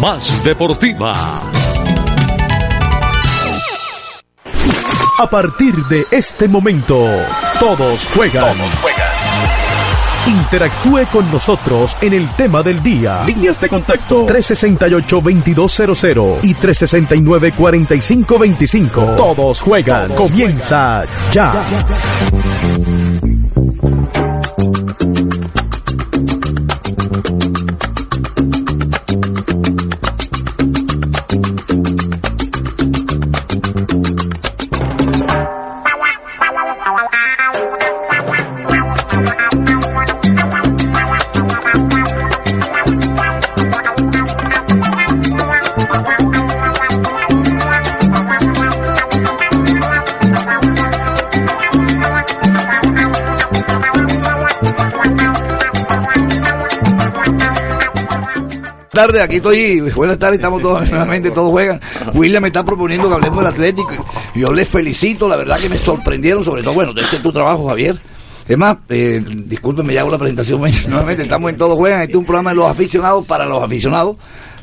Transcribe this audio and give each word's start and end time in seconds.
Más 0.00 0.44
deportiva. 0.44 1.12
A 5.18 5.30
partir 5.30 5.74
de 5.86 6.06
este 6.10 6.46
momento, 6.46 7.06
todos 7.58 8.06
juegan. 8.14 8.54
Interactúe 10.26 11.06
con 11.10 11.30
nosotros 11.30 11.96
en 12.02 12.12
el 12.12 12.28
tema 12.36 12.62
del 12.62 12.82
día. 12.82 13.24
Líneas 13.24 13.58
de 13.60 13.68
contacto 13.68 14.26
368-2200 14.26 16.40
y 16.42 16.54
369-4525. 16.54 19.16
Todos 19.16 19.60
juegan. 19.60 20.14
Comienza 20.14 21.04
ya. 21.32 21.54
Tardes, 58.98 59.22
aquí 59.22 59.36
estoy. 59.36 59.80
Buenas 59.94 60.18
tardes, 60.18 60.38
estamos 60.38 60.60
todos 60.60 60.88
nuevamente, 60.90 61.30
todos 61.30 61.50
juegan. 61.50 61.80
William 62.14 62.42
me 62.42 62.48
está 62.48 62.64
proponiendo 62.64 63.08
que 63.08 63.14
hablemos 63.14 63.38
del 63.38 63.52
Atlético. 63.52 64.04
Yo 64.34 64.52
les 64.52 64.68
felicito, 64.68 65.28
la 65.28 65.36
verdad 65.36 65.60
que 65.60 65.68
me 65.68 65.78
sorprendieron, 65.78 66.44
sobre 66.44 66.64
todo, 66.64 66.74
bueno, 66.74 66.92
de 66.92 67.02
este 67.02 67.16
es 67.16 67.22
tu 67.22 67.32
trabajo, 67.32 67.68
Javier. 67.68 68.00
Es 68.48 68.58
más, 68.58 68.78
eh, 68.88 69.22
discúlpenme, 69.24 69.92
ya 69.94 70.00
hago 70.00 70.10
la 70.10 70.18
presentación 70.18 70.60
nuevamente. 70.88 71.22
Estamos 71.22 71.50
en 71.50 71.56
Todos 71.56 71.76
Juegan. 71.76 72.00
Este 72.00 72.12
es 72.12 72.18
un 72.18 72.24
programa 72.24 72.50
de 72.50 72.56
los 72.56 72.68
aficionados 72.68 73.24
para 73.24 73.46
los 73.46 73.62
aficionados. 73.62 74.16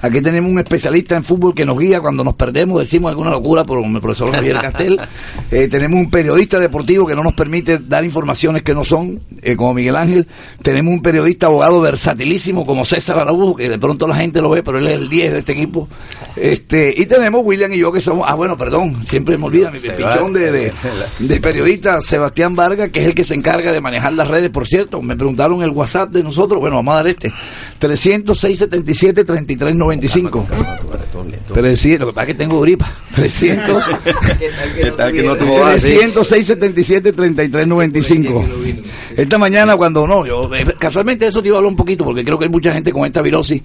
Aquí 0.05 0.21
tenemos 0.21 0.51
un 0.51 0.59
especialista 0.59 1.15
en 1.15 1.23
fútbol 1.23 1.55
que 1.55 1.65
nos 1.65 1.79
guía 1.79 1.99
cuando 1.99 2.23
nos 2.23 2.35
perdemos, 2.35 2.79
decimos 2.79 3.09
alguna 3.09 3.31
locura 3.31 3.63
por 3.63 3.83
el 3.83 3.99
profesor 3.99 4.31
Javier 4.31 4.59
Castel. 4.61 4.99
Eh, 5.51 5.67
tenemos 5.67 5.99
un 5.99 6.09
periodista 6.09 6.59
deportivo 6.59 7.05
que 7.05 7.15
no 7.15 7.23
nos 7.23 7.33
permite 7.33 7.77
dar 7.77 8.03
informaciones 8.03 8.63
que 8.63 8.73
no 8.73 8.83
son, 8.83 9.21
eh, 9.41 9.55
como 9.55 9.75
Miguel 9.75 9.95
Ángel. 9.95 10.27
Tenemos 10.61 10.93
un 10.93 11.01
periodista 11.01 11.45
abogado 11.45 11.79
versatilísimo 11.81 12.65
como 12.65 12.83
César 12.83 13.19
Araújo, 13.19 13.55
que 13.55 13.69
de 13.69 13.77
pronto 13.77 14.07
la 14.07 14.15
gente 14.15 14.41
lo 14.41 14.49
ve, 14.49 14.63
pero 14.63 14.79
él 14.79 14.87
es 14.87 14.95
el 14.95 15.07
10 15.07 15.33
de 15.33 15.39
este 15.39 15.53
equipo. 15.53 15.87
Este, 16.35 16.93
y 16.97 17.05
tenemos 17.05 17.41
William 17.45 17.71
y 17.73 17.77
yo 17.77 17.91
que 17.91 18.01
somos, 18.01 18.25
ah 18.27 18.33
bueno, 18.33 18.57
perdón, 18.57 19.03
siempre 19.03 19.37
me 19.37 19.45
olvida, 19.45 19.71
mi 19.71 19.79
pichón 19.79 20.33
de, 20.33 20.51
de, 20.51 20.73
de, 21.19 21.39
periodista 21.39 22.01
Sebastián 22.01 22.55
Vargas, 22.55 22.89
que 22.89 23.01
es 23.01 23.07
el 23.07 23.15
que 23.15 23.23
se 23.23 23.35
encarga 23.35 23.71
de 23.71 23.79
manejar 23.79 24.13
las 24.13 24.27
redes, 24.27 24.49
por 24.49 24.67
cierto. 24.67 25.01
Me 25.01 25.15
preguntaron 25.15 25.61
el 25.63 25.69
WhatsApp 25.69 26.09
de 26.09 26.23
nosotros, 26.23 26.59
bueno, 26.59 26.77
vamos 26.77 26.93
a 26.93 26.97
dar 26.97 27.07
este, 27.07 27.31
306 27.79 28.57
77 28.57 29.23
33 29.23 29.75
95. 29.95 30.47
300, 31.53 31.99
lo 31.99 32.07
que 32.07 32.13
pasa 32.13 32.21
es 32.21 32.27
que 32.27 32.33
tengo 32.33 32.61
gripa. 32.61 32.91
300. 33.13 33.83
306 34.85 36.47
77 36.47 37.13
33 37.13 37.67
95. 37.67 38.45
Esta 39.15 39.37
mañana 39.37 39.77
cuando 39.77 40.05
no, 40.07 40.25
yo 40.25 40.53
eh, 40.53 40.65
casualmente 40.77 41.27
eso 41.27 41.41
te 41.41 41.47
iba 41.47 41.57
a 41.57 41.59
hablar 41.59 41.71
un 41.71 41.77
poquito 41.77 42.03
porque 42.03 42.23
creo 42.23 42.37
que 42.37 42.45
hay 42.45 42.51
mucha 42.51 42.73
gente 42.73 42.91
con 42.91 43.05
esta 43.05 43.21
virosis. 43.21 43.61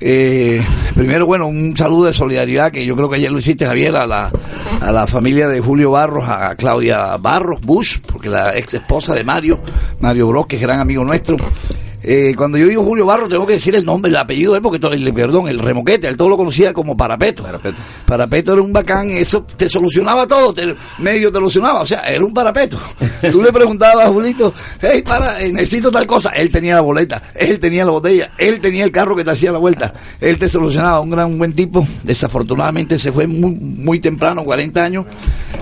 Eh, 0.00 0.64
primero, 0.94 1.26
bueno, 1.26 1.48
un 1.48 1.76
saludo 1.76 2.06
de 2.06 2.12
solidaridad 2.12 2.70
que 2.70 2.86
yo 2.86 2.94
creo 2.94 3.08
que 3.08 3.16
ayer 3.16 3.32
lo 3.32 3.38
hiciste, 3.38 3.66
Javier, 3.66 3.96
a 3.96 4.06
la, 4.06 4.30
a 4.80 4.92
la 4.92 5.06
familia 5.06 5.48
de 5.48 5.60
Julio 5.60 5.90
Barros, 5.90 6.24
a 6.28 6.54
Claudia 6.54 7.16
Barros 7.16 7.60
Bush, 7.60 7.98
porque 8.06 8.28
la 8.28 8.56
ex 8.56 8.74
esposa 8.74 9.14
de 9.14 9.24
Mario, 9.24 9.60
Mario 10.00 10.28
Bros, 10.28 10.46
que 10.46 10.56
es 10.56 10.62
gran 10.62 10.80
amigo 10.80 11.04
nuestro. 11.04 11.36
Eh, 12.10 12.34
cuando 12.34 12.56
yo 12.56 12.66
digo 12.68 12.82
Julio 12.82 13.04
Barro, 13.04 13.28
tengo 13.28 13.44
que 13.44 13.52
decir 13.52 13.74
el 13.74 13.84
nombre, 13.84 14.08
el 14.08 14.16
apellido 14.16 14.54
de 14.54 14.62
porque 14.62 14.78
todo, 14.78 14.94
el, 14.94 15.12
perdón, 15.12 15.46
el 15.46 15.58
remoquete, 15.58 16.08
él 16.08 16.16
todo 16.16 16.30
lo 16.30 16.38
conocía 16.38 16.72
como 16.72 16.96
Parapeto. 16.96 17.42
Parapeto. 17.42 17.76
Parapeto 18.06 18.52
era 18.54 18.62
un 18.62 18.72
bacán, 18.72 19.10
eso 19.10 19.42
te 19.42 19.68
solucionaba 19.68 20.26
todo, 20.26 20.54
te, 20.54 20.74
medio 21.00 21.30
te 21.30 21.34
solucionaba, 21.34 21.82
o 21.82 21.86
sea, 21.86 22.00
era 22.00 22.24
un 22.24 22.32
parapeto. 22.32 22.78
Tú 23.30 23.42
le 23.42 23.52
preguntabas 23.52 24.06
a 24.06 24.08
Julito, 24.08 24.54
hey, 24.80 25.02
para, 25.02 25.42
eh, 25.42 25.52
necesito 25.52 25.90
tal 25.90 26.06
cosa, 26.06 26.30
él 26.30 26.48
tenía 26.48 26.76
la 26.76 26.80
boleta, 26.80 27.22
él 27.34 27.58
tenía 27.58 27.84
la 27.84 27.90
botella, 27.90 28.32
él 28.38 28.58
tenía 28.58 28.84
el 28.84 28.90
carro 28.90 29.14
que 29.14 29.22
te 29.22 29.32
hacía 29.32 29.52
la 29.52 29.58
vuelta, 29.58 29.92
él 30.18 30.38
te 30.38 30.48
solucionaba, 30.48 31.00
un 31.00 31.10
gran, 31.10 31.32
un 31.32 31.36
buen 31.36 31.52
tipo, 31.52 31.86
desafortunadamente 32.04 32.98
se 32.98 33.12
fue 33.12 33.26
muy, 33.26 33.50
muy 33.50 34.00
temprano, 34.00 34.44
40 34.44 34.82
años. 34.82 35.04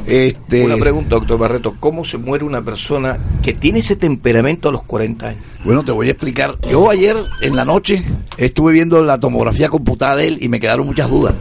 Este... 0.07 0.65
Una 0.65 0.77
pregunta, 0.77 1.17
doctor 1.17 1.39
Barreto, 1.41 1.75
¿cómo 1.81 2.05
se 2.05 2.19
muere 2.19 2.45
una 2.45 2.63
persona 2.63 3.19
que 3.43 3.53
tiene 3.55 3.81
ese 3.81 3.97
temperamento 3.97 4.69
a 4.69 4.73
los 4.73 4.85
40 4.85 5.27
años? 5.27 5.43
Bueno, 5.65 5.85
te 5.85 5.91
voy 5.91 6.07
a 6.07 6.13
explicar. 6.13 6.36
Yo 6.71 6.91
ayer 6.91 7.17
en 7.41 7.57
la 7.57 7.65
noche 7.65 8.05
estuve 8.37 8.73
viendo 8.73 9.03
la 9.03 9.19
tomografía 9.19 9.71
computada 9.71 10.17
de 10.17 10.29
él 10.29 10.39
y 10.41 10.49
me 10.49 10.61
quedaron 10.61 10.87
muchas 10.87 11.09
dudas. 11.09 11.35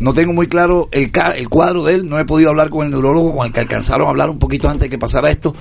No 0.00 0.12
tengo 0.12 0.32
muy 0.32 0.48
claro 0.48 0.88
el, 0.90 1.12
el 1.36 1.48
cuadro 1.48 1.84
de 1.84 1.94
él, 1.94 2.08
no 2.08 2.18
he 2.18 2.24
podido 2.24 2.50
hablar 2.50 2.68
con 2.68 2.84
el 2.84 2.90
neurólogo 2.90 3.36
con 3.36 3.46
el 3.46 3.52
que 3.52 3.60
alcanzaron 3.60 4.08
a 4.08 4.10
hablar 4.10 4.28
un 4.28 4.38
poquito 4.38 4.68
antes 4.68 4.82
de 4.82 4.90
que 4.90 4.98
pasara 4.98 5.30
esto, 5.30 5.54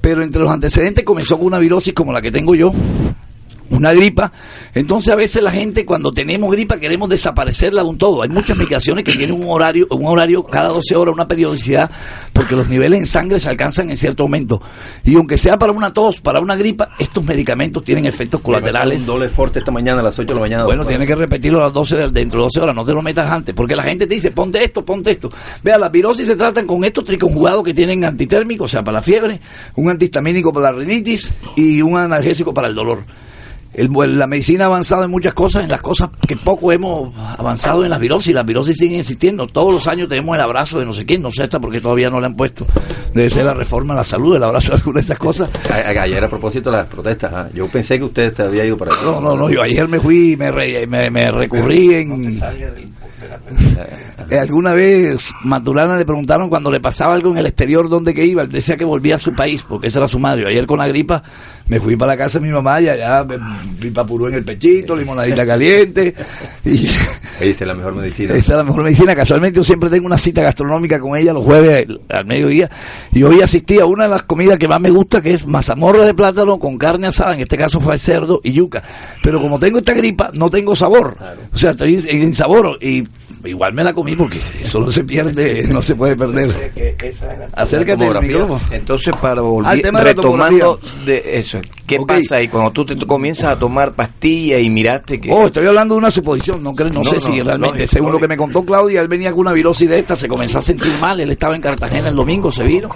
pero 0.00 0.22
entre 0.22 0.42
los 0.42 0.50
antecedentes 0.50 1.04
comenzó 1.04 1.36
con 1.38 1.46
una 1.46 1.58
virosis 1.58 1.94
como 1.94 2.12
la 2.12 2.20
que 2.20 2.32
tengo 2.32 2.54
yo, 2.56 2.72
una 3.70 3.92
gripa. 3.92 4.32
Entonces 4.74 5.12
a 5.12 5.16
veces 5.16 5.42
la 5.42 5.50
gente 5.50 5.84
cuando 5.84 6.12
tenemos 6.12 6.50
gripa 6.50 6.78
queremos 6.78 7.08
desaparecerla 7.08 7.82
de 7.82 7.88
un 7.88 7.98
todo. 7.98 8.22
Hay 8.22 8.28
muchas 8.28 8.56
medicaciones 8.56 9.04
que 9.04 9.12
tienen 9.12 9.40
un 9.40 9.48
horario, 9.48 9.86
un 9.90 10.06
horario 10.06 10.42
cada 10.44 10.68
12 10.68 10.96
horas, 10.96 11.14
una 11.14 11.28
periodicidad, 11.28 11.90
porque 12.32 12.56
los 12.56 12.68
niveles 12.68 13.00
en 13.00 13.06
sangre 13.06 13.40
se 13.40 13.48
alcanzan 13.48 13.90
en 13.90 13.96
cierto 13.96 14.24
momento. 14.24 14.60
Y 15.04 15.16
aunque 15.16 15.38
sea 15.38 15.58
para 15.58 15.72
una 15.72 15.92
tos, 15.92 16.20
para 16.20 16.40
una 16.40 16.56
gripa, 16.56 16.90
estos 16.98 17.24
medicamentos 17.24 17.84
tienen 17.84 18.06
efectos 18.06 18.40
colaterales. 18.40 19.00
Un 19.00 19.06
doble 19.06 19.28
fuerte 19.28 19.60
esta 19.60 19.70
mañana 19.70 20.00
a 20.00 20.04
las 20.04 20.18
8 20.18 20.28
de 20.28 20.34
la 20.34 20.40
mañana. 20.40 20.64
Bueno, 20.64 20.84
tiene 20.84 21.06
que 21.06 21.14
repetirlo 21.14 21.60
a 21.60 21.64
las 21.64 21.72
12 21.72 21.96
de, 21.96 22.10
dentro 22.10 22.40
de 22.40 22.44
12 22.44 22.60
horas, 22.60 22.74
no 22.74 22.84
te 22.84 22.92
lo 22.92 23.02
metas 23.02 23.30
antes, 23.30 23.54
porque 23.54 23.76
la 23.76 23.82
gente 23.82 24.06
te 24.06 24.14
dice, 24.14 24.30
ponte 24.30 24.62
esto, 24.62 24.84
ponte 24.84 25.12
esto. 25.12 25.30
Vea, 25.62 25.78
las 25.78 25.90
virosis 25.90 26.26
se 26.26 26.36
tratan 26.36 26.66
con 26.66 26.84
estos 26.84 27.04
triconjugados 27.04 27.62
que 27.64 27.74
tienen 27.74 28.04
antitérmicos, 28.04 28.66
o 28.66 28.72
sea, 28.72 28.82
para 28.82 28.98
la 28.98 29.02
fiebre, 29.02 29.40
un 29.76 29.90
antihistamínico 29.90 30.52
para 30.52 30.72
la 30.72 30.78
rinitis 30.78 31.32
y 31.56 31.82
un 31.82 31.96
analgésico 31.96 32.52
para 32.52 32.68
el 32.68 32.74
dolor 32.74 33.04
el, 33.74 34.18
la 34.18 34.26
medicina 34.26 34.64
ha 34.64 34.66
avanzado 34.66 35.04
en 35.04 35.10
muchas 35.10 35.34
cosas, 35.34 35.64
en 35.64 35.70
las 35.70 35.82
cosas 35.82 36.10
que 36.26 36.36
poco 36.36 36.72
hemos 36.72 37.14
avanzado 37.16 37.84
en 37.84 37.90
las 37.90 38.00
virosis. 38.00 38.34
Las 38.34 38.46
virosis 38.46 38.76
siguen 38.76 39.00
existiendo. 39.00 39.46
Todos 39.46 39.72
los 39.72 39.86
años 39.86 40.08
tenemos 40.08 40.34
el 40.36 40.40
abrazo 40.40 40.78
de 40.78 40.84
no 40.84 40.92
sé 40.92 41.04
quién, 41.04 41.22
no 41.22 41.30
sé 41.30 41.42
hasta 41.42 41.60
porque 41.60 41.80
todavía 41.80 42.10
no 42.10 42.20
le 42.20 42.26
han 42.26 42.36
puesto. 42.36 42.66
Debe 43.12 43.30
ser 43.30 43.44
la 43.44 43.54
reforma 43.54 43.94
a 43.94 43.98
la 43.98 44.04
salud, 44.04 44.36
el 44.36 44.42
abrazo 44.42 44.72
de 44.72 44.78
algunas 44.78 45.06
de 45.06 45.12
esas 45.12 45.18
cosas. 45.18 45.50
ayer 45.70 46.22
a 46.22 46.28
propósito 46.28 46.70
de 46.70 46.76
las 46.78 46.86
protestas, 46.86 47.32
¿ah? 47.34 47.48
yo 47.52 47.68
pensé 47.68 47.98
que 47.98 48.04
usted 48.04 48.38
había 48.40 48.64
ido 48.64 48.76
para 48.76 48.92
No, 49.02 49.20
no, 49.20 49.36
no, 49.36 49.50
yo 49.50 49.62
ayer 49.62 49.88
me 49.88 50.00
fui, 50.00 50.36
me, 50.36 50.52
me, 50.86 51.10
me 51.10 51.30
recurrí 51.30 51.94
en 51.94 52.40
alguna 54.38 54.74
vez 54.74 55.30
Maturana 55.42 55.96
le 55.96 56.04
preguntaron 56.04 56.48
cuando 56.48 56.70
le 56.70 56.80
pasaba 56.80 57.14
algo 57.14 57.30
en 57.30 57.38
el 57.38 57.46
exterior 57.46 57.88
dónde 57.88 58.14
que 58.14 58.24
iba, 58.24 58.42
él 58.42 58.48
decía 58.48 58.76
que 58.76 58.84
volvía 58.84 59.16
a 59.16 59.18
su 59.18 59.34
país, 59.34 59.64
porque 59.68 59.88
esa 59.88 59.98
era 60.00 60.08
su 60.08 60.18
madre. 60.18 60.48
Ayer 60.48 60.66
con 60.66 60.78
la 60.78 60.88
gripa 60.88 61.22
me 61.66 61.80
fui 61.80 61.96
para 61.96 62.12
la 62.12 62.18
casa 62.18 62.38
de 62.38 62.46
mi 62.46 62.52
mamá 62.52 62.80
y 62.80 62.88
allá 62.88 63.24
me 63.24 63.38
vi 63.80 63.90
papurú 63.90 64.28
en 64.28 64.34
el 64.34 64.44
pechito, 64.44 64.94
limonadita 64.94 65.46
caliente. 65.46 66.14
Y 66.64 66.86
esta 67.40 67.64
es 67.64 67.68
la 67.68 67.74
mejor 67.74 67.94
medicina. 67.94 68.34
Esta 68.34 68.52
es 68.52 68.56
la 68.58 68.64
mejor 68.64 68.82
medicina. 68.82 69.14
Casualmente 69.14 69.56
yo 69.56 69.64
siempre 69.64 69.88
tengo 69.88 70.06
una 70.06 70.18
cita 70.18 70.42
gastronómica 70.42 71.00
con 71.00 71.16
ella 71.16 71.32
los 71.32 71.44
jueves 71.44 71.86
al 72.08 72.26
mediodía 72.26 72.70
y 73.12 73.22
hoy 73.22 73.40
asistí 73.40 73.78
a 73.78 73.86
una 73.86 74.04
de 74.04 74.10
las 74.10 74.24
comidas 74.24 74.58
que 74.58 74.68
más 74.68 74.80
me 74.80 74.90
gusta 74.90 75.20
que 75.20 75.32
es 75.32 75.46
mazamorra 75.46 76.04
de 76.04 76.14
plátano 76.14 76.58
con 76.58 76.76
carne 76.76 77.06
asada, 77.06 77.34
en 77.34 77.40
este 77.40 77.56
caso 77.56 77.80
fue 77.80 77.98
cerdo 77.98 78.40
y 78.44 78.52
yuca. 78.52 78.82
Pero 79.22 79.40
como 79.40 79.58
tengo 79.58 79.78
esta 79.78 79.94
gripa, 79.94 80.30
no 80.34 80.50
tengo 80.50 80.76
sabor. 80.76 81.16
O 81.52 81.56
sea, 81.56 81.70
estoy 81.70 82.04
en 82.08 82.34
sabor 82.34 82.78
y 82.80 83.04
igual 83.44 83.72
me 83.72 83.84
la 83.84 83.92
comí 83.92 84.16
porque 84.16 84.38
eso 84.62 84.80
no 84.80 84.90
se 84.90 85.04
pierde, 85.04 85.66
no 85.68 85.82
se 85.82 85.94
puede 85.94 86.16
perder. 86.16 86.72
Acércate 87.54 88.06
al 88.06 88.20
micrófono. 88.22 88.60
Entonces, 88.70 89.14
para 89.20 89.42
volver 89.42 89.92
retomando 89.92 90.78
de 91.04 91.38
eso, 91.38 91.58
¿qué 91.86 91.98
pasa 92.06 92.36
ahí 92.36 92.48
cuando 92.48 92.70
tú 92.70 92.84
te 92.84 92.96
comienzas 93.06 93.52
a 93.52 93.56
tomar 93.56 93.94
pastillas 93.94 94.60
y 94.60 94.70
miraste 94.70 95.18
que... 95.18 95.32
Oh, 95.32 95.46
estoy 95.46 95.66
hablando 95.66 95.94
de 95.94 95.98
una 95.98 96.10
suposición, 96.10 96.62
no, 96.62 96.72
no, 96.72 97.04
sé 97.04 97.20
si 97.20 97.42
realmente, 97.42 97.86
según 97.86 98.12
lo 98.12 98.18
que 98.18 98.28
me 98.28 98.36
contó 98.36 98.64
Claudia, 98.64 99.00
él 99.00 99.08
venía 99.08 99.30
con 99.30 99.40
una 99.40 99.52
virosis 99.52 99.88
de 99.88 99.98
esta, 99.98 100.16
se 100.16 100.28
comenzó 100.28 100.58
a 100.58 100.62
sentir 100.62 100.92
mal, 101.00 101.20
él 101.20 101.30
estaba 101.30 101.54
en 101.54 101.62
Cartagena 101.62 102.08
el 102.08 102.16
domingo, 102.16 102.50
se 102.50 102.64
vino, 102.64 102.88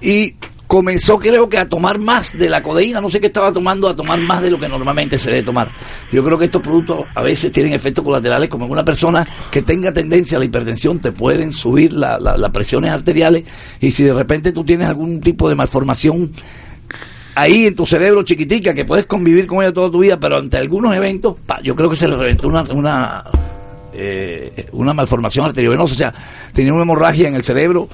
y 0.00 0.34
comenzó 0.72 1.18
creo 1.18 1.50
que 1.50 1.58
a 1.58 1.68
tomar 1.68 1.98
más 1.98 2.32
de 2.32 2.48
la 2.48 2.62
codeína, 2.62 3.02
no 3.02 3.10
sé 3.10 3.20
qué 3.20 3.26
estaba 3.26 3.52
tomando, 3.52 3.90
a 3.90 3.94
tomar 3.94 4.18
más 4.20 4.40
de 4.40 4.50
lo 4.50 4.58
que 4.58 4.70
normalmente 4.70 5.18
se 5.18 5.28
debe 5.28 5.42
tomar. 5.42 5.68
Yo 6.10 6.24
creo 6.24 6.38
que 6.38 6.46
estos 6.46 6.62
productos 6.62 7.04
a 7.14 7.20
veces 7.20 7.52
tienen 7.52 7.74
efectos 7.74 8.02
colaterales, 8.02 8.48
como 8.48 8.64
en 8.64 8.70
una 8.70 8.82
persona 8.82 9.28
que 9.50 9.60
tenga 9.60 9.92
tendencia 9.92 10.38
a 10.38 10.40
la 10.40 10.46
hipertensión, 10.46 10.98
te 10.98 11.12
pueden 11.12 11.52
subir 11.52 11.92
las 11.92 12.50
presiones 12.54 12.90
arteriales. 12.90 13.44
Y 13.80 13.90
si 13.90 14.02
de 14.02 14.14
repente 14.14 14.50
tú 14.50 14.64
tienes 14.64 14.88
algún 14.88 15.20
tipo 15.20 15.46
de 15.46 15.56
malformación 15.56 16.32
ahí 17.34 17.66
en 17.66 17.76
tu 17.76 17.84
cerebro 17.84 18.22
chiquitica, 18.22 18.72
que 18.72 18.86
puedes 18.86 19.04
convivir 19.04 19.46
con 19.46 19.62
ella 19.62 19.74
toda 19.74 19.90
tu 19.90 19.98
vida, 19.98 20.18
pero 20.18 20.38
ante 20.38 20.56
algunos 20.56 20.96
eventos, 20.96 21.36
yo 21.62 21.76
creo 21.76 21.90
que 21.90 21.96
se 21.96 22.08
le 22.08 22.16
reventó 22.16 22.48
una, 22.48 22.62
una, 22.72 23.24
eh, 23.92 24.68
una 24.72 24.94
malformación 24.94 25.44
arteriovenosa, 25.44 25.92
o 25.92 25.96
sea, 25.96 26.14
tenía 26.54 26.72
una 26.72 26.84
hemorragia 26.84 27.28
en 27.28 27.34
el 27.34 27.42
cerebro 27.42 27.90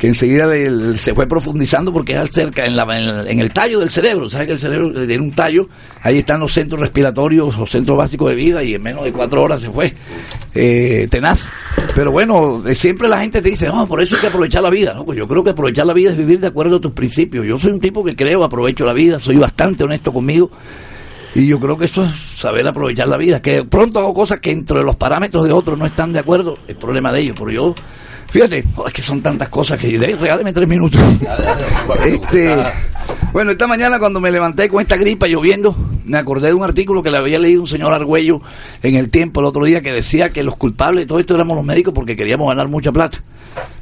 que 0.00 0.08
enseguida 0.08 0.50
se 0.96 1.14
fue 1.14 1.28
profundizando 1.28 1.92
porque 1.92 2.14
es 2.14 2.30
cerca, 2.30 2.64
en, 2.64 2.74
la, 2.74 2.84
en, 3.28 3.38
el 3.38 3.52
tallo 3.52 3.80
del 3.80 3.90
cerebro, 3.90 4.30
¿sabes 4.30 4.46
que 4.46 4.52
el 4.54 4.58
cerebro 4.58 5.06
tiene 5.06 5.22
un 5.22 5.32
tallo? 5.32 5.68
Ahí 6.00 6.16
están 6.16 6.40
los 6.40 6.54
centros 6.54 6.80
respiratorios, 6.80 7.58
los 7.58 7.70
centros 7.70 7.98
básicos 7.98 8.30
de 8.30 8.34
vida 8.34 8.62
y 8.62 8.74
en 8.74 8.82
menos 8.82 9.04
de 9.04 9.12
cuatro 9.12 9.42
horas 9.42 9.60
se 9.60 9.70
fue, 9.70 9.94
eh, 10.54 11.06
tenaz. 11.10 11.50
Pero 11.94 12.12
bueno, 12.12 12.62
siempre 12.72 13.08
la 13.08 13.20
gente 13.20 13.42
te 13.42 13.50
dice, 13.50 13.68
no, 13.68 13.86
por 13.86 14.00
eso 14.00 14.16
hay 14.16 14.22
que 14.22 14.28
aprovechar 14.28 14.62
la 14.62 14.70
vida, 14.70 14.94
¿no? 14.94 15.04
Pues 15.04 15.18
yo 15.18 15.28
creo 15.28 15.44
que 15.44 15.50
aprovechar 15.50 15.84
la 15.84 15.92
vida 15.92 16.12
es 16.12 16.16
vivir 16.16 16.40
de 16.40 16.46
acuerdo 16.46 16.76
a 16.76 16.80
tus 16.80 16.92
principios. 16.92 17.44
Yo 17.44 17.58
soy 17.58 17.72
un 17.72 17.80
tipo 17.80 18.02
que 18.02 18.16
creo, 18.16 18.42
aprovecho 18.42 18.86
la 18.86 18.94
vida, 18.94 19.20
soy 19.20 19.36
bastante 19.36 19.84
honesto 19.84 20.14
conmigo. 20.14 20.50
Y 21.34 21.46
yo 21.46 21.60
creo 21.60 21.76
que 21.76 21.84
eso 21.84 22.04
es 22.04 22.10
saber 22.40 22.66
aprovechar 22.66 23.06
la 23.06 23.18
vida. 23.18 23.42
Que 23.42 23.64
pronto 23.64 24.00
hago 24.00 24.14
cosas 24.14 24.40
que 24.40 24.50
entre 24.50 24.82
los 24.82 24.96
parámetros 24.96 25.44
de 25.44 25.52
otros 25.52 25.78
no 25.78 25.84
están 25.84 26.14
de 26.14 26.20
acuerdo, 26.20 26.56
es 26.66 26.74
problema 26.74 27.12
de 27.12 27.20
ellos. 27.20 27.36
Pero 27.38 27.50
yo 27.50 27.74
Fíjate, 28.30 28.64
oh, 28.76 28.86
es 28.86 28.92
que 28.92 29.02
son 29.02 29.20
tantas 29.20 29.48
cosas 29.48 29.78
que 29.78 29.96
regáleme 29.96 30.52
tres 30.52 30.68
minutos. 30.68 31.00
este, 32.06 32.56
bueno, 33.32 33.50
esta 33.50 33.66
mañana 33.66 33.98
cuando 33.98 34.20
me 34.20 34.30
levanté 34.30 34.68
con 34.68 34.80
esta 34.80 34.96
gripa 34.96 35.26
lloviendo, 35.26 35.74
me 36.04 36.18
acordé 36.18 36.48
de 36.48 36.54
un 36.54 36.62
artículo 36.62 37.02
que 37.02 37.10
le 37.10 37.16
había 37.16 37.38
leído 37.40 37.62
un 37.62 37.66
señor 37.66 37.92
Argüello 37.92 38.40
en 38.82 38.94
el 38.94 39.10
tiempo 39.10 39.40
el 39.40 39.46
otro 39.46 39.64
día 39.64 39.82
que 39.82 39.92
decía 39.92 40.30
que 40.30 40.44
los 40.44 40.56
culpables 40.56 41.02
de 41.02 41.06
todo 41.06 41.18
esto 41.18 41.34
éramos 41.34 41.56
los 41.56 41.64
médicos 41.64 41.92
porque 41.92 42.16
queríamos 42.16 42.48
ganar 42.48 42.68
mucha 42.68 42.92
plata. 42.92 43.22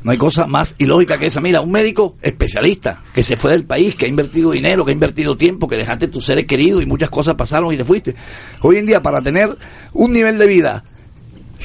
No 0.03 0.13
hay 0.13 0.19
cosa 0.19 0.47
más 0.47 0.75
ilógica 0.79 1.19
que 1.19 1.27
esa. 1.27 1.41
Mira, 1.41 1.61
un 1.61 1.71
médico 1.71 2.17
especialista 2.23 3.03
que 3.13 3.23
se 3.23 3.37
fue 3.37 3.51
del 3.51 3.65
país, 3.65 3.95
que 3.95 4.07
ha 4.07 4.09
invertido 4.09 4.51
dinero, 4.51 4.85
que 4.85 4.93
ha 4.93 4.95
invertido 4.95 5.37
tiempo, 5.37 5.69
que 5.69 5.77
dejaste 5.77 6.09
tus 6.09 6.25
seres 6.25 6.47
queridos 6.47 6.83
y 6.83 6.87
muchas 6.87 7.11
cosas 7.11 7.35
pasaron 7.35 7.73
y 7.73 7.77
te 7.77 7.85
fuiste. 7.85 8.15
Hoy 8.63 8.77
en 8.77 8.87
día, 8.87 9.03
para 9.03 9.21
tener 9.21 9.57
un 9.93 10.13
nivel 10.13 10.39
de 10.39 10.47
vida 10.47 10.85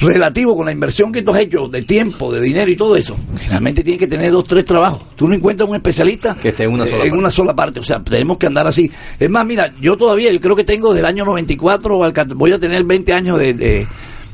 relativo 0.00 0.56
con 0.56 0.66
la 0.66 0.72
inversión 0.72 1.12
que 1.12 1.22
tú 1.22 1.32
has 1.32 1.40
hecho 1.40 1.68
de 1.68 1.82
tiempo, 1.82 2.32
de 2.32 2.40
dinero 2.40 2.70
y 2.70 2.76
todo 2.76 2.96
eso, 2.96 3.16
generalmente 3.38 3.82
tienes 3.82 4.00
que 4.00 4.06
tener 4.06 4.30
dos, 4.32 4.44
tres 4.44 4.64
trabajos. 4.64 5.02
Tú 5.16 5.28
no 5.28 5.34
encuentras 5.34 5.68
un 5.68 5.76
especialista 5.76 6.34
que 6.34 6.48
esté 6.48 6.64
en 6.64 6.72
una 6.72 6.86
sola, 6.86 7.04
en 7.04 7.16
una 7.16 7.30
sola 7.30 7.54
parte. 7.54 7.80
O 7.80 7.82
sea, 7.82 8.02
tenemos 8.02 8.38
que 8.38 8.46
andar 8.46 8.66
así. 8.66 8.90
Es 9.18 9.30
más, 9.30 9.46
mira, 9.46 9.74
yo 9.80 9.96
todavía, 9.96 10.32
yo 10.32 10.40
creo 10.40 10.56
que 10.56 10.64
tengo 10.64 10.92
del 10.92 11.04
año 11.04 11.24
94 11.24 12.12
voy 12.34 12.52
a 12.52 12.58
tener 12.58 12.84
20 12.84 13.12
años 13.12 13.38
de, 13.38 13.86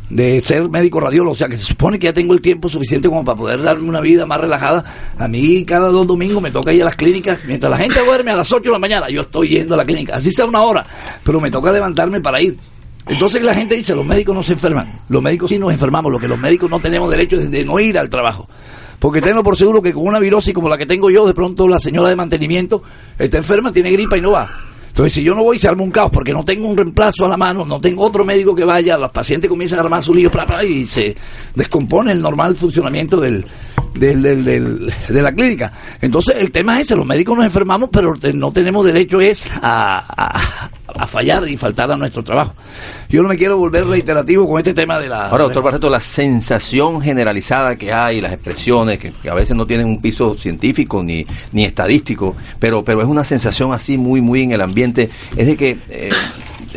de, 0.09 0.41
ser 0.41 0.69
médico 0.71 1.01
radiólogo. 1.01 1.33
O 1.33 1.37
sea, 1.37 1.49
que 1.49 1.59
se 1.59 1.65
supone 1.65 1.99
que 1.99 2.07
ya 2.07 2.15
tengo 2.15 2.33
el 2.33 2.41
tiempo 2.41 2.69
suficiente 2.69 3.09
como 3.09 3.25
para 3.25 3.37
poder 3.37 3.63
darme 3.63 3.89
una 3.89 4.01
vida 4.01 4.25
más 4.25 4.41
relajada. 4.41 4.85
A 5.19 5.29
mí 5.29 5.65
cada 5.65 5.89
dos 5.89 6.07
domingos 6.07 6.43
me 6.43 6.51
toca 6.51 6.73
ir 6.73 6.83
a 6.83 6.87
las 6.87 6.97
clínicas. 6.97 7.45
Mientras 7.47 7.71
la 7.71 7.77
gente 7.77 8.01
duerme 8.03 8.31
a 8.31 8.37
las 8.37 8.51
8 8.51 8.63
de 8.63 8.73
la 8.73 8.79
mañana, 8.79 9.11
yo 9.11 9.23
estoy 9.23 9.49
yendo 9.49 9.75
a 9.75 9.79
la 9.79 9.85
clínica. 9.85 10.17
Así 10.17 10.33
sea 10.33 10.47
una 10.47 10.63
hora, 10.63 10.87
pero 11.23 11.41
me 11.41 11.51
toca 11.51 11.71
levantarme 11.71 12.21
para 12.21 12.41
ir. 12.41 12.57
Entonces 13.07 13.43
la 13.43 13.55
gente 13.55 13.77
dice, 13.77 13.95
los 13.95 14.05
médicos 14.05 14.35
no 14.35 14.43
se 14.43 14.53
enferman. 14.53 15.01
Los 15.09 15.23
médicos 15.23 15.51
sí 15.51 15.59
nos 15.59 15.73
enfermamos, 15.73 16.13
lo 16.13 16.19
que 16.19 16.29
los 16.29 16.39
médicos 16.39 16.71
no 16.71 16.81
tenemos 16.81 17.11
derecho 17.11 17.37
es 17.37 17.51
de 17.51 17.65
no 17.65 17.81
ir 17.81 17.99
al 17.99 18.11
trabajo. 18.11 18.49
Porque 18.99 19.23
tengo 19.23 19.43
por 19.43 19.57
seguro 19.57 19.81
que 19.81 19.95
con 19.95 20.07
una 20.07 20.19
virosis 20.19 20.53
como 20.53 20.69
la 20.69 20.77
que 20.77 20.87
tengo 20.87 21.11
yo, 21.11 21.27
de 21.27 21.35
pronto 21.35 21.67
la 21.67 21.79
señora 21.79 22.11
de 22.11 22.17
mantenimiento 22.17 22.83
está 23.19 23.39
enferma, 23.39 23.73
tiene 23.73 23.91
gripa 23.91 24.19
y 24.19 24.21
no 24.21 24.33
va. 24.33 24.70
Entonces, 24.91 25.15
si 25.15 25.23
yo 25.23 25.35
no 25.35 25.43
voy, 25.43 25.59
se 25.59 25.69
arma 25.69 25.83
un 25.83 25.91
caos, 25.91 26.11
porque 26.13 26.33
no 26.33 26.45
tengo 26.45 26.67
un 26.69 26.77
reemplazo 26.77 27.25
a 27.25 27.29
la 27.29 27.37
mano, 27.37 27.65
no 27.65 27.81
tengo 27.81 28.05
otro 28.05 28.25
médico 28.25 28.55
que 28.55 28.65
vaya, 28.65 28.99
los 28.99 29.11
pacientes 29.11 29.49
comienzan 29.49 29.79
a 29.79 29.83
armar 29.83 30.03
su 30.03 30.13
lío 30.13 30.31
y 30.63 30.87
se 30.87 31.17
descompone 31.55 32.13
el 32.13 32.21
normal 32.21 32.57
funcionamiento 32.57 33.21
del, 33.21 33.45
del, 33.95 34.23
del, 34.23 34.93
de 35.09 35.23
la 35.23 35.33
clínica. 35.33 35.73
Entonces, 36.01 36.37
el 36.39 36.51
tema 36.51 36.81
es 36.81 36.87
ese, 36.87 36.97
los 36.97 37.07
médicos 37.07 37.37
nos 37.37 37.47
enfermamos, 37.47 37.89
pero 37.91 38.15
no 38.35 38.53
tenemos 38.53 38.85
derecho 38.85 39.21
es 39.21 39.49
a, 39.63 40.71
a 40.95 41.07
fallar 41.07 41.49
y 41.49 41.57
faltar 41.57 41.91
a 41.91 41.97
nuestro 41.97 42.23
trabajo. 42.23 42.55
Yo 43.09 43.23
no 43.23 43.29
me 43.29 43.37
quiero 43.37 43.59
volver 43.59 43.87
reiterativo 43.87 44.49
con 44.49 44.59
este 44.59 44.75
tema 44.75 44.99
de 44.99 45.09
la... 45.09 45.29
Ahora, 45.29 45.45
doctor 45.45 45.63
Barreto, 45.63 45.89
la 45.89 46.01
sensación 46.01 47.01
generalizada 47.01 47.77
que 47.77 47.93
hay, 47.93 48.21
las 48.21 48.33
expresiones, 48.33 48.99
que, 48.99 49.13
a 49.29 49.35
veces 49.35 49.57
no 49.57 49.67
tienen 49.67 49.87
un 49.87 49.99
piso 49.99 50.35
científico 50.35 51.03
ni, 51.03 51.27
ni 51.53 51.65
estadístico, 51.65 52.37
pero, 52.59 52.85
pero 52.85 53.03
es 53.03 53.09
una 53.09 53.25
sensación 53.25 53.73
así 53.73 53.97
muy, 53.97 54.21
muy 54.21 54.43
en 54.43 54.53
el 54.53 54.61
ambiente, 54.61 54.80
es 54.85 55.47
de 55.47 55.57
que, 55.57 55.79
eh, 55.89 56.11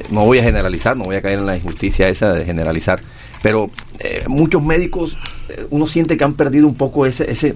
no 0.10 0.26
voy 0.26 0.40
a 0.40 0.44
generalizar, 0.44 0.98
no 0.98 1.06
voy 1.06 1.16
a 1.16 1.22
caer 1.22 1.40
en 1.40 1.46
la 1.46 1.58
injusticia 1.58 2.08
esa 2.08 2.34
de 2.34 2.46
generalizar, 2.46 3.02
pero 3.42 3.70
eh, 4.00 4.24
muchos 4.28 4.64
médicos, 4.64 5.18
eh, 5.50 5.66
uno 5.70 5.88
siente 5.88 6.18
que 6.18 6.24
han 6.24 6.34
perdido 6.34 6.68
un 6.68 6.76
poco 6.76 7.06
ese, 7.06 7.30
ese, 7.30 7.56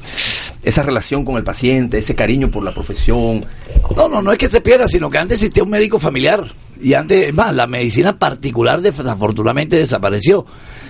esa 0.64 0.84
relación 0.84 1.26
con 1.26 1.38
el 1.38 1.44
paciente, 1.44 1.98
ese 1.98 2.16
cariño 2.16 2.52
por 2.52 2.64
la 2.64 2.74
profesión. 2.74 3.46
No, 3.96 4.08
no, 4.08 4.22
no 4.22 4.32
es 4.32 4.38
que 4.38 4.50
se 4.50 4.62
pierda, 4.62 4.88
sino 4.88 5.10
que 5.10 5.18
antes 5.18 5.42
existía 5.42 5.64
un 5.64 5.70
médico 5.70 6.00
familiar. 6.00 6.44
Y 6.82 6.94
antes, 6.94 7.34
más, 7.34 7.56
la 7.56 7.66
medicina 7.66 8.20
particular 8.20 8.82
desafortunadamente 8.82 9.78
desapareció 9.78 10.46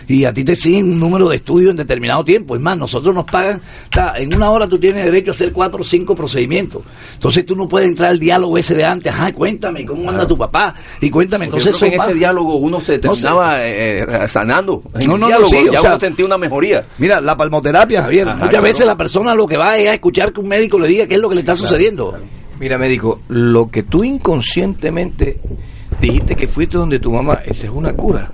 y 0.08 0.26
a 0.26 0.34
ti 0.34 0.44
te 0.44 0.56
siguen 0.56 0.92
un 0.92 1.00
número 1.00 1.30
de 1.30 1.36
estudios 1.36 1.72
en 1.72 1.78
determinado 1.78 2.24
tiempo. 2.24 2.56
Es 2.56 2.62
más, 2.62 2.78
nosotros 2.78 3.14
nos 3.14 3.26
pagan, 3.26 3.62
en 4.16 4.34
una 4.34 4.50
hora 4.50 4.68
tú 4.68 4.80
tienes 4.80 5.04
derecho 5.04 5.32
a 5.32 5.34
hacer 5.34 5.52
cuatro 5.52 5.82
o 5.82 5.84
cinco 5.84 6.16
procedimientos. 6.16 6.84
Entonces 7.14 7.46
tú 7.46 7.56
no 7.56 7.68
puedes 7.68 7.90
entrar 7.90 8.12
al 8.12 8.20
diálogo 8.20 8.58
ese 8.58 8.74
de 8.74 8.86
antes, 8.86 9.12
ajá, 9.12 9.34
cuéntame, 9.34 9.86
¿cómo 9.86 10.10
anda 10.10 10.26
tu 10.26 10.38
papá? 10.38 10.74
Y 11.02 11.10
cuéntame, 11.10 11.46
entonces... 11.46 11.82
en 11.82 11.94
ese 11.94 12.14
diálogo 12.14 12.56
uno 12.56 12.80
se 12.80 13.00
terminaba 13.00 13.66
eh, 13.66 14.00
eh, 14.02 14.28
sanando. 14.28 14.84
no, 14.94 15.18
no, 15.18 15.28
diálogo, 15.28 15.52
ya 15.72 15.82
uno 15.82 16.00
sentía 16.00 16.26
una 16.26 16.38
mejoría. 16.38 16.86
Mira, 16.98 17.20
la 17.20 17.36
palmoterapia, 17.36 18.04
Javier, 18.04 18.28
muchas 18.36 18.62
veces 18.62 18.88
la 18.88 18.96
persona 18.96 19.36
lo 19.36 19.48
que 19.48 19.58
va 19.58 19.78
es 19.78 19.90
a 19.90 19.94
escuchar 19.94 20.32
que 20.32 20.40
un 20.40 20.48
médico 20.48 20.80
le 20.80 20.88
diga 20.88 21.08
qué 21.08 21.16
es 21.16 21.20
lo 21.20 21.30
que 21.30 21.36
le 21.36 21.42
está 21.42 21.56
sucediendo. 21.56 22.18
Mira, 22.60 22.78
médico, 22.78 23.22
lo 23.28 23.70
que 23.70 23.84
tú 23.84 24.04
inconscientemente 24.04 25.40
dijiste 26.00 26.36
que 26.36 26.48
fuiste 26.48 26.78
donde 26.78 27.00
tu 27.00 27.12
mamá, 27.12 27.42
esa 27.46 27.68
es 27.68 27.74
una 27.74 27.94
cura 27.94 28.32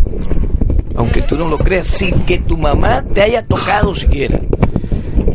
aunque 0.96 1.22
tú 1.22 1.36
no 1.36 1.48
lo 1.48 1.58
creas, 1.58 1.88
sin 1.88 2.24
que 2.26 2.40
tu 2.40 2.58
mamá 2.58 3.04
te 3.14 3.22
haya 3.22 3.46
tocado 3.46 3.96
siquiera. 3.96 4.40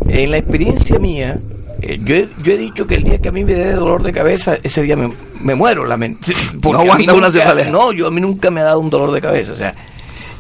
En 0.08 0.30
la 0.30 0.38
experiencia 0.38 0.98
mía, 0.98 1.38
eh, 1.82 1.98
yo, 2.02 2.14
he, 2.14 2.28
yo 2.42 2.52
he 2.52 2.56
dicho 2.56 2.86
que 2.86 2.94
el 2.94 3.04
día 3.04 3.19
que 3.19 3.28
a 3.28 3.32
mí 3.32 3.44
me 3.44 3.54
dé 3.54 3.72
dolor 3.72 4.02
de 4.02 4.12
cabeza, 4.12 4.58
ese 4.62 4.82
día 4.82 4.96
me, 4.96 5.12
me 5.40 5.54
muero. 5.54 5.84
La 5.84 5.96
no 5.96 6.78
aguanta 6.78 7.14
una 7.14 7.30
No, 7.70 7.92
yo 7.92 8.06
a 8.06 8.10
mí 8.10 8.20
nunca 8.20 8.50
me 8.50 8.60
ha 8.60 8.64
dado 8.64 8.81
un 8.81 8.90
dolor 8.90 9.12
de 9.12 9.20
cabeza. 9.20 9.52
O 9.52 9.56
sea, 9.56 9.74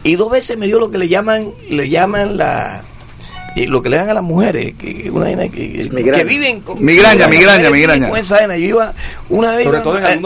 y 0.04 0.14
dos 0.16 0.30
veces 0.30 0.56
me 0.56 0.66
dio 0.66 0.78
lo 0.78 0.90
que 0.90 0.98
le 0.98 1.08
llaman, 1.08 1.48
le 1.68 1.88
llaman 1.88 2.36
la 2.36 2.84
y 3.58 3.66
lo 3.66 3.82
que 3.82 3.90
le 3.90 3.98
dan 3.98 4.10
a 4.10 4.14
las 4.14 4.22
mujeres, 4.22 4.74
que, 4.78 5.10
una, 5.10 5.30
que, 5.48 5.88
que 5.90 6.24
viven 6.24 6.60
con 6.60 6.82
migraña, 6.82 7.26
migraña, 7.26 7.70
migraña. 7.70 8.08
Con 8.08 8.18
esa 8.18 8.46
Yo 8.46 8.54
iba 8.54 8.94
una 9.28 9.56
vez 9.56 9.68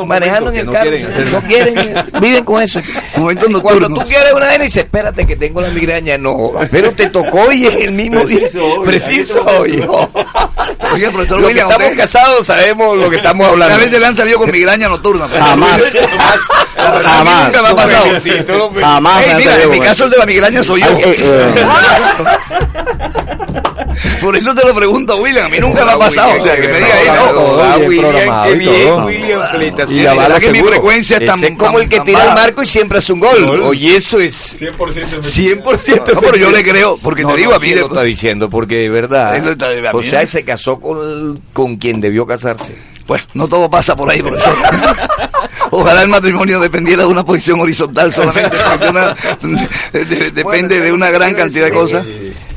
manejando 0.07 0.51
en 0.51 0.57
el 0.57 0.71
carro, 0.71 0.91
no 1.31 1.41
quieren, 1.43 2.05
viven 2.21 2.45
con 2.45 2.63
eso. 2.63 2.81
Cuando 3.63 3.89
tú 3.89 4.01
quieres 4.07 4.33
una 4.35 4.47
vez 4.47 4.61
dices, 4.61 4.85
espérate 4.85 5.27
que 5.27 5.37
tengo 5.37 5.61
la 5.61 5.71
migraña, 5.71 6.19
no, 6.19 6.53
pero 6.71 6.93
te 6.93 7.07
tocó 7.07 7.51
y 7.53 7.67
es 7.67 7.75
el 7.77 7.93
mismo 7.93 8.23
preciso, 8.23 8.83
preciso, 8.85 9.67
hijo. 9.67 10.11
Oye, 10.93 11.11
profesor 11.11 11.41
Los 11.41 11.53
que 11.53 11.61
estamos 11.61 11.91
casados 11.97 12.47
sabemos 12.47 12.99
lo 12.99 13.09
que 13.09 13.17
estamos 13.17 13.47
hablando. 13.49 13.75
A 13.75 13.79
veces 13.79 13.99
le 13.99 14.07
han 14.07 14.17
salido 14.17 14.39
con 14.39 14.51
migraña 14.51 14.89
nocturna. 14.89 15.29
Jamás. 15.29 15.83
Jamás. 16.77 17.47
Nunca 17.47 17.63
me 17.63 17.69
ha 17.69 17.77
pasado. 17.77 18.07
Jamás. 18.81 19.27
Mira, 19.37 19.63
en 19.63 19.71
mi 19.71 19.81
caso 19.81 20.05
el 20.05 20.11
de 20.11 20.19
la 20.19 20.27
migraña 20.27 20.63
soy 20.63 20.83
yo. 20.83 20.89
Por 24.21 24.37
eso 24.37 24.55
te 24.55 24.67
lo 24.67 24.75
pregunto, 24.75 25.17
William. 25.17 25.47
A 25.47 25.49
mí 25.49 25.59
nunca 25.59 25.85
me 25.85 25.93
ha 25.93 25.99
pasado. 25.99 26.41
O 26.41 26.45
sea, 26.45 26.57
que 26.57 26.69
me 26.69 26.79
diga, 26.79 27.79
William, 27.87 28.45
qué 28.45 28.55
bien, 28.55 29.05
William. 29.05 29.41
Y 29.89 30.01
la 30.01 30.15
verdad 30.15 30.39
que 30.39 30.51
mi 30.51 30.63
frecuencia 30.63 31.19
es 31.19 31.27
tan. 31.27 31.41
como 31.57 31.79
el 31.79 31.89
que 31.89 32.01
tira 32.01 32.25
el 32.25 32.35
marco 32.35 32.63
y 32.63 32.67
siempre 32.67 32.99
hace 32.99 33.13
un 33.13 33.21
gol. 33.21 33.63
Oye, 33.63 33.97
eso 33.97 34.21
es. 34.21 34.61
100%. 34.61 34.77
100%. 35.21 36.15
No, 36.15 36.21
pero 36.21 36.37
yo 36.37 36.51
le 36.51 36.63
creo, 36.65 36.99
porque 36.99 37.25
te 37.25 37.37
digo 37.37 37.55
a 37.55 37.59
mí. 37.59 37.75
lo 37.75 37.87
está 37.87 38.03
diciendo, 38.03 38.49
porque 38.49 38.77
de 38.77 38.89
verdad. 38.89 39.35
O 39.93 40.03
sea, 40.03 40.25
se 40.27 40.45
casó 40.45 40.79
con, 40.79 41.41
con 41.53 41.77
quien 41.77 42.01
debió 42.01 42.27
casarse. 42.27 42.77
Pues 43.07 43.23
no 43.35 43.49
todo 43.49 43.69
pasa 43.69 43.97
por 43.97 44.09
ahí, 44.09 44.23
profesor. 44.23 44.57
Ojalá 45.71 46.03
el 46.03 46.09
matrimonio 46.09 46.61
dependiera 46.61 47.03
de 47.03 47.09
una 47.09 47.25
posición 47.25 47.61
horizontal 47.61 48.13
solamente. 48.13 48.57
depende 50.33 50.81
de 50.81 50.93
una 50.93 51.11
gran 51.11 51.35
cantidad 51.35 51.65
de 51.65 51.71
cosas 51.73 52.05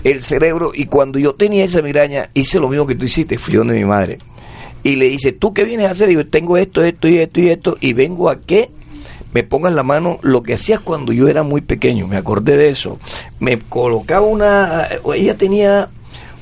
el 0.06 0.24
cerebro. 0.24 0.72
Y 0.74 0.86
cuando 0.86 1.20
yo 1.20 1.34
tenía 1.34 1.66
esa 1.66 1.82
migraña, 1.82 2.30
hice 2.34 2.60
lo 2.60 2.70
mismo 2.70 2.86
que 2.86 2.96
tú 2.96 3.06
hiciste, 3.06 3.38
fui 3.38 3.56
donde 3.56 3.74
mi 3.74 3.84
madre. 3.84 4.20
Y 4.84 4.96
le 4.96 5.10
dice, 5.10 5.34
¿tú 5.34 5.54
qué 5.54 5.64
vienes 5.64 5.88
a 5.88 5.92
hacer? 5.92 6.10
Y 6.12 6.14
yo 6.14 6.28
tengo 6.28 6.58
esto, 6.58 6.84
esto 6.84 7.10
y 7.10 7.18
esto 7.18 7.42
y 7.42 7.50
esto, 7.50 7.78
y 7.82 7.94
vengo 7.94 8.30
a 8.30 8.40
que 8.40 8.70
me 9.34 9.44
pongan 9.44 9.76
la 9.76 9.84
mano 9.84 10.20
lo 10.22 10.44
que 10.44 10.54
hacías 10.54 10.80
cuando 10.80 11.12
yo 11.12 11.28
era 11.28 11.44
muy 11.44 11.60
pequeño, 11.62 12.08
me 12.08 12.18
acordé 12.18 12.56
de 12.56 12.70
eso. 12.70 13.00
Me 13.40 13.60
colocaba 13.60 14.26
una, 14.26 14.88
ella 15.14 15.36
tenía 15.36 15.90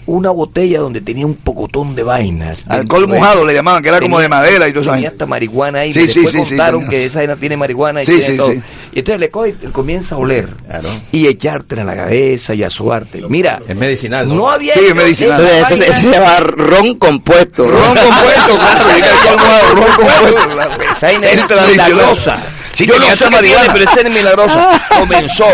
una 0.05 0.31
botella 0.31 0.79
donde 0.79 1.01
tenía 1.01 1.25
un 1.25 1.35
pocotón 1.35 1.95
de 1.95 2.03
vainas. 2.03 2.63
Alcohol 2.67 3.07
de- 3.07 3.17
mojado 3.19 3.45
le 3.45 3.53
llamaban, 3.53 3.81
que 3.83 3.89
era 3.89 3.99
como 3.99 4.19
de 4.19 4.27
madera 4.29 4.67
y 4.67 4.71
todo 4.73 4.83
eso. 4.83 4.91
Tenía 4.93 5.09
hasta 5.09 5.25
marihuana 5.25 5.79
ahí. 5.79 5.93
Sí, 5.93 6.01
después 6.01 6.13
sí, 6.31 6.37
sí, 6.39 6.43
sí, 6.45 6.49
contaron 6.49 6.81
tenía. 6.85 6.97
que 6.99 7.05
esa 7.05 7.19
vaina 7.19 7.35
tiene 7.35 7.57
marihuana 7.57 8.03
y 8.03 8.05
Sí, 8.05 8.11
tiene 8.11 8.25
sí, 8.27 8.37
todo. 8.37 8.47
sí. 8.51 8.61
Y 8.93 8.99
entonces 8.99 9.21
le 9.21 9.29
coge 9.29 9.49
y 9.61 9.65
comienza 9.67 10.15
a 10.15 10.17
oler. 10.17 10.49
Claro. 10.67 10.89
Y 11.11 11.27
echártela 11.27 11.81
en 11.81 11.87
la 11.87 11.95
cabeza 11.95 12.53
y 12.53 12.63
a 12.63 12.69
suarte. 12.69 13.21
Mira, 13.29 13.61
Es 13.67 13.75
medicinal, 13.75 14.27
¿no? 14.29 14.35
no 14.35 14.49
había... 14.49 14.73
Sí, 14.73 14.81
es 14.87 14.95
medicinal. 14.95 15.41
Entonces, 15.41 15.89
ese 15.89 16.01
se 16.01 16.11
llama 16.11 16.35
ron 16.37 16.97
compuesto. 16.97 17.65
Ron 17.67 17.81
compuesto, 17.81 18.57
claro, 18.57 18.85
y 18.97 19.01
que 19.01 19.09
alcohol 19.09 19.37
mojado, 19.37 19.75
ron 19.75 19.95
compuesto. 19.95 20.83
Esa 20.97 21.07
vaina 21.07 21.27
Es 21.29 21.43
milagrosa. 21.71 22.39
Sí, 22.73 22.85
Yo 22.87 22.97
no 22.97 23.05
sé 23.05 23.25
qué 23.29 23.37
tiene, 23.39 23.61
pero 23.71 23.85
es 23.85 24.09
milagrosa. 24.09 24.81
Comenzó. 24.99 25.45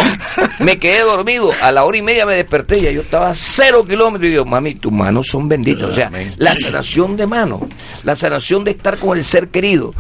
Me 0.59 0.77
quedé 0.79 1.01
dormido. 1.01 1.51
A 1.61 1.71
la 1.71 1.83
hora 1.83 1.97
y 1.97 2.01
media 2.01 2.25
me 2.25 2.33
desperté 2.35 2.77
y 2.79 2.81
ya 2.83 2.91
yo 2.91 3.01
estaba 3.01 3.29
a 3.31 3.35
cero 3.35 3.85
kilómetros. 3.85 4.27
Y 4.27 4.31
digo, 4.31 4.45
mami, 4.45 4.75
tus 4.75 4.91
manos 4.91 5.27
son 5.27 5.47
benditas. 5.49 5.89
O 5.89 5.93
sea, 5.93 6.09
la 6.38 6.55
sanación 6.55 7.17
de 7.17 7.27
manos. 7.27 7.61
La 8.03 8.15
sanación 8.15 8.63
de 8.63 8.71
estar 8.71 8.97
con 8.97 9.17
el 9.17 9.23
ser 9.25 9.49
querido. 9.49 9.93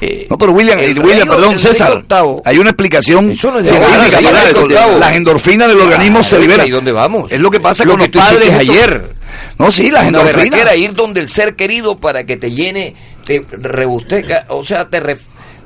Eh, 0.00 0.26
No, 0.28 0.36
pero 0.36 0.52
William, 0.52 0.78
el 0.78 0.96
eh, 0.96 1.00
William, 1.00 1.26
rey- 1.26 1.36
perdón, 1.36 1.52
el 1.54 1.58
César, 1.58 1.92
octavo- 1.92 2.42
hay 2.44 2.58
una 2.58 2.68
explicación 2.68 3.30
Eso 3.30 3.50
no 3.50 3.60
es 3.60 3.66
científica 3.66 4.02
de- 4.44 4.52
para 4.54 4.90
de- 4.92 4.98
Las 4.98 5.14
endorfinas 5.16 5.68
del 5.68 5.80
organismo 5.80 6.22
se 6.22 6.38
liberan. 6.38 6.66
¿Y 6.66 6.70
dónde 6.70 6.92
vamos? 6.92 7.32
Es 7.32 7.40
lo 7.40 7.50
que 7.50 7.60
pasa 7.60 7.82
Lo 7.84 7.92
con 7.96 8.00
que 8.02 8.08
los 8.14 8.24
padres 8.24 8.52
ayer. 8.54 9.14
No, 9.58 9.70
sí, 9.70 9.90
las 9.90 10.06
endorfinas. 10.06 10.76
ir 10.76 10.92
donde 10.94 11.20
el 11.20 11.30
ser 11.30 11.56
querido 11.56 11.96
para 11.98 12.24
que 12.24 12.36
te 12.36 12.50
llene, 12.50 12.94
te 13.24 13.42
rebusteca, 13.50 14.44
o 14.50 14.62
sea, 14.62 14.86
te 14.88 15.00
re- 15.00 15.16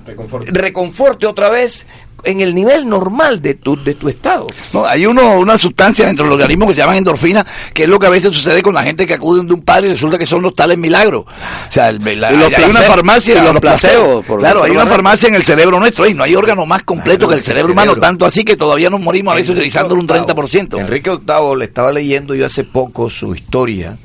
reconforte 0.06 1.26
otra 1.26 1.50
vez 1.50 1.86
en 2.22 2.42
el 2.42 2.54
nivel 2.54 2.86
normal 2.86 3.40
de 3.40 3.54
tu, 3.54 3.82
de 3.82 3.94
tu 3.94 4.08
estado. 4.10 4.46
No, 4.74 4.84
hay 4.84 5.06
uno, 5.06 5.38
una 5.40 5.56
sustancia 5.56 6.04
dentro 6.04 6.24
del 6.26 6.34
organismo 6.34 6.66
que 6.66 6.74
se 6.74 6.82
llaman 6.82 6.96
endorfinas, 6.96 7.46
que 7.72 7.84
es 7.84 7.88
lo 7.88 7.98
que 7.98 8.08
a 8.08 8.10
veces 8.10 8.34
sucede 8.34 8.60
con 8.62 8.74
la 8.74 8.82
gente 8.82 9.06
que 9.06 9.14
acude 9.14 9.42
de 9.42 9.54
un 9.54 9.62
padre 9.62 9.86
y 9.88 9.92
resulta 9.92 10.18
que 10.18 10.26
son 10.26 10.42
los 10.42 10.54
tales 10.54 10.76
milagros. 10.76 11.24
O 11.26 11.72
sea, 11.72 11.88
el- 11.88 11.98
la- 12.20 12.30
Y 12.30 12.36
los 12.36 12.48
hay 12.54 12.70
una 12.70 12.80
farmacia, 12.82 13.32
y 13.32 13.42
los 13.42 13.54
los 13.54 14.24
por- 14.26 14.38
claro, 14.38 14.62
hay 14.64 14.70
una 14.72 14.80
menos. 14.80 14.94
farmacia 14.96 15.28
en 15.28 15.34
el 15.36 15.44
cerebro 15.44 15.80
nuestro 15.80 16.06
y 16.06 16.12
no 16.12 16.22
hay 16.22 16.34
órgano 16.36 16.66
más 16.66 16.82
completo 16.82 17.26
que 17.26 17.36
el 17.36 17.42
cerebro 17.42 17.72
humano, 17.72 17.96
tanto 17.96 18.26
así 18.26 18.44
que 18.44 18.54
todavía 18.56 18.90
nos 18.90 19.00
morimos 19.00 19.32
a 19.32 19.36
veces 19.36 19.50
utilizándolo 19.52 20.00
un 20.02 20.06
30%. 20.06 20.78
Enrique 20.78 21.10
VIII 21.10 21.56
le 21.56 21.64
estaba 21.64 21.90
leyendo 21.90 22.34
yo 22.34 22.44
hace 22.44 22.64
poco 22.64 23.08
su 23.08 23.34
historia 23.34 23.96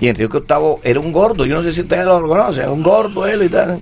y 0.00 0.06
Enrique 0.06 0.38
VIII 0.38 0.76
era 0.84 1.00
un 1.00 1.10
gordo, 1.12 1.44
yo 1.46 1.56
no 1.56 1.62
sé 1.64 1.72
si 1.72 1.80
ustedes 1.80 2.04
lo 2.04 2.28
conocen, 2.28 2.62
era 2.62 2.70
un 2.70 2.82
gordo 2.84 3.26
él 3.26 3.42
y 3.42 3.48
tal. 3.48 3.80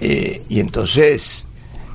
Eh, 0.00 0.42
y 0.48 0.60
entonces, 0.60 1.46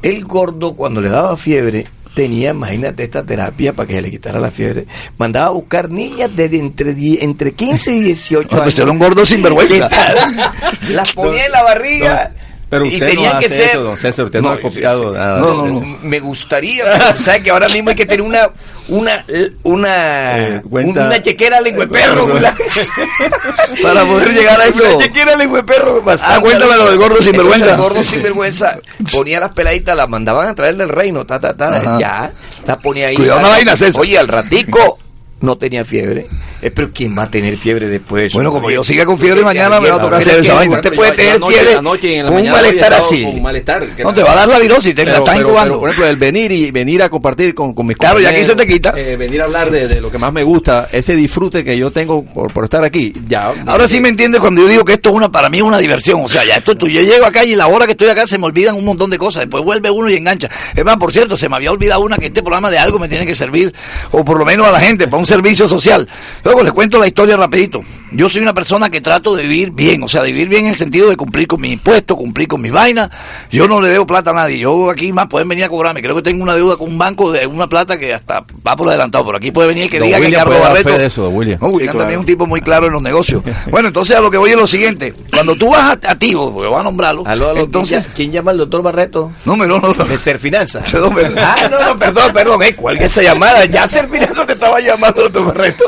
el 0.01 0.25
gordo 0.25 0.73
cuando 0.73 1.01
le 1.01 1.09
daba 1.09 1.35
fiebre, 1.37 1.85
tenía, 2.15 2.51
imagínate 2.51 3.03
esta 3.03 3.23
terapia 3.23 3.73
para 3.73 3.87
que 3.87 3.95
se 3.95 4.01
le 4.01 4.09
quitara 4.09 4.39
la 4.39 4.49
fiebre, 4.51 4.85
mandaba 5.17 5.47
a 5.47 5.51
buscar 5.51 5.89
niñas 5.89 6.33
de 6.35 6.45
entre, 6.45 6.95
entre 7.23 7.53
15 7.53 7.91
y 7.95 7.99
18 8.01 8.43
No, 8.43 8.49
pues 8.49 8.61
años. 8.61 8.79
era 8.79 8.91
un 8.91 8.99
gordo 8.99 9.25
sinvergüenza. 9.25 9.89
Las 10.89 11.11
ponía 11.13 11.45
en 11.45 11.51
la 11.51 11.63
barriga. 11.63 12.31
Pero 12.69 12.85
y 12.85 12.93
usted 12.95 13.05
no 13.05 13.11
tenían 13.11 13.39
que 13.39 13.45
hace 13.45 13.55
ser 13.55 13.69
eso, 13.69 13.83
don 13.83 13.97
César, 13.97 14.25
usted 14.25 14.41
no 14.41 14.49
ha 14.49 14.59
copiado 14.59 15.13
nada 15.13 15.39
No, 15.39 15.53
no, 15.53 15.67
no. 15.67 15.97
me 16.01 16.19
gustaría, 16.19 16.83
pero 16.83 17.23
sabes 17.23 17.43
que 17.43 17.51
ahora 17.51 17.69
mismo 17.69 17.89
hay 17.91 17.95
que 17.95 18.05
tener 18.05 18.21
una 18.21 18.49
una 18.87 19.25
una 19.63 20.37
Eh, 20.39 20.61
cuenta- 20.69 21.05
una 21.07 21.21
chequera 21.21 21.61
lengua 21.61 21.85
de 21.85 21.91
perro. 21.91 22.27
Para 23.81 24.05
poder 24.05 24.33
llegar 24.33 24.59
a 24.59 24.65
eso. 24.65 24.83
Una 24.83 24.97
chequera 25.03 25.35
lengua 25.35 25.57
de 25.59 25.63
perro. 25.63 26.03
Ah, 26.21 26.39
cuéntame 26.41 26.75
lo 26.75 26.89
del 26.89 26.97
gordo 26.97 27.21
sinvergüenza. 27.21 27.71
El 27.71 27.77
gordo 27.77 28.03
sinvergüenza 28.03 28.79
ponía 29.11 29.39
las 29.39 29.51
peladitas, 29.51 29.95
las 29.95 30.09
mandaban 30.09 30.47
a 30.47 30.55
traer 30.55 30.75
del 30.75 30.89
reino, 30.89 31.25
ta 31.25 31.39
ta 31.39 31.55
ta, 31.55 31.75
Ajá. 31.75 31.97
ya, 31.99 32.33
las 32.65 32.77
ponía 32.77 33.07
ahí. 33.07 33.15
Cuidado, 33.15 33.39
una 33.39 33.49
vaina, 33.49 33.75
César. 33.77 34.01
Oye, 34.01 34.17
al 34.17 34.27
ratico 34.27 34.97
no 35.41 35.57
tenía 35.57 35.83
fiebre. 35.85 36.27
Eh, 36.61 36.71
pero 36.71 36.89
¿quién 36.91 37.15
va 37.17 37.23
a 37.23 37.29
tener 37.29 37.57
fiebre 37.57 37.87
después? 37.87 38.21
de 38.21 38.27
eso? 38.27 38.37
Bueno, 38.37 38.51
como 38.51 38.71
yo 38.71 38.83
siga 38.83 39.05
con 39.05 39.19
fiebre, 39.19 39.43
mañana 39.43 39.79
me 39.79 39.89
va 39.89 39.97
a 39.97 40.01
tocar 40.01 40.21
hacer 40.21 40.39
es 40.39 40.45
esa 40.45 40.53
vaina. 40.55 40.75
Usted 40.75 40.95
puede 40.95 41.11
tener 41.11 41.39
fiebre 41.47 41.73
en 42.17 42.25
la 42.25 42.31
un 42.31 42.49
malestar 42.49 42.93
así. 42.93 43.23
con 43.23 43.41
malestar. 43.41 43.87
No 44.03 44.13
te 44.13 44.23
va 44.23 44.31
a 44.31 44.35
dar 44.35 44.47
la 44.47 44.59
virosis, 44.59 44.95
te 44.95 45.05
la 45.05 45.11
estás 45.11 45.35
pero- 45.35 45.47
incubando. 45.47 45.73
pero, 45.73 45.79
por 45.81 45.89
ejemplo, 45.89 46.09
el 46.09 46.17
venir 46.17 46.51
y 46.51 46.71
venir 46.71 47.03
a 47.03 47.09
compartir 47.09 47.53
con, 47.53 47.73
con 47.73 47.85
mis 47.85 47.97
Claro, 47.97 48.19
y 48.19 48.25
aquí 48.25 48.35
compañeros, 48.45 48.61
se 48.61 48.67
te 48.67 48.73
quita. 48.73 48.93
eh, 48.97 49.15
venir 49.17 49.41
a 49.41 49.45
hablar 49.45 49.69
de, 49.69 49.87
de 49.87 50.01
lo 50.01 50.09
que 50.09 50.17
más 50.17 50.31
me 50.33 50.43
gusta, 50.43 50.87
ese 50.91 51.13
disfrute 51.15 51.63
que 51.63 51.77
yo 51.77 51.91
tengo 51.91 52.23
por, 52.23 52.51
por 52.51 52.63
estar 52.63 52.83
aquí, 52.83 53.13
ya. 53.27 53.51
Ahora 53.67 53.87
sí 53.87 53.99
me 53.99 54.09
entiendes 54.09 54.39
cuando 54.41 54.61
yo 54.61 54.67
digo 54.67 54.83
que 54.85 54.93
esto 54.93 55.09
es 55.09 55.15
una 55.15 55.29
para 55.31 55.49
mí 55.49 55.57
es 55.57 55.63
una 55.63 55.77
diversión, 55.77 56.21
o 56.23 56.29
sea, 56.29 56.43
ya 56.45 56.55
esto 56.55 56.75
tú, 56.75 56.87
yo 56.87 57.01
llego 57.01 57.25
acá 57.25 57.43
y 57.43 57.55
la 57.55 57.67
hora 57.67 57.85
que 57.85 57.91
estoy 57.91 58.07
acá 58.07 58.25
se 58.25 58.37
me 58.37 58.45
olvidan 58.45 58.75
un 58.75 58.85
montón 58.85 59.09
de 59.09 59.17
cosas, 59.17 59.41
después 59.43 59.63
vuelve 59.63 59.91
uno 59.91 60.09
y 60.09 60.15
engancha. 60.15 60.49
Es 60.75 60.83
más, 60.85 60.97
por 60.97 61.11
cierto, 61.11 61.35
se 61.37 61.49
me 61.49 61.57
había 61.57 61.71
olvidado 61.71 62.01
una 62.01 62.17
que 62.17 62.27
este 62.27 62.41
programa 62.41 62.71
de 62.71 62.77
algo 62.79 62.97
me 62.99 63.09
tiene 63.09 63.25
que 63.25 63.35
servir 63.35 63.73
o 64.11 64.23
por 64.23 64.39
lo 64.39 64.45
menos 64.45 64.67
a 64.67 64.71
la 64.71 64.79
gente 64.79 65.07
para 65.07 65.17
un 65.19 65.25
servicio 65.35 65.67
social. 65.67 66.07
Luego 66.43 66.63
les 66.63 66.71
cuento 66.71 66.97
la 66.99 67.07
historia 67.07 67.35
rapidito. 67.37 67.81
Yo 68.11 68.29
soy 68.29 68.41
una 68.41 68.53
persona 68.53 68.89
que 68.89 69.01
trato 69.01 69.35
de 69.35 69.43
vivir 69.43 69.71
bien, 69.71 70.01
o 70.03 70.07
sea, 70.07 70.21
de 70.21 70.31
vivir 70.31 70.47
bien 70.47 70.65
en 70.65 70.69
el 70.71 70.77
sentido 70.77 71.09
de 71.09 71.17
cumplir 71.17 71.47
con 71.47 71.59
mis 71.59 71.73
impuestos, 71.73 72.15
cumplir 72.17 72.47
con 72.47 72.61
mis 72.61 72.71
vainas. 72.71 73.09
Yo 73.51 73.67
no 73.67 73.81
le 73.81 73.89
debo 73.89 74.07
plata 74.07 74.31
a 74.31 74.33
nadie. 74.33 74.59
Yo 74.59 74.89
aquí 74.89 75.11
más 75.11 75.27
pueden 75.27 75.49
venir 75.49 75.65
a 75.65 75.69
cobrarme. 75.69 76.01
Creo 76.01 76.15
que 76.15 76.21
tengo 76.21 76.41
una 76.43 76.53
deuda 76.53 76.77
con 76.77 76.87
un 76.89 76.97
banco 76.97 77.31
de 77.31 77.45
una 77.45 77.67
plata 77.67 77.97
que 77.97 78.13
hasta 78.13 78.45
va 78.65 78.75
por 78.75 78.87
adelantado. 78.87 79.25
Por 79.25 79.35
aquí 79.35 79.51
puede 79.51 79.67
venir 79.67 79.85
y 79.85 79.89
que 79.89 79.99
Don 79.99 80.07
diga 80.07 80.19
que 80.19 80.25
William 80.25 80.39
Carlos 80.43 80.53
puede 80.55 80.63
dar 80.63 80.71
Barreto 80.73 80.89
fe 80.93 80.99
de 80.99 81.05
eso, 81.07 81.23
don 81.23 81.35
William. 81.35 81.59
no, 81.61 81.67
William 81.67 81.79
Sí, 81.79 81.83
claro. 81.85 81.99
también 81.99 82.17
es 82.17 82.19
un 82.21 82.25
tipo 82.25 82.45
muy 82.47 82.61
claro 82.61 82.85
en 82.87 82.93
los 82.93 83.01
negocios. 83.01 83.43
Bueno, 83.69 83.89
entonces 83.89 84.15
a 84.15 84.21
lo 84.21 84.31
que 84.31 84.37
voy 84.37 84.51
es 84.51 84.55
lo 84.55 84.67
siguiente. 84.67 85.13
Cuando 85.33 85.55
tú 85.55 85.69
vas 85.71 85.83
a, 86.03 86.11
a 86.11 86.15
Tigo, 86.17 86.53
porque 86.53 86.69
voy 86.69 86.79
a 86.79 86.83
nombrarlo, 86.83 87.23
Aló, 87.25 87.49
aló, 87.49 87.65
entonces... 87.65 87.97
¿quién, 87.97 88.03
llama- 88.03 88.13
quién 88.15 88.31
llama 88.31 88.51
al 88.51 88.57
doctor 88.59 88.81
Barreto? 88.81 89.31
No, 89.43 89.57
me 89.57 89.67
no, 89.67 89.79
no, 89.79 89.93
no. 89.93 90.05
De 90.05 90.17
Ser 90.17 90.39
Finanzas. 90.39 90.85
Ah, 91.37 91.67
no, 91.69 91.79
no, 91.79 91.99
perdón, 91.99 92.31
perdón, 92.33 92.63
eh, 92.63 92.75
cuelga 92.75 93.05
esa 93.05 93.21
llamada. 93.21 93.65
Ya 93.65 93.87
Ser 93.87 94.07
Finanzas 94.07 94.45
te 94.45 94.53
estaba 94.53 94.79
llamando, 94.79 95.14
doctor 95.15 95.45
Barreto. 95.45 95.83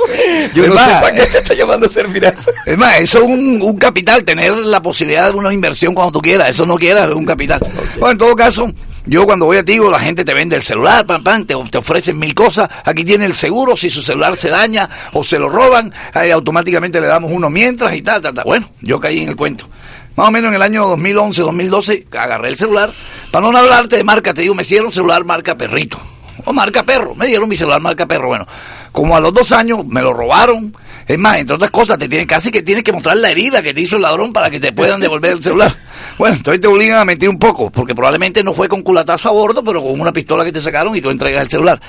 Yo 0.53 0.63
Es 0.63 0.69
no 0.69 0.77
sé 0.77 0.89
más, 0.89 1.01
para 1.01 1.15
qué 1.15 1.25
te 1.25 1.37
está 1.37 1.53
llamando 1.53 1.87
Ser 1.87 2.09
Finanzas. 2.11 2.53
Es 2.65 2.77
más, 2.77 2.99
eso 2.99 3.19
es 3.19 3.23
un, 3.25 3.61
un 3.61 3.77
capital, 3.77 4.23
tener 4.23 4.55
la 4.57 4.81
posibilidad 4.81 5.31
de 5.31 5.37
una 5.37 5.53
inversión 5.53 5.93
cuando 5.93 6.13
tú 6.13 6.21
quieras. 6.21 6.49
Eso 6.49 6.65
no 6.65 6.75
quieras, 6.75 7.07
es 7.09 7.15
un 7.15 7.25
capital. 7.25 7.59
Bueno, 7.99 8.11
en 8.11 8.17
todo 8.17 8.35
caso, 8.35 8.67
yo 9.05 9.25
cuando 9.25 9.45
voy 9.45 9.57
a 9.57 9.63
Tigo, 9.63 9.89
la 9.89 9.99
gente 9.99 10.25
te 10.25 10.33
vende 10.33 10.55
el 10.55 10.63
celular, 10.63 11.05
pam, 11.05 11.23
pam, 11.23 11.45
te, 11.45 11.55
te 11.71 11.77
ofrecen 11.77 12.19
mil 12.19 12.33
cosas. 12.33 12.69
Aquí 12.83 13.05
tiene 13.05 13.25
el 13.25 13.33
seguro, 13.33 13.75
si 13.75 13.89
su 13.89 14.01
celular 14.01 14.35
se 14.35 14.49
daña 14.49 14.89
o 15.13 15.23
se 15.23 15.39
lo 15.39 15.49
roban, 15.49 15.93
ahí 16.13 16.31
automáticamente 16.31 16.99
le 16.99 17.07
damos 17.07 17.31
uno 17.31 17.49
mientras 17.49 17.93
y 17.95 18.01
tal, 18.01 18.21
tal, 18.21 18.33
tal. 18.33 18.43
Bueno, 18.45 18.69
yo 18.81 18.99
caí 18.99 19.19
en 19.19 19.29
el 19.29 19.35
cuento. 19.35 19.69
Más 20.17 20.29
o 20.29 20.31
menos 20.31 20.49
en 20.49 20.55
el 20.55 20.61
año 20.63 20.87
2011, 20.87 21.41
2012, 21.43 22.07
agarré 22.11 22.49
el 22.49 22.57
celular. 22.57 22.91
Para 23.31 23.49
no 23.49 23.57
hablarte 23.57 23.97
de 23.97 24.03
marca, 24.03 24.33
te 24.33 24.41
digo, 24.41 24.55
me 24.55 24.63
hicieron 24.63 24.91
celular 24.91 25.23
marca 25.23 25.55
perrito. 25.55 25.99
O 26.45 26.53
marca 26.53 26.83
perro. 26.83 27.15
Me 27.15 27.27
dieron 27.27 27.49
mi 27.49 27.57
celular 27.57 27.81
marca 27.81 28.05
perro. 28.05 28.27
Bueno, 28.27 28.45
como 28.91 29.15
a 29.15 29.19
los 29.19 29.33
dos 29.33 29.51
años 29.51 29.85
me 29.85 30.01
lo 30.01 30.13
robaron. 30.13 30.75
Es 31.07 31.17
más, 31.17 31.37
entre 31.37 31.55
otras 31.55 31.71
cosas, 31.71 31.97
te 31.97 32.07
tienen, 32.07 32.27
casi 32.27 32.51
que 32.51 32.61
tienes 32.61 32.83
que 32.83 32.91
mostrar 32.91 33.17
la 33.17 33.29
herida 33.29 33.61
que 33.61 33.73
te 33.73 33.81
hizo 33.81 33.95
el 33.95 34.01
ladrón 34.01 34.33
para 34.33 34.49
que 34.49 34.59
te 34.59 34.73
puedan 34.73 34.99
devolver 34.99 35.33
el 35.33 35.43
celular. 35.43 35.75
Bueno, 36.17 36.37
entonces 36.37 36.61
te 36.61 36.67
obligan 36.67 36.99
a 36.99 37.05
mentir 37.05 37.29
un 37.29 37.37
poco, 37.37 37.69
porque 37.69 37.93
probablemente 37.93 38.43
no 38.43 38.51
fue 38.51 38.67
con 38.67 38.81
culatazo 38.81 39.29
a 39.29 39.31
bordo, 39.31 39.63
pero 39.63 39.83
con 39.83 39.99
una 39.99 40.11
pistola 40.11 40.43
que 40.43 40.51
te 40.51 40.61
sacaron 40.61 40.95
y 40.95 41.01
tú 41.01 41.11
entregas 41.11 41.43
el 41.43 41.49
celular. 41.49 41.79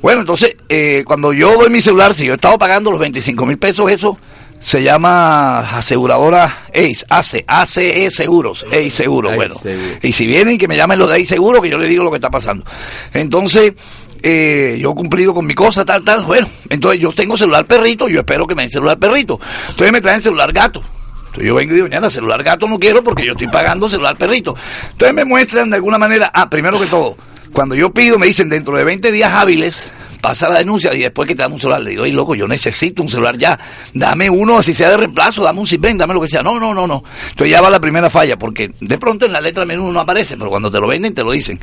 Bueno, 0.00 0.20
entonces, 0.20 0.54
eh, 0.68 1.02
cuando 1.04 1.32
yo 1.32 1.56
doy 1.56 1.70
mi 1.70 1.80
celular, 1.80 2.14
si 2.14 2.26
yo 2.26 2.34
estaba 2.34 2.56
pagando 2.56 2.92
los 2.92 3.00
25 3.00 3.46
mil 3.46 3.58
pesos, 3.58 3.90
eso 3.90 4.16
se 4.64 4.82
llama 4.82 5.76
aseguradora 5.76 6.68
ACE, 6.72 7.04
ACE, 7.10 7.44
ACE 7.46 8.10
Seguros, 8.10 8.64
ACE 8.72 8.88
Seguros, 8.88 9.32
ACE 9.32 9.36
bueno. 9.36 9.56
Y 10.00 10.10
si 10.12 10.26
vienen, 10.26 10.56
que 10.56 10.66
me 10.66 10.74
llamen 10.74 10.98
los 10.98 11.10
de 11.10 11.16
ACE 11.16 11.26
Seguros, 11.26 11.60
que 11.60 11.68
yo 11.68 11.76
les 11.76 11.90
digo 11.90 12.02
lo 12.02 12.10
que 12.10 12.16
está 12.16 12.30
pasando. 12.30 12.64
Entonces, 13.12 13.74
eh, 14.22 14.78
yo 14.80 14.92
he 14.92 14.94
cumplido 14.94 15.34
con 15.34 15.44
mi 15.44 15.54
cosa, 15.54 15.84
tal, 15.84 16.02
tal, 16.02 16.24
bueno. 16.24 16.48
Entonces 16.70 16.98
yo 16.98 17.12
tengo 17.12 17.36
celular 17.36 17.66
perrito, 17.66 18.08
yo 18.08 18.20
espero 18.20 18.46
que 18.46 18.54
me 18.54 18.62
den 18.62 18.70
celular 18.70 18.98
perrito. 18.98 19.38
Entonces 19.68 19.92
me 19.92 20.00
traen 20.00 20.22
celular 20.22 20.50
gato. 20.50 20.80
Entonces 20.80 21.44
yo 21.44 21.54
vengo 21.54 21.72
y 21.72 21.76
digo, 21.76 21.88
ñana, 21.88 22.08
celular 22.08 22.42
gato 22.42 22.66
no 22.66 22.78
quiero 22.78 23.04
porque 23.04 23.22
yo 23.26 23.32
estoy 23.32 23.48
pagando 23.48 23.86
celular 23.90 24.16
perrito. 24.16 24.54
Entonces 24.92 25.14
me 25.14 25.26
muestran 25.26 25.68
de 25.68 25.76
alguna 25.76 25.98
manera, 25.98 26.30
ah, 26.32 26.48
primero 26.48 26.80
que 26.80 26.86
todo, 26.86 27.16
cuando 27.52 27.74
yo 27.74 27.92
pido, 27.92 28.18
me 28.18 28.26
dicen 28.26 28.48
dentro 28.48 28.78
de 28.78 28.84
20 28.84 29.12
días 29.12 29.30
hábiles, 29.30 29.92
pasa 30.24 30.48
la 30.48 30.60
denuncia 30.60 30.94
y 30.94 31.02
después 31.02 31.28
que 31.28 31.34
te 31.34 31.42
dan 31.42 31.52
un 31.52 31.60
celular, 31.60 31.82
le 31.82 31.90
digo, 31.90 32.04
ay 32.04 32.12
loco, 32.12 32.34
yo 32.34 32.48
necesito 32.48 33.02
un 33.02 33.10
celular 33.10 33.36
ya, 33.36 33.58
dame 33.92 34.30
uno, 34.30 34.56
así 34.56 34.72
sea 34.72 34.88
de 34.88 34.96
reemplazo, 34.96 35.44
dame 35.44 35.60
un 35.60 35.66
Sisben, 35.66 35.98
dame 35.98 36.14
lo 36.14 36.20
que 36.22 36.28
sea. 36.28 36.42
No, 36.42 36.58
no, 36.58 36.72
no, 36.72 36.86
no. 36.86 37.04
Entonces 37.28 37.50
ya 37.50 37.60
va 37.60 37.68
la 37.68 37.78
primera 37.78 38.08
falla, 38.08 38.38
porque 38.38 38.70
de 38.80 38.96
pronto 38.96 39.26
en 39.26 39.32
la 39.32 39.40
letra 39.42 39.66
menú 39.66 39.92
no 39.92 40.00
aparece, 40.00 40.38
pero 40.38 40.48
cuando 40.48 40.70
te 40.70 40.80
lo 40.80 40.88
venden 40.88 41.12
te 41.12 41.22
lo 41.22 41.30
dicen. 41.30 41.60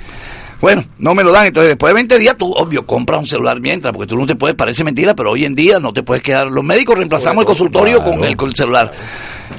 Bueno, 0.59 0.83
no 0.99 1.15
me 1.15 1.23
lo 1.23 1.31
dan, 1.31 1.47
entonces 1.47 1.69
después 1.69 1.89
de 1.89 1.95
20 1.95 2.19
días 2.19 2.37
tú, 2.37 2.51
obvio, 2.51 2.85
compras 2.85 3.21
un 3.21 3.25
celular 3.25 3.59
mientras, 3.59 3.91
porque 3.95 4.07
tú 4.07 4.15
no 4.15 4.27
te 4.27 4.35
puedes, 4.35 4.55
parece 4.55 4.83
mentira, 4.83 5.15
pero 5.15 5.31
hoy 5.31 5.43
en 5.43 5.55
día 5.55 5.79
no 5.79 5.91
te 5.91 6.03
puedes 6.03 6.21
quedar. 6.21 6.51
Los 6.51 6.63
médicos 6.63 6.95
reemplazamos 6.95 7.41
el 7.41 7.47
consultorio 7.47 7.97
claro. 7.97 8.11
con, 8.11 8.23
el, 8.23 8.37
con 8.37 8.49
el 8.49 8.55
celular. 8.55 8.91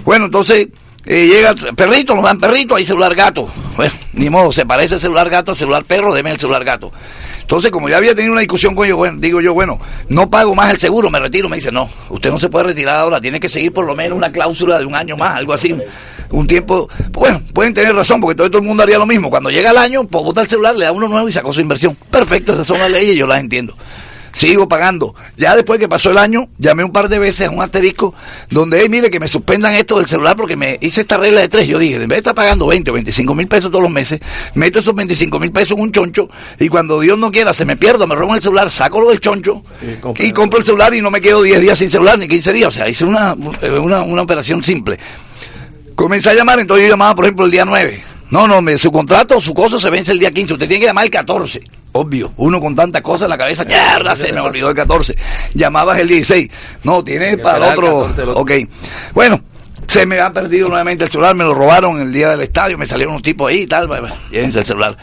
Bueno, 0.04 0.26
entonces 0.26 0.68
eh, 1.04 1.26
llega 1.26 1.54
perrito, 1.76 2.14
nos 2.14 2.25
dan 2.25 2.38
perrito, 2.38 2.76
hay 2.76 2.87
celular 2.87 3.14
gato. 3.14 3.49
Bueno, 3.76 3.92
ni 4.12 4.30
modo, 4.30 4.52
se 4.52 4.64
parece 4.64 4.94
el 4.94 5.00
celular 5.00 5.28
gato 5.28 5.50
al 5.50 5.56
celular 5.56 5.85
perro, 5.85 6.14
deme 6.14 6.30
el 6.30 6.38
celular 6.38 6.64
gato. 6.64 6.92
Entonces, 7.40 7.71
como 7.71 7.88
ya 7.88 7.97
había 7.97 8.14
tenido 8.14 8.32
una 8.32 8.40
discusión 8.40 8.75
con 8.75 8.87
ellos, 8.87 8.99
bueno, 8.99 9.18
digo 9.18 9.40
yo, 9.40 9.52
bueno, 9.52 9.80
no 10.09 10.30
pago 10.30 10.54
más 10.54 10.73
el 10.73 10.78
seguro, 10.78 11.11
me 11.11 11.18
retiro. 11.18 11.49
Me 11.49 11.56
dice, 11.56 11.73
no, 11.73 11.90
usted 12.09 12.30
no 12.30 12.38
se 12.38 12.49
puede 12.49 12.66
retirar 12.66 12.99
ahora, 12.99 13.21
tiene 13.21 13.40
que 13.40 13.49
seguir 13.49 13.73
por 13.73 13.85
lo 13.85 13.94
menos 13.94 14.16
una 14.16 14.30
cláusula 14.30 14.78
de 14.78 14.87
un 14.87 14.94
año 14.94 15.16
más, 15.16 15.35
algo 15.37 15.52
así, 15.52 15.75
un 16.30 16.47
tiempo. 16.47 16.88
Bueno, 17.11 17.42
pueden 17.52 17.75
tener 17.75 17.94
razón, 17.94 18.21
porque 18.21 18.37
todo, 18.37 18.49
todo 18.49 18.62
el 18.62 18.68
mundo 18.68 18.85
haría 18.85 18.99
lo 18.99 19.06
mismo. 19.06 19.28
Cuando 19.28 19.50
llega 19.50 19.71
el 19.71 19.78
año, 19.78 20.04
pues 20.04 20.25
bota 20.25 20.42
el 20.42 20.49
celular, 20.49 20.76
le 20.76 20.85
da 20.85 20.92
uno 20.92 21.09
nuevo 21.09 21.28
y 21.28 21.32
sacó 21.32 21.52
su 21.52 21.61
inversión. 21.61 21.97
Perfecto, 22.11 22.52
esas 22.52 22.66
son 22.66 22.78
las 22.78 22.90
leyes, 22.90 23.16
yo 23.16 23.26
las 23.26 23.40
entiendo. 23.40 23.75
Sigo 24.33 24.69
pagando. 24.69 25.15
Ya 25.37 25.55
después 25.55 25.79
que 25.79 25.89
pasó 25.89 26.11
el 26.11 26.19
año, 26.19 26.49
llamé 26.59 26.85
un 26.85 26.93
par 26.93 27.09
de 27.09 27.19
veces 27.19 27.49
a 27.49 27.51
un 27.51 27.62
asterisco 27.62 28.15
donde, 28.51 28.81
hey, 28.81 28.89
mire, 28.89 29.11
que 29.11 29.21
me 29.21 29.29
suspendan 29.29 29.75
esto 29.75 29.99
del 29.99 30.07
celular 30.07 30.37
porque 30.37 30.57
me 30.57 30.79
hice 30.81 31.03
esta 31.03 31.17
regla 31.17 31.41
de 31.41 31.49
tres. 31.49 31.69
Yo 31.69 31.79
dije, 31.79 31.97
en 31.97 32.03
vez 32.03 32.09
de 32.09 32.19
estar 32.19 32.35
pagando 32.35 32.67
20 32.67 32.91
o 32.91 32.95
25 32.95 33.35
mil 33.35 33.49
pesos 33.49 33.71
todos 33.71 33.83
los 33.83 33.93
meses, 33.93 34.21
meto 34.55 34.79
esos 34.79 34.95
25 34.95 35.39
mil 35.39 35.53
pesos 35.53 35.73
en 35.73 35.81
un 35.81 35.93
choncho 35.93 36.29
y 36.59 36.69
cuando 36.69 37.01
Dios 37.01 37.19
no 37.19 37.31
quiera 37.31 37.53
se 37.53 37.65
me 37.65 37.77
pierda, 37.77 38.07
me 38.07 38.15
roban 38.15 38.37
el 38.37 38.43
celular, 38.43 38.71
saco 38.71 39.01
lo 39.01 39.11
del 39.11 39.21
choncho 39.21 39.62
y, 40.19 40.33
compro 40.33 40.59
el 40.59 40.65
celular 40.65 40.95
y 40.95 41.01
no 41.01 41.11
me 41.11 41.21
quedo 41.21 41.43
10 41.43 41.61
días 41.61 41.79
sin 41.79 41.91
celular 41.91 42.19
ni 42.19 42.29
15 42.29 42.53
días. 42.53 42.69
O 42.69 42.71
sea, 42.71 42.89
hice 42.89 43.05
una, 43.05 43.35
una, 43.35 44.03
una 44.03 44.23
operación 44.23 44.62
simple. 44.62 44.99
Comencé 45.95 46.31
a 46.31 46.35
llamar, 46.35 46.59
entonces 46.59 46.87
yo 46.87 46.93
llamaba, 46.93 47.15
por 47.15 47.25
ejemplo, 47.25 47.45
el 47.45 47.51
día 47.51 47.65
9. 47.65 48.03
No, 48.33 48.49
no, 48.49 48.62
me, 48.62 48.79
su 48.79 48.91
contrato, 48.91 49.39
su 49.43 49.53
cosa 49.53 49.79
se 49.79 49.91
vence 49.91 50.11
el 50.11 50.19
día 50.19 50.31
15. 50.31 50.55
Usted 50.55 50.67
tiene 50.67 50.81
que 50.81 50.87
llamar 50.87 51.05
el 51.05 51.11
14. 51.11 51.62
Obvio, 51.93 52.33
uno 52.39 52.61
con 52.61 52.75
tantas 52.75 53.03
cosas 53.03 53.25
en 53.25 53.29
la 53.29 53.37
cabeza, 53.37 53.62
mierda, 53.62 54.17
se 54.17 54.33
me 54.33 54.41
olvidó 54.41 54.71
el 54.71 54.75
14. 54.75 55.15
Llamabas 55.53 56.01
el 56.01 56.09
16. 56.09 56.49
No, 56.83 57.05
tiene 57.05 57.37
para 57.37 57.59
el 57.59 57.79
otro. 57.79 58.09
Ok. 58.37 58.53
Bueno, 59.12 59.39
se 59.87 60.07
me 60.07 60.19
ha 60.19 60.33
perdido 60.33 60.71
nuevamente 60.71 61.05
el 61.05 61.11
celular, 61.11 61.37
me 61.37 61.45
lo 61.45 61.53
robaron 61.53 62.01
el 62.01 62.11
día 62.11 62.31
del 62.31 62.41
estadio, 62.41 62.79
me 62.79 62.87
salieron 62.87 63.12
unos 63.12 63.23
tipos 63.23 63.51
ahí 63.51 63.65
y 63.65 63.67
tal. 63.67 63.87
Llévense 64.31 64.61
el 64.61 64.65
celular. 64.65 64.97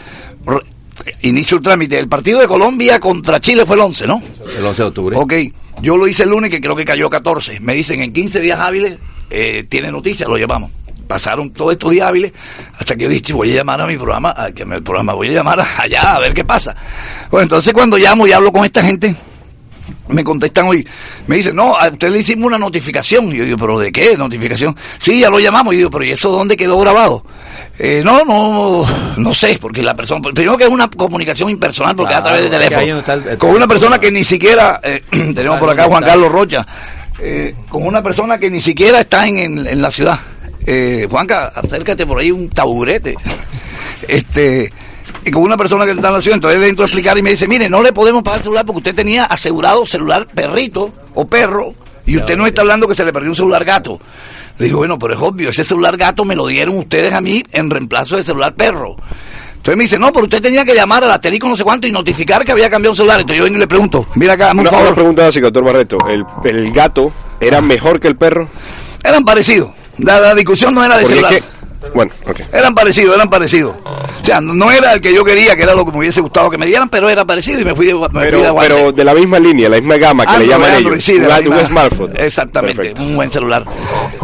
Inicio 1.22 1.58
el 1.58 1.64
trámite. 1.64 2.00
El 2.00 2.10
partido 2.10 2.40
de 2.40 2.48
Colombia 2.48 3.00
contra 3.00 3.40
Chile 3.40 3.64
fue 3.64 3.76
el 3.76 3.84
11, 3.84 4.08
¿no? 4.08 4.24
El 4.58 4.66
11 4.66 4.82
de 4.82 4.88
octubre. 4.88 5.16
Ok, 5.16 5.34
yo 5.84 5.98
lo 5.98 6.08
hice 6.08 6.24
el 6.24 6.30
lunes 6.30 6.50
que 6.50 6.60
creo 6.60 6.76
que 6.76 6.84
cayó 6.84 7.12
14. 7.12 7.60
Me 7.60 7.76
dicen 7.76 8.02
en 8.02 8.12
15 8.12 8.40
días 8.40 8.60
hábiles, 8.60 8.98
eh, 9.30 9.66
tiene 9.70 9.92
noticias, 9.92 10.28
lo 10.28 10.36
llevamos. 10.36 10.72
Pasaron 11.10 11.50
todos 11.50 11.72
estos 11.72 11.90
días 11.90 12.08
hábiles 12.08 12.32
hasta 12.78 12.96
que 12.96 13.06
yo 13.06 13.10
dije, 13.10 13.34
voy 13.34 13.52
a 13.52 13.56
llamar 13.56 13.82
a 13.82 13.88
mi 13.88 13.98
programa, 13.98 14.32
a 14.38 14.52
que 14.52 14.64
programa, 14.64 15.14
voy 15.14 15.30
a 15.30 15.38
llamar 15.40 15.60
allá 15.80 16.12
a 16.12 16.20
ver 16.20 16.36
qué 16.36 16.46
pasa. 16.46 16.76
Bueno, 17.32 17.46
entonces 17.46 17.74
cuando 17.74 17.98
llamo 17.98 18.28
y 18.28 18.32
hablo 18.32 18.52
con 18.52 18.64
esta 18.64 18.84
gente, 18.84 19.16
me 20.10 20.24
contestan 20.24 20.68
hoy, 20.68 20.88
me 21.26 21.38
dicen, 21.38 21.56
no, 21.56 21.76
a 21.76 21.88
usted 21.88 22.12
le 22.12 22.20
hicimos 22.20 22.46
una 22.46 22.60
notificación. 22.60 23.34
Y 23.34 23.38
yo 23.38 23.44
digo, 23.46 23.58
¿pero 23.58 23.80
de 23.80 23.92
qué 23.92 24.16
notificación? 24.16 24.76
Sí, 25.00 25.22
ya 25.22 25.32
lo 25.32 25.40
llamamos. 25.40 25.74
Y 25.74 25.78
yo 25.78 25.80
digo, 25.80 25.90
¿pero 25.90 26.06
y 26.06 26.12
eso 26.12 26.30
dónde 26.30 26.56
quedó 26.56 26.78
grabado? 26.78 27.26
Eh, 27.80 28.04
no, 28.06 28.24
no, 28.24 28.86
no 29.18 29.34
sé, 29.34 29.58
porque 29.60 29.82
la 29.82 29.96
persona, 29.96 30.22
primero 30.22 30.58
que 30.60 30.66
es 30.66 30.70
una 30.70 30.92
comunicación 30.92 31.50
impersonal, 31.50 31.96
porque 31.96 32.14
Claro, 32.14 32.36
es 32.38 32.44
a 32.46 32.50
través 32.50 32.52
de 32.52 33.04
teléfono. 33.10 33.38
con 33.40 33.50
una 33.50 33.68
persona 33.68 33.98
que 33.98 34.12
ni 34.12 34.24
siquiera, 34.24 34.80
eh, 34.84 35.02
tenemos 35.10 35.60
por 35.60 35.72
acá 35.72 35.86
¿dónde 35.86 35.98
Juan? 35.98 36.04
Carlos 36.04 36.32
Rocha, 36.32 36.68
eh, 37.20 37.56
con 37.68 37.82
una 37.88 38.04
persona 38.04 38.38
que 38.38 38.52
ni 38.52 38.62
siquiera 38.62 39.00
está 39.00 39.26
en, 39.26 39.40
en, 39.40 39.66
en 39.66 39.82
la 39.82 39.90
ciudad. 39.90 40.20
Eh, 40.72 41.08
Juanca, 41.10 41.52
acércate 41.56 42.06
por 42.06 42.20
ahí 42.20 42.32
un 42.32 42.48
taburete. 42.50 43.16
Este, 44.08 44.72
y 45.26 45.30
con 45.32 45.44
una 45.44 45.56
persona 45.58 45.86
que 45.86 45.92
está 45.92 46.08
en 46.08 46.14
la 46.16 46.22
ciudad, 46.22 46.36
entonces 46.38 46.60
le 46.60 46.68
entro 46.68 46.84
a 46.84 46.88
explicar 46.88 47.18
y 47.18 47.22
me 47.22 47.32
dice, 47.32 47.48
mire, 47.48 47.70
no 47.70 47.84
le 47.84 47.92
podemos 47.94 48.24
pagar 48.24 48.40
el 48.40 48.44
celular 48.44 48.66
porque 48.66 48.78
usted 48.80 48.96
tenía 48.96 49.26
asegurado 49.26 49.86
celular 49.86 50.26
perrito 50.34 50.92
o 51.14 51.26
perro 51.26 51.74
y 52.08 52.18
usted 52.18 52.36
no 52.36 52.48
está 52.48 52.62
hablando 52.62 52.88
que 52.88 52.96
se 52.96 53.06
le 53.06 53.14
perdió 53.14 53.30
un 53.30 53.36
celular 53.36 53.64
gato. 53.66 54.00
Le 54.58 54.66
digo, 54.66 54.80
bueno, 54.80 54.98
pero 54.98 55.14
es 55.16 55.22
obvio, 55.22 55.50
ese 55.50 55.64
celular 55.64 55.96
gato 55.96 56.26
me 56.26 56.36
lo 56.36 56.48
dieron 56.48 56.78
ustedes 56.78 57.14
a 57.14 57.22
mí 57.22 57.44
en 57.52 57.70
reemplazo 57.70 58.16
de 58.16 58.24
celular 58.24 58.56
perro. 58.56 58.96
Entonces 59.58 59.78
me 59.78 59.84
dice, 59.84 60.00
no, 60.00 60.12
pero 60.12 60.24
usted 60.26 60.42
tenía 60.42 60.64
que 60.66 60.74
llamar 60.74 61.04
al 61.04 61.12
asterisco 61.12 61.48
no 61.50 61.56
sé 61.56 61.64
cuánto 61.64 61.86
y 61.86 61.92
notificar 61.92 62.44
que 62.44 62.52
había 62.52 62.70
cambiado 62.70 62.94
un 62.94 62.98
celular. 62.98 63.18
Entonces 63.20 63.38
yo 63.40 63.44
vengo 63.44 63.58
y 63.58 63.62
le 63.62 63.68
pregunto, 63.68 64.08
mira 64.16 64.34
acá, 64.34 64.48
dame 64.48 64.62
un 64.62 64.68
Una, 64.68 64.72
una 64.72 64.80
favor. 64.86 64.96
pregunta 64.96 65.24
básica, 65.24 65.48
doctor 65.48 65.66
Barreto. 65.66 65.98
¿El, 66.10 66.24
el 66.46 66.72
gato 66.72 67.12
era 67.40 67.62
mejor 67.62 68.00
que 68.00 68.08
el 68.08 68.16
perro? 68.18 68.50
Eran 69.04 69.24
parecidos. 69.24 69.70
La, 70.02 70.20
la 70.20 70.36
discusión 70.36 70.74
no 70.74 70.84
era 70.84 70.98
de 70.98 71.04
es 71.04 71.10
celular. 71.10 71.32
que... 71.32 71.44
Bueno, 71.94 72.12
ok. 72.28 72.42
Eran 72.52 72.76
parecidos, 72.76 73.16
eran 73.16 73.30
parecidos. 73.30 73.74
O 74.22 74.26
sea, 74.26 74.42
no- 74.42 74.70
era 74.70 74.92
el 74.94 75.00
que 75.00 75.14
yo 75.14 75.24
quería, 75.24 75.56
que 75.56 75.64
era 75.64 75.74
lo 75.74 75.86
que 75.86 75.92
me 75.94 76.00
hubiese 76.00 76.20
gustado 76.20 76.50
que 76.50 76.58
me 76.58 76.66
dieran, 76.66 76.90
pero 76.90 77.08
era 77.10 77.24
parecido 77.24 77.62
y 77.62 77.64
me 77.66 77.74
fui 77.74 77.86
de, 77.86 77.94
me 77.94 78.02
fui 78.10 78.20
de 78.20 78.32
Pero, 78.32 78.56
pero 78.60 78.92
de 78.92 79.04
la 79.06 79.14
misma 79.14 79.40
línea, 79.40 79.70
la 79.70 79.78
misma 79.78 79.96
gama 79.96 80.26
que 80.26 80.40
le 80.40 80.48
llaman 80.48 80.74
ellos. 80.76 81.02
sí, 81.04 81.14
de 81.18 81.28
un, 81.50 81.58
smartphone. 81.68 82.14
Exactamente, 82.18 82.76
Perfecto. 82.76 83.04
un 83.04 83.16
buen 83.16 83.32
celular. 83.32 83.66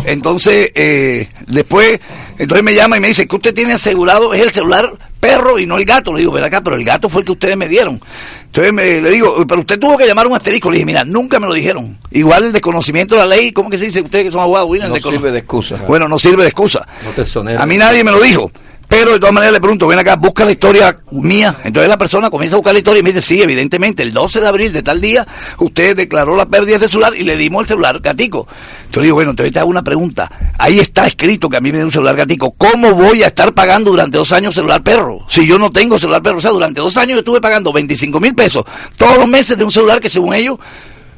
Entonces, 0.03 0.69
eh, 0.75 1.29
después, 1.47 1.97
entonces 2.37 2.63
me 2.63 2.75
llama 2.75 2.97
y 2.97 2.99
me 2.99 3.07
dice 3.07 3.25
que 3.25 3.35
usted 3.35 3.53
tiene 3.53 3.73
asegurado, 3.73 4.33
es 4.33 4.41
el 4.41 4.51
celular 4.51 4.91
perro 5.25 5.59
y 5.59 5.65
no 5.65 5.77
el 5.77 5.85
gato. 5.85 6.13
Le 6.13 6.19
digo, 6.19 6.31
ven 6.31 6.43
acá, 6.43 6.61
pero 6.61 6.75
el 6.75 6.83
gato 6.83 7.09
fue 7.09 7.21
el 7.21 7.25
que 7.25 7.31
ustedes 7.33 7.57
me 7.57 7.67
dieron. 7.67 8.01
Entonces 8.45 8.73
me, 8.73 9.01
le 9.01 9.11
digo, 9.11 9.45
pero 9.47 9.61
usted 9.61 9.79
tuvo 9.79 9.97
que 9.97 10.05
llamar 10.05 10.25
a 10.25 10.29
un 10.29 10.35
asterisco. 10.35 10.69
Le 10.69 10.77
dije, 10.77 10.85
mira, 10.85 11.03
nunca 11.03 11.39
me 11.39 11.47
lo 11.47 11.53
dijeron. 11.53 11.97
Igual 12.11 12.45
el 12.45 12.51
desconocimiento 12.51 13.15
de 13.15 13.21
la 13.21 13.27
ley, 13.27 13.51
¿cómo 13.51 13.69
que 13.69 13.77
se 13.77 13.85
dice 13.85 14.01
ustedes 14.01 14.25
que 14.25 14.31
son 14.31 14.41
abogados? 14.41 14.69
No 14.69 14.95
sirve 14.95 15.31
de 15.31 15.39
excusa. 15.39 15.77
Bueno, 15.87 16.07
no 16.07 16.17
sirve 16.17 16.43
de 16.43 16.49
excusa. 16.49 16.87
No 17.03 17.11
te. 17.11 17.23
A 17.57 17.65
mí 17.65 17.77
nadie 17.77 18.03
me 18.03 18.11
lo 18.11 18.19
dijo. 18.21 18.51
Pero 18.97 19.11
de 19.11 19.19
todas 19.19 19.33
maneras 19.33 19.51
le 19.51 19.59
pregunto, 19.59 19.87
ven 19.87 19.99
acá, 19.99 20.15
busca 20.15 20.45
la 20.45 20.51
historia 20.51 21.01
mía. 21.11 21.59
Entonces 21.65 21.89
la 21.89 21.97
persona 21.97 22.29
comienza 22.29 22.55
a 22.55 22.59
buscar 22.59 22.71
la 22.71 22.79
historia 22.79 23.01
y 23.01 23.03
me 23.03 23.09
dice, 23.09 23.21
sí, 23.21 23.41
evidentemente, 23.41 24.03
el 24.03 24.13
12 24.13 24.39
de 24.39 24.47
abril 24.47 24.71
de 24.71 24.83
tal 24.83 25.01
día, 25.01 25.27
usted 25.59 25.97
declaró 25.97 26.37
la 26.37 26.45
pérdida 26.45 26.77
de 26.77 26.87
celular 26.87 27.13
y 27.13 27.23
le 27.23 27.35
dimos 27.35 27.63
el 27.63 27.67
celular 27.67 27.99
gatico. 27.99 28.47
Entonces 28.85 29.03
digo, 29.03 29.15
bueno, 29.15 29.31
entonces 29.31 29.51
te 29.51 29.59
hago 29.59 29.69
una 29.69 29.83
pregunta. 29.83 30.31
Ahí 30.57 30.79
está 30.79 31.07
escrito 31.07 31.49
que 31.49 31.57
a 31.57 31.59
mí 31.59 31.73
me 31.73 31.79
dio 31.79 31.87
un 31.87 31.91
celular 31.91 32.15
gatico. 32.15 32.51
¿Cómo 32.51 32.91
voy 32.91 33.21
a 33.21 33.27
estar 33.27 33.53
pagando 33.53 33.91
durante 33.91 34.17
dos 34.17 34.31
años 34.31 34.53
celular 34.53 34.81
perro? 34.81 35.25
Si 35.27 35.45
yo 35.45 35.59
no 35.59 35.69
tengo 35.71 35.99
celular 35.99 36.21
perro. 36.21 36.37
O 36.37 36.41
sea, 36.41 36.51
durante 36.51 36.79
dos 36.79 36.95
años 36.95 37.15
yo 37.15 37.19
estuve 37.19 37.41
pagando 37.41 37.73
25 37.73 38.17
mil 38.21 38.33
pesos 38.33 38.63
todos 38.95 39.17
los 39.17 39.27
meses 39.27 39.57
de 39.57 39.65
un 39.65 39.71
celular 39.71 39.99
que 39.99 40.09
según 40.09 40.33
ellos 40.35 40.57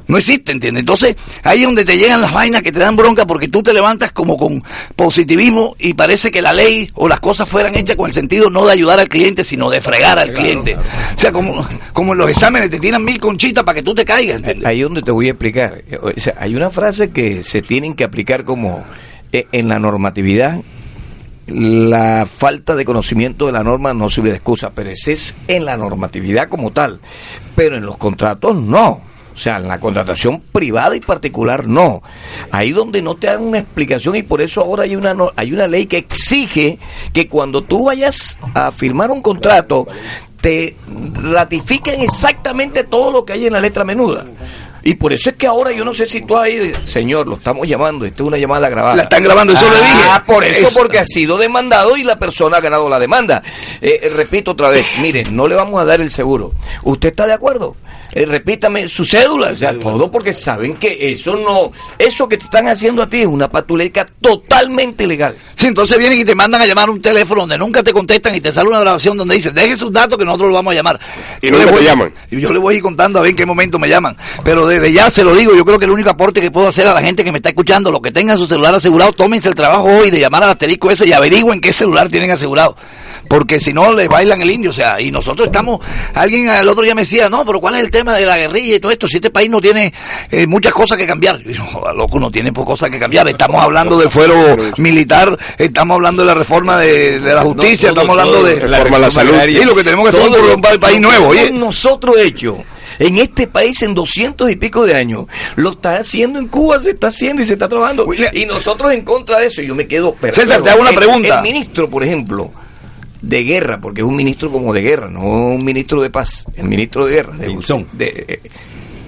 no 0.08 0.16
existe, 0.16 0.52
¿entiendes? 0.52 0.80
Entonces, 0.80 1.16
ahí 1.44 1.60
es 1.60 1.64
donde 1.66 1.84
te 1.84 1.96
llegan 1.98 2.20
las 2.20 2.32
vainas 2.32 2.62
que 2.62 2.72
te 2.72 2.78
dan 2.78 2.96
bronca 2.96 3.26
porque 3.26 3.48
tú 3.48 3.62
te 3.62 3.74
levantas 3.74 4.10
como 4.12 4.36
con 4.36 4.62
positivismo 4.96 5.76
y 5.78 5.94
parece 5.94 6.30
que 6.30 6.40
la 6.40 6.52
ley 6.52 6.90
o 6.94 7.06
las 7.06 7.20
cosas 7.20 7.46
fueran 7.48 7.76
hechas 7.76 7.94
con 7.94 8.06
el 8.06 8.14
sentido 8.14 8.48
no 8.48 8.66
de 8.66 8.72
ayudar 8.72 8.98
al 8.98 9.08
cliente, 9.08 9.44
sino 9.44 9.68
de 9.70 9.82
fregar 9.82 10.18
al 10.18 10.32
cliente. 10.32 10.76
O 10.76 11.20
sea, 11.20 11.30
como, 11.30 11.66
como 11.92 12.12
en 12.12 12.18
los 12.18 12.30
exámenes 12.30 12.70
te 12.70 12.80
tiran 12.80 13.04
mil 13.04 13.20
conchitas 13.20 13.62
para 13.62 13.76
que 13.76 13.82
tú 13.82 13.94
te 13.94 14.04
caigas, 14.04 14.38
¿entiendes? 14.38 14.66
Ahí 14.66 14.78
es 14.78 14.84
donde 14.84 15.02
te 15.02 15.10
voy 15.10 15.26
a 15.26 15.30
explicar. 15.30 15.84
O 16.00 16.10
sea, 16.18 16.34
hay 16.38 16.56
una 16.56 16.70
frase 16.70 17.10
que 17.10 17.42
se 17.42 17.60
tienen 17.60 17.94
que 17.94 18.04
aplicar 18.04 18.44
como 18.44 18.84
eh, 19.30 19.46
en 19.52 19.68
la 19.68 19.78
normatividad. 19.78 20.58
La 21.48 22.26
falta 22.26 22.74
de 22.74 22.84
conocimiento 22.84 23.46
de 23.46 23.52
la 23.52 23.62
norma 23.62 23.92
no 23.92 24.08
sirve 24.08 24.30
de 24.30 24.36
excusa, 24.36 24.70
pero 24.74 24.90
ese 24.90 25.12
es 25.12 25.34
en 25.48 25.66
la 25.66 25.76
normatividad 25.76 26.48
como 26.48 26.72
tal. 26.72 27.00
Pero 27.54 27.76
en 27.76 27.84
los 27.84 27.98
contratos 27.98 28.56
no. 28.56 29.07
O 29.38 29.40
sea, 29.40 29.58
en 29.58 29.68
la 29.68 29.78
contratación 29.78 30.40
privada 30.50 30.96
y 30.96 31.00
particular 31.00 31.64
no. 31.68 32.02
Ahí 32.50 32.72
donde 32.72 33.00
no 33.00 33.14
te 33.14 33.28
dan 33.28 33.40
una 33.44 33.60
explicación 33.60 34.16
y 34.16 34.24
por 34.24 34.40
eso 34.42 34.62
ahora 34.62 34.82
hay 34.82 34.96
una 34.96 35.14
no- 35.14 35.30
hay 35.36 35.52
una 35.52 35.68
ley 35.68 35.86
que 35.86 35.98
exige 35.98 36.80
que 37.12 37.28
cuando 37.28 37.62
tú 37.62 37.84
vayas 37.84 38.36
a 38.52 38.72
firmar 38.72 39.12
un 39.12 39.22
contrato 39.22 39.86
te 40.40 40.74
ratifiquen 41.14 42.00
exactamente 42.00 42.82
todo 42.82 43.12
lo 43.12 43.24
que 43.24 43.34
hay 43.34 43.46
en 43.46 43.52
la 43.52 43.60
letra 43.60 43.84
menuda. 43.84 44.24
Y 44.82 44.94
por 44.94 45.12
eso 45.12 45.30
es 45.30 45.36
que 45.36 45.46
ahora 45.46 45.70
yo 45.72 45.84
no 45.84 45.92
sé 45.94 46.06
si 46.06 46.22
tú 46.22 46.36
ahí, 46.36 46.72
señor, 46.84 47.28
lo 47.28 47.36
estamos 47.36 47.66
llamando, 47.66 48.04
esta 48.06 48.22
es 48.22 48.26
una 48.26 48.38
llamada 48.38 48.68
grabada. 48.68 48.96
La 48.96 49.02
están 49.04 49.22
grabando, 49.22 49.52
eso 49.52 49.68
le 49.70 49.76
dije. 49.76 49.98
Ah, 50.10 50.24
por 50.26 50.42
eso, 50.42 50.66
Eso. 50.68 50.78
porque 50.78 50.98
ha 50.98 51.04
sido 51.04 51.36
demandado 51.36 51.96
y 51.96 52.02
la 52.04 52.18
persona 52.18 52.56
ha 52.56 52.60
ganado 52.60 52.88
la 52.88 52.98
demanda. 52.98 53.42
Eh, 53.80 54.00
eh, 54.02 54.08
repito 54.08 54.52
otra 54.52 54.68
vez, 54.70 54.86
mire, 55.00 55.24
no 55.30 55.46
le 55.46 55.54
vamos 55.56 55.80
a 55.80 55.84
dar 55.84 56.00
el 56.00 56.10
seguro. 56.10 56.52
¿Usted 56.82 57.08
está 57.10 57.26
de 57.26 57.34
acuerdo? 57.34 57.76
Eh, 58.12 58.24
repítame 58.24 58.88
su 58.88 59.04
cédula, 59.04 59.50
o 59.52 59.56
sea, 59.56 59.78
todo 59.78 60.10
porque 60.10 60.32
saben 60.32 60.76
que 60.76 61.10
eso 61.12 61.36
no, 61.36 61.70
eso 61.98 62.26
que 62.26 62.38
te 62.38 62.44
están 62.44 62.66
haciendo 62.68 63.02
a 63.02 63.08
ti 63.08 63.20
es 63.20 63.26
una 63.26 63.48
patuleca 63.48 64.06
totalmente 64.20 65.04
ilegal. 65.04 65.36
Sí, 65.56 65.66
entonces 65.66 65.98
vienen 65.98 66.18
y 66.20 66.24
te 66.24 66.34
mandan 66.34 66.62
a 66.62 66.66
llamar 66.66 66.88
a 66.88 66.92
un 66.92 67.02
teléfono 67.02 67.42
donde 67.42 67.58
nunca 67.58 67.82
te 67.82 67.92
contestan 67.92 68.34
y 68.34 68.40
te 68.40 68.50
sale 68.52 68.68
una 68.70 68.80
grabación 68.80 69.16
donde 69.16 69.34
dice, 69.34 69.50
deje 69.50 69.76
sus 69.76 69.92
datos 69.92 70.16
que 70.16 70.24
nosotros 70.24 70.48
lo 70.48 70.54
vamos 70.54 70.72
a 70.72 70.76
llamar. 70.76 70.98
Y 71.42 71.46
Yo 71.48 71.52
nunca 71.52 71.64
le 71.66 71.70
voy- 71.72 71.80
te 71.80 71.84
llaman. 71.86 72.14
y 72.30 72.40
Yo 72.40 72.52
le 72.52 72.58
voy 72.58 72.74
a 72.74 72.76
ir 72.78 72.82
contando 72.82 73.18
a 73.18 73.22
ver 73.22 73.30
en 73.32 73.36
qué 73.36 73.44
momento 73.46 73.78
me 73.78 73.88
llaman. 73.88 74.16
Pero 74.44 74.66
desde 74.66 74.92
ya 74.92 75.10
se 75.10 75.22
lo 75.24 75.34
digo, 75.34 75.54
yo 75.54 75.64
creo 75.64 75.78
que 75.78 75.84
el 75.84 75.90
único 75.90 76.10
aporte 76.10 76.40
que 76.40 76.50
puedo 76.50 76.68
hacer 76.68 76.86
a 76.86 76.94
la 76.94 77.02
gente 77.02 77.22
que 77.24 77.32
me 77.32 77.38
está 77.38 77.50
escuchando, 77.50 77.90
los 77.90 78.00
que 78.00 78.10
tengan 78.10 78.38
su 78.38 78.46
celular 78.46 78.74
asegurado, 78.74 79.12
tómense 79.12 79.48
el 79.48 79.54
trabajo 79.54 79.84
hoy 79.86 80.10
de 80.10 80.20
llamar 80.20 80.44
al 80.44 80.52
asterisco 80.52 80.90
ese 80.90 81.06
y 81.06 81.12
averigüen 81.12 81.60
qué 81.60 81.72
celular 81.72 82.08
tienen 82.08 82.30
asegurado. 82.30 82.76
Porque 83.28 83.60
si 83.60 83.74
no, 83.74 83.92
les 83.92 84.08
bailan 84.08 84.40
el 84.40 84.50
indio. 84.50 84.70
O 84.70 84.72
sea, 84.72 84.98
y 85.00 85.10
nosotros 85.10 85.48
estamos, 85.48 85.84
alguien 86.14 86.48
el 86.48 86.68
otro 86.68 86.82
día 86.82 86.94
me 86.94 87.02
decía, 87.02 87.28
no, 87.28 87.44
pero 87.44 87.60
¿cuál 87.60 87.74
es 87.74 87.82
el 87.82 87.90
tema 87.90 87.97
de 88.04 88.24
la 88.26 88.36
guerrilla 88.36 88.76
y 88.76 88.80
todo 88.80 88.92
esto? 88.92 89.06
Si 89.06 89.16
este 89.16 89.30
país 89.30 89.48
no 89.50 89.60
tiene 89.60 89.92
eh, 90.30 90.46
muchas 90.46 90.72
cosas 90.72 90.96
que 90.98 91.06
cambiar. 91.06 91.40
"Joder, 91.72 91.94
loco, 91.94 92.18
no 92.18 92.30
tiene 92.30 92.52
cosas 92.52 92.90
que 92.90 92.98
cambiar. 92.98 93.28
Estamos 93.28 93.62
hablando 93.62 93.98
del 93.98 94.10
fuero 94.10 94.56
militar, 94.76 95.36
estamos 95.56 95.94
hablando 95.96 96.22
de 96.22 96.26
la 96.26 96.34
reforma 96.34 96.78
de, 96.78 97.20
de 97.20 97.34
la 97.34 97.42
justicia, 97.42 97.90
estamos 97.90 98.10
hablando 98.10 98.42
de 98.42 98.54
reforma 98.56 98.96
a 98.96 99.00
la 99.00 99.10
salud. 99.10 99.34
Y 99.48 99.64
lo 99.64 99.74
que 99.74 99.84
tenemos 99.84 100.10
que 100.10 100.16
hacer 100.16 100.30
es 100.30 100.38
un, 100.40 100.50
un 100.54 100.60
país 100.60 101.00
nuevo. 101.00 101.34
hemos 101.34 101.58
nosotros 101.60 102.16
hecho 102.18 102.58
en 102.98 103.18
este 103.18 103.46
país 103.46 103.80
en 103.82 103.94
doscientos 103.94 104.50
y 104.50 104.56
pico 104.56 104.84
de 104.84 104.94
años, 104.96 105.26
lo 105.56 105.70
está 105.70 105.96
haciendo 105.98 106.38
en 106.40 106.48
Cuba, 106.48 106.80
se 106.80 106.90
está 106.90 107.08
haciendo 107.08 107.42
y 107.42 107.44
se 107.44 107.52
está 107.52 107.68
trabajando. 107.68 108.06
Y 108.32 108.44
nosotros 108.46 108.92
en 108.92 109.02
contra 109.02 109.38
de 109.38 109.46
eso, 109.46 109.62
yo 109.62 109.74
me 109.74 109.86
quedo. 109.86 110.16
César, 110.32 110.62
te 110.62 110.70
hago 110.70 110.80
una 110.80 110.90
El- 110.90 110.96
pregunta. 110.96 111.36
El 111.36 111.42
ministro, 111.42 111.88
por 111.88 112.02
ejemplo, 112.02 112.50
de 113.22 113.42
guerra, 113.44 113.78
porque 113.80 114.00
es 114.02 114.06
un 114.06 114.16
ministro 114.16 114.50
como 114.50 114.72
de 114.72 114.80
guerra, 114.82 115.08
no 115.10 115.20
un 115.54 115.64
ministro 115.64 116.00
de 116.02 116.10
paz, 116.10 116.44
el 116.56 116.64
ministro 116.68 117.06
de 117.06 117.14
guerra. 117.14 117.36
De, 117.36 117.46
Pinzón. 117.46 117.88
de- 117.92 118.24
eh, 118.28 118.40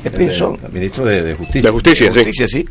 Es 0.05 0.13
Pinzón. 0.13 0.59
El 0.65 0.73
ministro 0.73 1.05
de, 1.05 1.23
de 1.23 1.35
Justicia. 1.35 1.63
De 1.63 1.71
Justicia, 1.71 2.07
sí. 2.13 2.13
Justicia, 2.15 2.47
sí. 2.47 2.67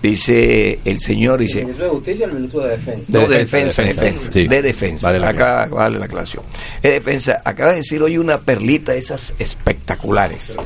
Dice 0.00 0.78
el 0.84 1.00
señor, 1.00 1.40
dice... 1.40 1.62
ministro 1.62 1.84
de 1.86 1.90
Justicia 1.90 2.20
y 2.26 2.28
el 2.30 2.34
ministro 2.36 2.60
de 2.60 2.70
Defensa. 2.70 3.04
No, 3.08 3.26
de 3.26 3.38
defensa, 3.38 3.82
defensa, 3.82 3.82
de 3.82 3.88
defensa, 3.88 4.00
defensa, 4.04 4.32
sí. 4.32 4.48
de 4.48 4.62
defensa. 4.62 5.06
Vale 5.08 5.18
la 5.18 5.28
Acá 5.30 5.68
vale 5.70 5.98
la 5.98 6.04
aclaración. 6.04 6.44
De 6.82 6.90
defensa, 6.92 7.42
acaba 7.44 7.70
de 7.72 7.78
decir 7.78 8.00
hoy 8.00 8.16
una 8.16 8.40
perlita 8.40 8.92
de 8.92 8.98
esas 8.98 9.34
espectaculares. 9.40 10.56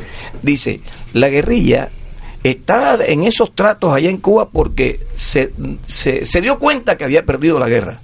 Dice, 0.42 0.80
la 1.14 1.30
guerrilla 1.30 1.88
está 2.44 2.98
en 3.06 3.22
esos 3.24 3.54
tratos 3.54 3.94
allá 3.94 4.10
en 4.10 4.18
Cuba 4.18 4.50
porque 4.50 5.00
se, 5.14 5.50
se, 5.86 6.26
se 6.26 6.40
dio 6.42 6.58
cuenta 6.58 6.96
que 6.98 7.04
había 7.04 7.24
perdido 7.24 7.58
la 7.58 7.68
guerra. 7.70 8.00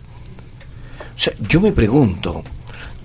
Sea, 1.18 1.34
yo 1.40 1.60
me 1.60 1.72
pregunto, 1.72 2.44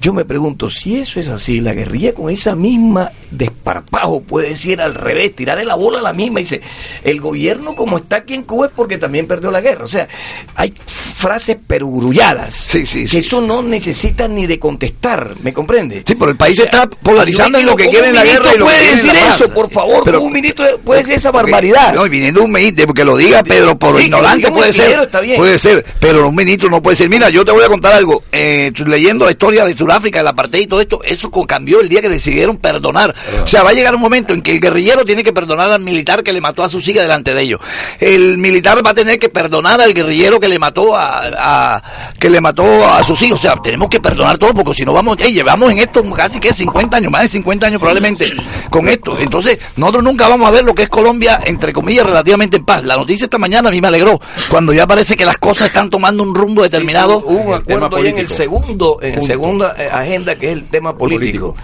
yo 0.03 0.11
me 0.11 0.25
pregunto, 0.25 0.69
si 0.69 0.97
eso 0.97 1.21
es 1.21 1.29
así, 1.29 1.61
la 1.61 1.73
guerrilla 1.73 2.13
con 2.13 2.29
esa 2.29 2.55
misma 2.55 3.09
desparpajo 3.31 4.21
puede 4.21 4.49
decir 4.49 4.81
al 4.81 4.95
revés, 4.95 5.33
tirarle 5.33 5.63
la 5.63 5.75
bola 5.75 5.99
a 5.99 6.01
la 6.01 6.11
misma 6.11 6.41
y 6.41 6.43
dice, 6.43 6.59
el 7.05 7.21
gobierno 7.21 7.73
como 7.73 7.97
está 7.99 8.17
aquí 8.17 8.33
en 8.33 8.43
Cuba 8.43 8.65
es 8.65 8.73
porque 8.75 8.97
también 8.97 9.27
perdió 9.27 9.49
la 9.49 9.61
guerra. 9.61 9.85
O 9.85 9.87
sea, 9.87 10.09
hay 10.55 10.73
frases 10.85 11.55
perogrulladas 11.65 12.53
Sí, 12.53 12.85
sí, 12.85 13.03
que 13.03 13.07
sí, 13.07 13.17
eso 13.19 13.39
no 13.39 13.61
necesita 13.61 14.27
ni 14.27 14.45
de 14.45 14.59
contestar, 14.59 15.37
¿me 15.41 15.53
comprende? 15.53 16.03
Sí, 16.05 16.15
pero 16.15 16.31
el 16.31 16.37
país 16.37 16.59
está 16.59 16.85
polarizando 16.85 17.59
en 17.59 17.65
lo 17.65 17.73
que 17.73 17.85
¿Cómo 17.85 17.97
quiere 17.97 18.11
la 18.13 18.25
guerra 18.25 18.53
y 18.55 18.57
lo 18.57 18.65
ministro 18.65 18.75
que 18.75 18.81
puede 18.81 18.83
la 18.83 18.91
decir 18.91 19.33
eso, 19.35 19.53
por 19.53 19.69
favor, 19.71 20.01
Pero- 20.03 20.17
¿cómo 20.17 20.27
un 20.27 20.33
ministro 20.33 20.65
puede 20.83 20.99
decir 20.99 21.13
esa 21.15 21.31
barbaridad? 21.31 21.93
No, 21.93 22.05
y 22.05 22.09
viniendo 22.09 22.43
un 22.43 22.51
ministro, 22.51 22.93
que 22.93 23.05
lo 23.05 23.15
diga 23.15 23.41
Pedro, 23.41 23.79
por 23.79 24.01
ignorante 24.01 24.51
puede 24.51 24.73
ser. 24.73 24.81
ingeniero, 24.81 25.03
está 25.03 25.21
bien. 25.21 25.37
Puede 25.37 25.57
ser, 25.57 25.85
pero 26.01 26.27
un 26.27 26.35
ministro 26.35 26.69
no 26.69 26.81
puede 26.81 26.97
ser. 26.97 27.07
Mira, 27.09 27.29
yo 27.29 27.45
te 27.45 27.53
voy 27.53 27.63
a 27.63 27.67
contar 27.67 27.93
algo. 27.93 28.23
Eh, 28.33 28.73
leyendo 28.85 29.23
la 29.25 29.31
historia 29.31 29.65
de 29.65 29.73
Sudáfrica, 29.93 30.21
el 30.21 30.27
apartheid 30.27 30.61
y 30.63 30.67
todo 30.67 30.81
esto, 30.81 31.01
eso 31.03 31.29
cambió 31.45 31.79
el 31.79 31.87
día 31.89 32.01
que 32.01 32.09
decidieron 32.09 32.57
perdonar. 32.57 33.13
O 33.43 33.47
sea, 33.47 33.61
va 33.63 33.69
a 33.69 33.73
llegar 33.73 33.93
un 33.93 34.01
momento 34.01 34.33
en 34.33 34.41
que 34.41 34.51
el 34.51 34.59
guerrillero 34.59 35.05
tiene 35.05 35.23
que 35.23 35.31
perdonar 35.31 35.69
al 35.69 35.81
militar 35.81 36.23
que 36.23 36.33
le 36.33 36.41
mató 36.41 36.63
a 36.63 36.69
su 36.69 36.79
hija 36.79 37.01
delante 37.01 37.33
de 37.33 37.41
ellos. 37.43 37.59
El 37.99 38.37
militar 38.39 38.83
va 38.85 38.89
a 38.91 38.93
tener 38.95 39.19
que 39.19 39.29
perdonar 39.29 39.79
al 39.81 39.93
guerrillero 39.93 40.39
que 40.39 40.47
le 40.47 40.57
mató 40.57 40.95
a, 40.97 41.27
a- 41.37 42.11
que 42.19 42.29
le 42.29 42.41
mató 42.41 42.63
a 42.87 43.03
sus 43.03 43.21
hijos. 43.21 43.39
O 43.39 43.41
sea, 43.41 43.55
tenemos 43.61 43.87
que 43.89 43.99
perdonar 43.99 44.37
todo 44.37 44.51
porque 44.53 44.73
si 44.73 44.83
no 44.83 44.93
vamos, 44.93 45.17
ey, 45.19 45.33
llevamos 45.33 45.71
en 45.71 45.79
esto 45.79 46.03
casi 46.11 46.39
que 46.39 46.53
50 46.53 46.97
años, 46.97 47.11
más 47.11 47.21
de 47.23 47.27
50 47.29 47.67
años 47.67 47.79
probablemente 47.79 48.31
con 48.71 48.87
esto. 48.89 49.17
Entonces, 49.19 49.59
nosotros 49.75 50.03
nunca 50.03 50.27
vamos 50.27 50.47
a 50.47 50.51
ver 50.51 50.63
lo 50.63 50.73
que 50.73 50.83
es 50.83 50.89
Colombia, 50.89 51.39
entre 51.45 51.71
comillas, 51.71 52.05
relativamente 52.05 52.57
en 52.57 52.65
paz. 52.65 52.83
La 52.83 52.95
noticia 52.95 53.25
esta 53.25 53.37
mañana 53.37 53.69
a 53.69 53.71
mí 53.71 53.79
me 53.79 53.87
alegró, 53.89 54.19
cuando 54.49 54.73
ya 54.73 54.87
parece 54.87 55.15
que 55.15 55.25
las 55.25 55.37
cosas 55.37 55.67
están 55.67 55.89
tomando 55.89 56.23
un 56.23 56.33
rumbo 56.33 56.63
determinado. 56.63 57.19
Hubo 57.25 57.41
un 57.41 57.53
el 57.53 57.63
tema 57.63 57.85
acuerdo 57.87 57.97
ahí 57.97 58.01
en 58.03 58.07
el 58.07 58.13
político. 58.25 58.35
segundo, 58.35 58.99
en 59.01 59.09
la 59.11 59.17
Punto. 59.17 59.33
Eh, 59.77 59.87
agenda 59.91 60.35
que 60.35 60.47
es 60.47 60.53
el 60.53 60.63
tema 60.65 60.97
político. 60.97 61.55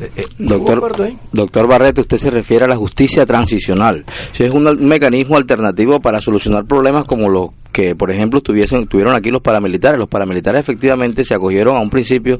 Eh, 0.00 0.22
¿hubo 0.38 0.54
acuerdo 0.54 0.88
Doctor, 0.88 1.12
doctor 1.32 1.68
Barreto, 1.68 2.00
usted 2.00 2.16
se 2.16 2.30
refiere 2.30 2.64
a 2.64 2.68
la 2.68 2.76
justicia 2.76 3.26
transicional. 3.26 4.04
Si 4.32 4.44
es 4.44 4.52
un, 4.52 4.66
un 4.66 4.88
mecanismo 4.88 5.36
alternativo 5.36 6.00
para 6.00 6.20
solucionar 6.20 6.64
problemas 6.64 7.04
como 7.04 7.28
los 7.28 7.50
que, 7.72 7.96
por 7.96 8.10
ejemplo, 8.10 8.40
tuviesen, 8.40 8.86
tuvieron 8.86 9.14
aquí 9.14 9.30
los 9.30 9.42
paramilitares. 9.42 9.98
Los 9.98 10.08
paramilitares 10.08 10.60
efectivamente 10.60 11.24
se 11.24 11.34
acogieron 11.34 11.76
a 11.76 11.80
un 11.80 11.90
principio 11.90 12.38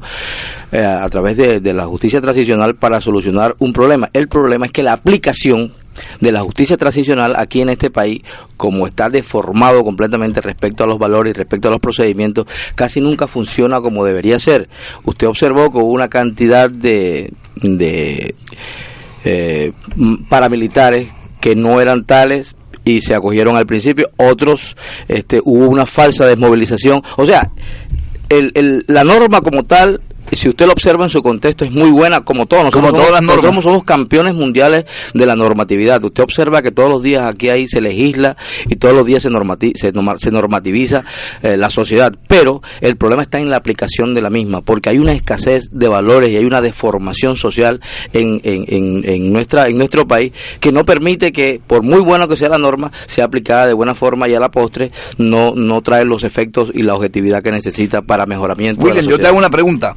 eh, 0.71 0.83
a 0.83 1.07
través 1.09 1.37
de, 1.37 1.59
de 1.59 1.73
la 1.73 1.85
justicia 1.85 2.21
transicional 2.21 2.75
para 2.75 3.01
solucionar 3.01 3.55
un 3.59 3.73
problema. 3.73 4.09
El 4.13 4.27
problema 4.27 4.65
es 4.65 4.71
que 4.71 4.81
la 4.81 4.93
aplicación 4.93 5.73
de 6.19 6.31
la 6.31 6.41
justicia 6.41 6.77
transicional 6.77 7.35
aquí 7.37 7.61
en 7.61 7.69
este 7.69 7.89
país, 7.89 8.21
como 8.57 8.87
está 8.87 9.09
deformado 9.09 9.83
completamente 9.83 10.41
respecto 10.41 10.83
a 10.83 10.87
los 10.87 10.99
valores 10.99 11.31
y 11.31 11.37
respecto 11.37 11.67
a 11.67 11.71
los 11.71 11.79
procedimientos, 11.79 12.45
casi 12.75 13.01
nunca 13.01 13.27
funciona 13.27 13.79
como 13.81 14.03
debería 14.05 14.39
ser. 14.39 14.69
Usted 15.03 15.27
observó 15.27 15.71
que 15.71 15.77
hubo 15.77 15.91
una 15.91 16.07
cantidad 16.09 16.69
de, 16.69 17.31
de 17.61 18.35
eh, 19.23 19.71
paramilitares 20.29 21.09
que 21.39 21.55
no 21.55 21.79
eran 21.81 22.05
tales 22.05 22.55
y 22.83 23.01
se 23.01 23.15
acogieron 23.15 23.57
al 23.57 23.65
principio, 23.65 24.09
otros 24.17 24.75
este, 25.07 25.39
hubo 25.43 25.67
una 25.67 25.85
falsa 25.85 26.25
desmovilización, 26.27 27.01
o 27.17 27.25
sea, 27.25 27.51
el, 28.29 28.51
el- 28.55 28.83
la 28.87 29.03
norma 29.03 29.41
como 29.41 29.63
tal, 29.63 30.01
si 30.31 30.49
usted 30.49 30.65
lo 30.65 30.73
observa 30.73 31.03
en 31.05 31.09
su 31.09 31.21
contexto, 31.21 31.65
es 31.65 31.71
muy 31.71 31.91
buena, 31.91 32.21
como 32.21 32.45
todos. 32.45 32.65
Nosotros 32.65 32.91
Como 32.91 32.91
todas 32.93 33.07
somos- 33.07 33.13
las 33.13 33.21
normas. 33.21 33.43
nosotros 33.45 33.63
somos 33.63 33.83
campeones 33.83 34.33
mundiales 34.35 34.85
de 35.13 35.25
la 35.25 35.35
normatividad. 35.35 36.03
Usted 36.03 36.23
observa 36.23 36.61
que 36.61 36.71
todos 36.71 36.89
los 36.89 37.03
días 37.03 37.23
aquí 37.29 37.49
ahí 37.49 37.67
se 37.67 37.81
legisla 37.81 38.35
y 38.69 38.75
todos 38.75 38.93
los 38.95 39.05
días 39.05 39.23
se, 39.23 39.29
normati- 39.29 39.73
se, 39.75 39.91
norma- 39.91 40.17
se 40.17 40.31
normativiza 40.31 41.03
eh, 41.43 41.57
la 41.57 41.69
sociedad. 41.69 42.11
Pero 42.27 42.61
el 42.81 42.95
problema 42.97 43.21
está 43.21 43.39
en 43.39 43.49
la 43.49 43.57
aplicación 43.57 44.13
de 44.13 44.21
la 44.21 44.29
misma, 44.29 44.61
porque 44.61 44.89
hay 44.89 44.97
una 44.97 45.13
escasez 45.13 45.69
de 45.71 45.87
valores 45.87 46.29
y 46.31 46.37
hay 46.37 46.45
una 46.45 46.61
deformación 46.61 47.37
social 47.37 47.79
en, 48.13 48.41
en, 48.43 48.65
en, 48.67 49.09
en 49.09 49.33
nuestra, 49.33 49.67
en 49.67 49.77
nuestro 49.77 50.05
país 50.05 50.33
que 50.59 50.71
no 50.71 50.83
permite 50.85 51.31
que, 51.31 51.61
por 51.65 51.83
muy 51.83 51.99
bueno 52.01 52.27
que 52.27 52.35
sea 52.35 52.49
la 52.49 52.57
norma, 52.57 52.91
sea 53.07 53.25
aplicada 53.25 53.67
de 53.67 53.73
buena 53.73 53.95
forma 53.95 54.27
y 54.27 54.33
a 54.35 54.39
la 54.39 54.49
postre 54.49 54.91
no, 55.17 55.53
no 55.55 55.81
trae 55.81 56.03
los 56.05 56.23
efectos 56.23 56.71
y 56.73 56.83
la 56.83 56.95
objetividad 56.95 57.41
que 57.43 57.51
necesita 57.51 58.01
para 58.01 58.25
mejoramiento. 58.25 58.83
William, 58.85 59.07
yo 59.07 59.17
te 59.19 59.27
hago 59.27 59.37
una 59.37 59.49
pregunta. 59.49 59.95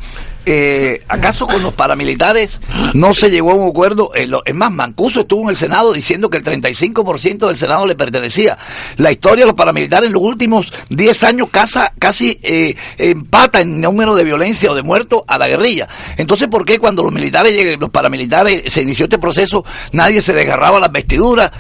Eh, 0.50 1.02
¿Acaso 1.08 1.46
con 1.46 1.62
los 1.62 1.74
paramilitares 1.74 2.58
no 2.94 3.12
se 3.12 3.30
llegó 3.30 3.50
a 3.50 3.54
un 3.54 3.68
acuerdo? 3.68 4.12
Eh, 4.14 4.26
es 4.46 4.54
más, 4.54 4.72
Mancuso 4.72 5.20
estuvo 5.20 5.42
en 5.42 5.50
el 5.50 5.56
Senado 5.58 5.92
diciendo 5.92 6.30
que 6.30 6.38
el 6.38 6.44
35% 6.44 7.46
del 7.48 7.56
Senado 7.58 7.84
le 7.86 7.94
pertenecía. 7.96 8.56
La 8.96 9.12
historia 9.12 9.44
de 9.44 9.48
los 9.50 9.56
paramilitares 9.56 10.06
en 10.06 10.14
los 10.14 10.22
últimos 10.22 10.72
10 10.88 11.22
años 11.24 11.50
casa- 11.50 11.92
casi 11.98 12.38
eh, 12.42 12.74
empata 12.96 13.60
en 13.60 13.78
número 13.80 14.14
de 14.14 14.24
violencia 14.24 14.70
o 14.70 14.74
de 14.74 14.82
muertos 14.82 15.22
a 15.26 15.36
la 15.38 15.48
guerrilla. 15.48 15.86
Entonces, 16.16 16.48
¿por 16.48 16.64
qué 16.64 16.78
cuando 16.78 17.02
los 17.02 17.12
militares 17.12 17.76
los 17.78 17.90
paramilitares, 17.90 18.72
se 18.72 18.82
inició 18.82 19.04
este 19.04 19.18
proceso, 19.18 19.64
nadie 19.92 20.22
se 20.22 20.32
desgarraba 20.32 20.80
las 20.80 20.90
vestiduras? 20.92 21.50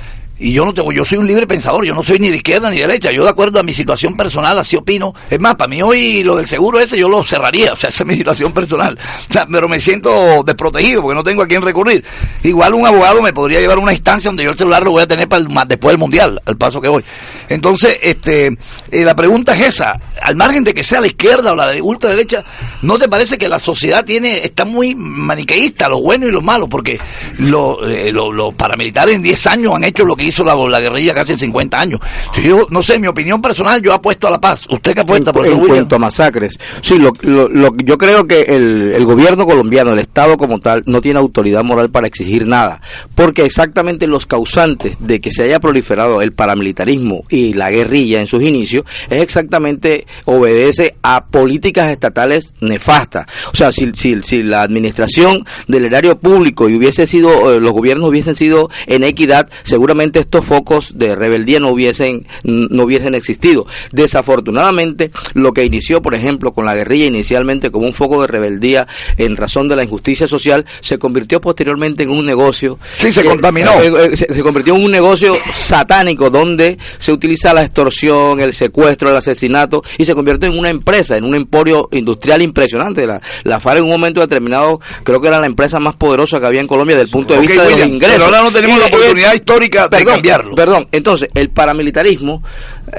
Y 0.40 0.52
yo 0.52 0.64
no 0.64 0.72
tengo, 0.72 0.92
yo 0.92 1.04
soy 1.04 1.18
un 1.18 1.26
libre 1.26 1.46
pensador, 1.46 1.84
yo 1.84 1.94
no 1.94 2.02
soy 2.02 2.18
ni 2.20 2.30
de 2.30 2.36
izquierda 2.36 2.70
ni 2.70 2.76
de 2.76 2.86
derecha, 2.86 3.10
yo 3.12 3.24
de 3.24 3.30
acuerdo 3.30 3.58
a 3.58 3.62
mi 3.62 3.74
situación 3.74 4.16
personal, 4.16 4.56
así 4.58 4.76
opino. 4.76 5.12
Es 5.28 5.40
más, 5.40 5.56
para 5.56 5.68
mí 5.68 5.82
hoy 5.82 6.22
lo 6.22 6.36
del 6.36 6.46
seguro 6.46 6.78
ese 6.78 6.96
yo 6.98 7.08
lo 7.08 7.22
cerraría, 7.24 7.72
o 7.72 7.76
sea, 7.76 7.90
esa 7.90 8.04
es 8.04 8.06
mi 8.06 8.16
situación 8.16 8.52
personal. 8.52 8.96
Pero 9.50 9.68
me 9.68 9.80
siento 9.80 10.42
desprotegido 10.44 11.02
porque 11.02 11.16
no 11.16 11.24
tengo 11.24 11.42
a 11.42 11.46
quién 11.46 11.60
recurrir. 11.62 12.04
Igual 12.44 12.74
un 12.74 12.86
abogado 12.86 13.20
me 13.20 13.32
podría 13.32 13.58
llevar 13.60 13.78
a 13.78 13.80
una 13.80 13.92
instancia 13.92 14.28
donde 14.28 14.44
yo 14.44 14.50
el 14.50 14.56
celular 14.56 14.82
lo 14.84 14.92
voy 14.92 15.02
a 15.02 15.06
tener 15.08 15.28
para 15.28 15.42
después 15.66 15.92
del 15.92 15.98
mundial, 15.98 16.40
al 16.46 16.56
paso 16.56 16.80
que 16.80 16.88
voy. 16.88 17.04
Entonces, 17.48 17.96
este, 18.00 18.46
eh, 18.90 19.04
la 19.04 19.14
pregunta 19.16 19.54
es 19.54 19.66
esa, 19.68 19.98
al 20.22 20.36
margen 20.36 20.62
de 20.62 20.72
que 20.72 20.84
sea 20.84 21.00
la 21.00 21.08
izquierda 21.08 21.52
o 21.52 21.56
la 21.56 21.66
de 21.68 21.82
ultraderecha, 21.82 22.44
¿no 22.82 22.98
te 22.98 23.08
parece 23.08 23.36
que 23.38 23.48
la 23.48 23.58
sociedad 23.58 24.04
tiene, 24.04 24.44
está 24.44 24.64
muy 24.64 24.94
maniqueísta, 24.94 25.88
lo 25.88 26.00
bueno 26.00 26.26
y 26.28 26.30
lo 26.30 26.42
malo? 26.42 26.68
Porque 26.68 26.98
lo- 27.38 27.86
eh, 27.88 28.12
lo- 28.12 28.32
los 28.32 28.54
paramilitares 28.54 29.14
en 29.14 29.22
10 29.22 29.46
años 29.46 29.74
han 29.74 29.84
hecho 29.84 30.04
lo 30.04 30.14
que 30.14 30.27
hizo 30.28 30.44
la, 30.44 30.54
la 30.54 30.80
guerrilla 30.80 31.14
casi 31.14 31.32
en 31.32 31.38
50 31.38 31.80
años. 31.80 32.00
Yo, 32.42 32.66
no 32.70 32.82
sé, 32.82 32.98
mi 32.98 33.06
opinión 33.08 33.40
personal, 33.42 33.80
yo 33.82 33.92
apuesto 33.92 34.28
a 34.28 34.30
la 34.30 34.40
paz. 34.40 34.66
¿Usted 34.70 34.94
qué 34.94 35.00
apuesta, 35.00 35.30
en, 35.30 35.34
profesor 35.34 35.56
en 35.56 35.60
William? 35.62 35.76
cuanto 35.78 35.96
a 35.96 35.98
masacres. 35.98 36.58
Sí, 36.82 36.98
lo, 36.98 37.12
lo- 37.22 37.48
lo- 37.48 37.76
yo 37.84 37.98
creo 37.98 38.26
que 38.26 38.40
el, 38.42 38.92
el 38.94 39.04
gobierno 39.04 39.46
colombiano, 39.46 39.92
el 39.92 39.98
Estado 39.98 40.36
como 40.36 40.58
tal, 40.60 40.82
no 40.86 41.00
tiene 41.00 41.18
autoridad 41.18 41.62
moral 41.62 41.90
para 41.90 42.06
exigir 42.06 42.46
nada, 42.46 42.80
porque 43.14 43.44
exactamente 43.44 44.06
los 44.06 44.26
causantes 44.26 44.96
de 45.00 45.20
que 45.20 45.30
se 45.30 45.44
haya 45.44 45.60
proliferado 45.60 46.20
el 46.22 46.32
paramilitarismo 46.32 47.24
y 47.28 47.54
la 47.54 47.70
guerrilla 47.70 48.20
en 48.20 48.26
sus 48.26 48.42
inicios 48.42 48.84
es 49.10 49.20
exactamente 49.22 50.06
obedece 50.24 50.96
a 51.02 51.26
políticas 51.26 51.90
estatales 51.90 52.54
nefastas. 52.60 53.26
O 53.52 53.56
sea, 53.56 53.72
si, 53.72 53.90
si, 53.94 54.22
si 54.22 54.42
la 54.42 54.62
administración 54.62 55.44
del 55.66 55.84
erario 55.84 56.18
público 56.18 56.68
y 56.68 56.76
hubiese 56.76 57.06
sido, 57.06 57.52
eh, 57.54 57.60
los 57.60 57.72
gobiernos 57.72 58.08
hubiesen 58.08 58.36
sido 58.36 58.70
en 58.86 59.04
equidad, 59.04 59.48
seguramente 59.62 60.17
estos 60.20 60.46
focos 60.46 60.98
de 60.98 61.14
rebeldía 61.14 61.60
no 61.60 61.70
hubiesen, 61.70 62.26
no 62.44 62.84
hubiesen 62.84 63.14
existido. 63.14 63.66
Desafortunadamente, 63.92 65.10
lo 65.34 65.52
que 65.52 65.64
inició, 65.64 66.02
por 66.02 66.14
ejemplo, 66.14 66.52
con 66.52 66.64
la 66.64 66.74
guerrilla 66.74 67.06
inicialmente 67.06 67.70
como 67.70 67.86
un 67.86 67.92
foco 67.92 68.20
de 68.20 68.26
rebeldía 68.26 68.86
en 69.16 69.36
razón 69.36 69.68
de 69.68 69.76
la 69.76 69.84
injusticia 69.84 70.26
social, 70.26 70.64
se 70.80 70.98
convirtió 70.98 71.40
posteriormente 71.40 72.02
en 72.02 72.10
un 72.10 72.26
negocio. 72.26 72.78
Sí, 72.98 73.12
se 73.12 73.22
que- 73.22 73.28
contaminó. 73.28 73.70
eh, 73.82 73.92
eh, 74.12 74.16
se, 74.16 74.34
se 74.34 74.42
convirtió 74.42 74.74
en 74.76 74.84
un 74.84 74.90
negocio 74.90 75.36
satánico 75.54 76.30
donde 76.30 76.78
se 76.98 77.12
utiliza 77.12 77.52
la 77.54 77.62
extorsión, 77.64 78.40
el 78.40 78.52
secuestro, 78.54 79.10
el 79.10 79.16
asesinato 79.16 79.82
y 79.98 80.04
se 80.04 80.14
convirtió 80.14 80.48
en 80.50 80.58
una 80.58 80.70
empresa, 80.70 81.16
en 81.16 81.24
un 81.24 81.34
emporio 81.34 81.88
industrial 81.92 82.42
impresionante. 82.42 83.06
La, 83.06 83.20
la 83.44 83.60
FARC 83.60 83.78
en 83.78 83.84
un 83.84 83.90
momento 83.90 84.20
determinado 84.20 84.80
creo 85.04 85.20
que 85.20 85.28
era 85.28 85.38
la 85.38 85.46
empresa 85.46 85.78
más 85.78 85.96
poderosa 85.96 86.40
que 86.40 86.46
había 86.46 86.60
en 86.60 86.66
Colombia 86.66 86.96
desde 86.96 87.06
el 87.06 87.10
punto 87.10 87.34
de 87.34 87.40
vista 87.40 87.62
de 87.62 87.68
William, 87.68 87.80
los 87.88 87.88
ingresos. 87.94 88.14
pero 88.16 88.24
ahora 88.26 88.42
no 88.42 88.52
tenemos 88.52 88.76
Y 88.76 88.80
la 88.80 88.86
de- 88.88 88.96
oportunidad 88.96 89.34
histórica 89.34 89.88
de 89.88 89.96
cambiarlo. 90.14 90.54
Perdón, 90.54 90.88
entonces 90.92 91.30
el 91.34 91.50
paramilitarismo 91.50 92.42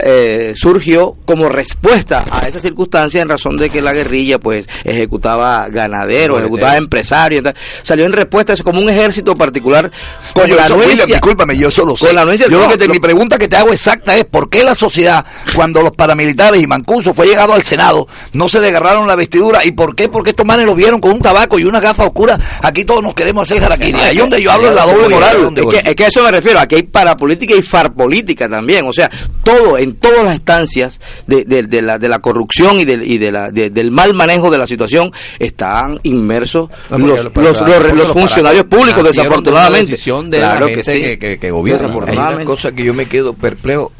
eh, 0.03 0.53
surgió 0.55 1.15
como 1.25 1.49
respuesta 1.49 2.23
a 2.31 2.47
esa 2.47 2.59
circunstancia 2.59 3.21
en 3.21 3.29
razón 3.29 3.57
de 3.57 3.69
que 3.69 3.81
la 3.81 3.91
guerrilla 3.93 4.39
pues 4.39 4.67
ejecutaba 4.83 5.67
ganaderos, 5.69 6.39
ejecutaba 6.39 6.75
empresarios, 6.77 7.39
entonces, 7.45 7.61
salió 7.83 8.05
en 8.05 8.13
respuesta 8.13 8.53
eso 8.53 8.63
como 8.63 8.81
un 8.81 8.89
ejército 8.89 9.35
particular 9.35 9.91
con 10.33 10.49
la 10.49 10.65
eso, 10.65 10.75
William, 10.75 10.91
anuencia 10.91 11.05
discúlpame, 11.05 11.57
yo 11.57 11.71
solo 11.71 11.95
sé. 11.95 12.07
con 12.07 12.15
la 12.15 12.21
anuencia- 12.23 12.47
Yo 12.49 12.57
no, 12.57 12.63
lo 12.65 12.69
que 12.71 12.77
te- 12.77 12.87
lo- 12.87 12.93
mi 12.93 12.99
pregunta 12.99 13.37
que 13.37 13.47
te 13.47 13.55
hago 13.55 13.71
exacta 13.71 14.15
es 14.15 14.23
¿por 14.25 14.49
qué 14.49 14.63
la 14.63 14.75
sociedad, 14.75 15.25
cuando 15.55 15.81
los 15.81 15.91
paramilitares 15.91 16.61
y 16.61 16.67
Mancuso 16.67 17.13
fue 17.13 17.27
llegado 17.27 17.53
al 17.53 17.63
Senado, 17.63 18.07
no 18.33 18.49
se 18.49 18.59
desgarraron 18.59 19.07
la 19.07 19.15
vestidura? 19.15 19.63
¿Y 19.65 19.71
por 19.71 19.95
qué? 19.95 20.07
Porque 20.09 20.31
estos 20.31 20.45
manes 20.45 20.65
lo 20.65 20.75
vieron 20.75 20.99
con 20.99 21.11
un 21.13 21.19
tabaco 21.19 21.57
y 21.59 21.63
una 21.63 21.79
gafa 21.79 22.05
oscura. 22.05 22.39
Aquí 22.61 22.85
todos 22.85 23.01
nos 23.01 23.13
queremos 23.15 23.49
hacer 23.49 23.61
jaraquiri. 23.63 23.99
Ahí 23.99 24.11
es 24.15 24.19
donde 24.19 24.41
yo 24.41 24.51
hablo 24.51 24.69
de 24.69 24.75
la 24.75 24.85
doble 24.85 25.09
moral. 25.09 25.37
Es 25.55 25.65
que, 25.83 25.89
es 25.89 25.95
que 25.95 26.05
a 26.05 26.07
eso 26.07 26.23
me 26.23 26.31
refiero, 26.31 26.59
aquí 26.59 26.75
hay 26.75 26.83
parapolítica 26.83 27.55
y 27.55 27.61
farpolítica 27.61 28.47
también, 28.49 28.85
o 28.87 28.93
sea, 28.93 29.09
todo, 29.43 29.77
en 29.79 29.95
todas 29.95 30.23
las 30.23 30.35
instancias 30.35 30.99
de, 31.27 31.45
de- 31.45 31.63
de 31.63 31.81
la, 31.81 31.97
de 31.97 32.09
la 32.09 32.19
corrupción 32.19 32.79
y, 32.79 32.85
del- 32.85 33.03
y 33.09 33.17
de 33.17 33.31
la, 33.31 33.49
de- 33.51 33.69
del 33.69 33.91
mal 33.91 34.13
manejo 34.13 34.49
de 34.51 34.57
la 34.57 34.67
situación 34.67 35.11
están 35.39 35.99
inmersos 36.03 36.69
No, 36.89 36.97
los, 36.99 37.07
lo- 37.07 37.23
los, 37.23 37.31
pero- 37.33 37.49
los- 37.49 37.57
porque 37.57 37.87
los 37.89 37.97
los 37.97 38.09
funcionarios 38.09 38.65
públicos, 38.65 39.03
de 39.03 39.09
desafortunadamente. 39.09 39.91
decisión 39.91 40.29
de 40.29 40.37
Claro 40.37 40.65
la 40.67 40.71
gente 40.73 40.91
sí. 40.93 41.01
que- 41.01 41.19
que- 41.19 41.39
que 41.39 41.51
gobierna. 41.51 41.89
Hay 42.07 42.17
una 42.35 42.45
cosa 42.45 42.71
que 42.71 42.83
yo 42.83 42.93
me 42.93 43.07
quedo 43.07 43.33
perplejo. 43.33 43.91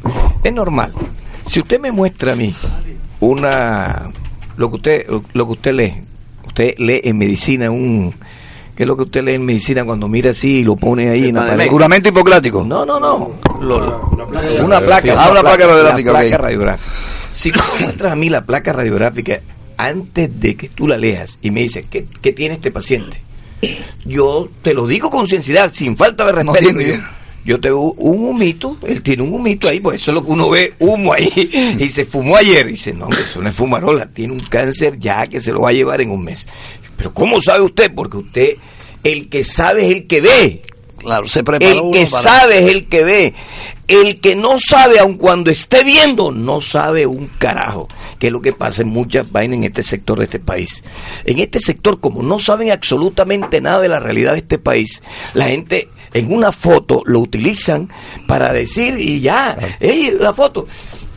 Es 0.44 0.52
normal. 0.52 0.92
Si 1.46 1.60
usted 1.60 1.80
me 1.80 1.90
muestra 1.92 2.32
a 2.32 2.36
mí 2.36 2.54
una 3.20 4.10
lo 4.56 4.68
que 4.70 4.76
usted 4.76 5.06
lo 5.32 5.46
que 5.46 5.52
usted 5.52 5.72
lee, 5.74 5.94
usted 6.46 6.74
lee 6.78 7.00
en 7.04 7.18
medicina 7.18 7.70
un 7.70 8.14
¿qué 8.80 8.84
es 8.84 8.88
lo 8.88 8.96
que 8.96 9.02
usted 9.02 9.22
lee 9.22 9.34
en 9.34 9.44
medicina 9.44 9.84
cuando 9.84 10.08
mira 10.08 10.30
así 10.30 10.60
y 10.60 10.64
lo 10.64 10.74
pone 10.74 11.10
ahí 11.10 11.28
en 11.28 11.34
la 11.34 11.46
pared? 11.48 11.68
Juramento 11.68 12.08
hipocrático. 12.08 12.64
No, 12.64 12.86
no, 12.86 12.98
no. 12.98 13.32
Lo- 13.60 14.10
una 14.64 14.80
placa. 14.80 15.14
Ah, 15.18 15.30
una 15.30 15.42
placa 15.42 15.66
radiográfica, 15.66 16.12
La 16.12 16.20
placa 16.20 16.36
radiográfica. 16.38 16.90
Si 17.30 17.52
tú 17.52 17.60
me 17.78 17.84
muestras 17.84 18.12
a 18.12 18.16
mí 18.16 18.30
la 18.30 18.46
placa 18.46 18.72
radiográfica 18.72 19.42
antes 19.76 20.40
de 20.40 20.56
que 20.56 20.70
tú 20.70 20.88
la 20.88 20.96
leas 20.96 21.38
y 21.42 21.50
me 21.50 21.60
dices, 21.60 21.84
¿qué, 21.90 22.06
qué 22.22 22.32
tiene 22.32 22.54
este 22.54 22.70
paciente? 22.70 23.20
Yo 24.06 24.48
te 24.62 24.72
lo 24.72 24.86
digo 24.86 25.10
con 25.10 25.26
sinceridad, 25.26 25.70
sin 25.74 25.94
falta 25.94 26.24
de 26.32 26.42
No 26.42 26.54
respeto. 26.54 26.78
tiene. 26.78 26.96
yo, 26.96 27.02
yo 27.44 27.60
te 27.60 27.68
veo 27.68 27.80
un 27.80 28.24
humito, 28.24 28.78
él 28.86 29.02
tiene 29.02 29.22
un 29.22 29.34
humito 29.34 29.68
ahí, 29.68 29.80
pues 29.80 30.00
eso 30.00 30.10
es 30.10 30.14
lo 30.14 30.24
que 30.24 30.30
uno 30.32 30.48
ve, 30.48 30.72
humo 30.78 31.12
ahí, 31.12 31.30
y 31.78 31.90
se 31.90 32.06
fumó 32.06 32.36
ayer. 32.36 32.66
Y 32.68 32.70
dice, 32.72 32.94
no, 32.94 33.04
hombre, 33.04 33.20
eso 33.28 33.42
no 33.42 33.48
es 33.50 33.54
fumarola, 33.54 34.06
tiene 34.06 34.32
un 34.32 34.40
cáncer 34.40 34.98
ya 34.98 35.26
que 35.26 35.38
se 35.40 35.52
lo 35.52 35.60
va 35.60 35.68
a 35.68 35.72
llevar 35.72 36.00
en 36.00 36.10
un 36.10 36.24
mes. 36.24 36.46
Pero 37.00 37.14
¿cómo 37.14 37.40
sabe 37.40 37.62
usted? 37.62 37.90
Porque 37.94 38.18
usted, 38.18 38.56
el 39.02 39.30
que 39.30 39.42
sabe 39.42 39.86
es 39.86 39.90
el 39.96 40.06
que 40.06 40.20
ve. 40.20 40.62
Claro, 40.98 41.26
se 41.26 41.42
preparó 41.42 41.86
El 41.86 41.92
que 41.92 42.06
para- 42.10 42.22
sabe 42.22 42.58
es 42.58 42.66
el 42.74 42.86
que 42.86 43.04
ve. 43.04 43.34
El 43.88 44.20
que 44.20 44.36
no 44.36 44.58
sabe, 44.60 44.98
aun 44.98 45.14
cuando 45.14 45.50
esté 45.50 45.82
viendo, 45.82 46.30
no 46.30 46.60
sabe 46.60 47.06
un 47.06 47.26
carajo. 47.38 47.88
Que 48.18 48.26
es 48.26 48.32
lo 48.34 48.42
que 48.42 48.52
pasa 48.52 48.82
en 48.82 48.88
muchas 48.88 49.32
vainas 49.32 49.56
en 49.56 49.64
este 49.64 49.82
sector 49.82 50.18
de 50.18 50.24
este 50.24 50.40
país. 50.40 50.84
En 51.24 51.38
este 51.38 51.58
sector, 51.58 52.00
como 52.00 52.22
no 52.22 52.38
saben 52.38 52.70
absolutamente 52.70 53.62
nada 53.62 53.80
de 53.80 53.88
la 53.88 53.98
realidad 53.98 54.32
de 54.32 54.38
este 54.40 54.58
país, 54.58 55.02
la 55.32 55.46
gente 55.48 55.88
en 56.12 56.30
una 56.34 56.52
foto 56.52 57.00
lo 57.06 57.20
utilizan 57.20 57.88
para 58.28 58.52
decir 58.52 58.98
y 59.00 59.20
ya, 59.20 59.56
ey, 59.80 60.14
la 60.20 60.34
foto. 60.34 60.68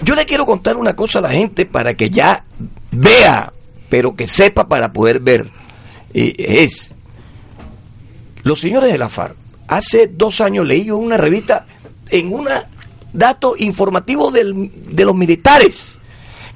Yo 0.01 0.15
le 0.15 0.25
quiero 0.25 0.45
contar 0.45 0.77
una 0.77 0.95
cosa 0.95 1.19
a 1.19 1.23
la 1.23 1.31
gente 1.31 1.65
para 1.65 1.93
que 1.93 2.09
ya 2.09 2.45
vea, 2.91 3.51
pero 3.89 4.15
que 4.15 4.27
sepa 4.27 4.67
para 4.69 4.93
poder 4.93 5.19
ver. 5.19 5.51
Y 6.13 6.35
es 6.37 6.93
los 8.43 8.59
señores 8.59 8.91
de 8.91 8.97
la 8.97 9.09
FARC, 9.09 9.35
hace 9.67 10.07
dos 10.07 10.41
años 10.41 10.67
leí 10.67 10.85
yo 10.85 10.97
una 10.97 11.17
revista 11.17 11.65
en 12.09 12.33
un 12.33 12.47
dato 13.13 13.55
informativo 13.57 14.29
del- 14.31 14.71
de 14.95 15.05
los 15.05 15.15
militares 15.15 15.97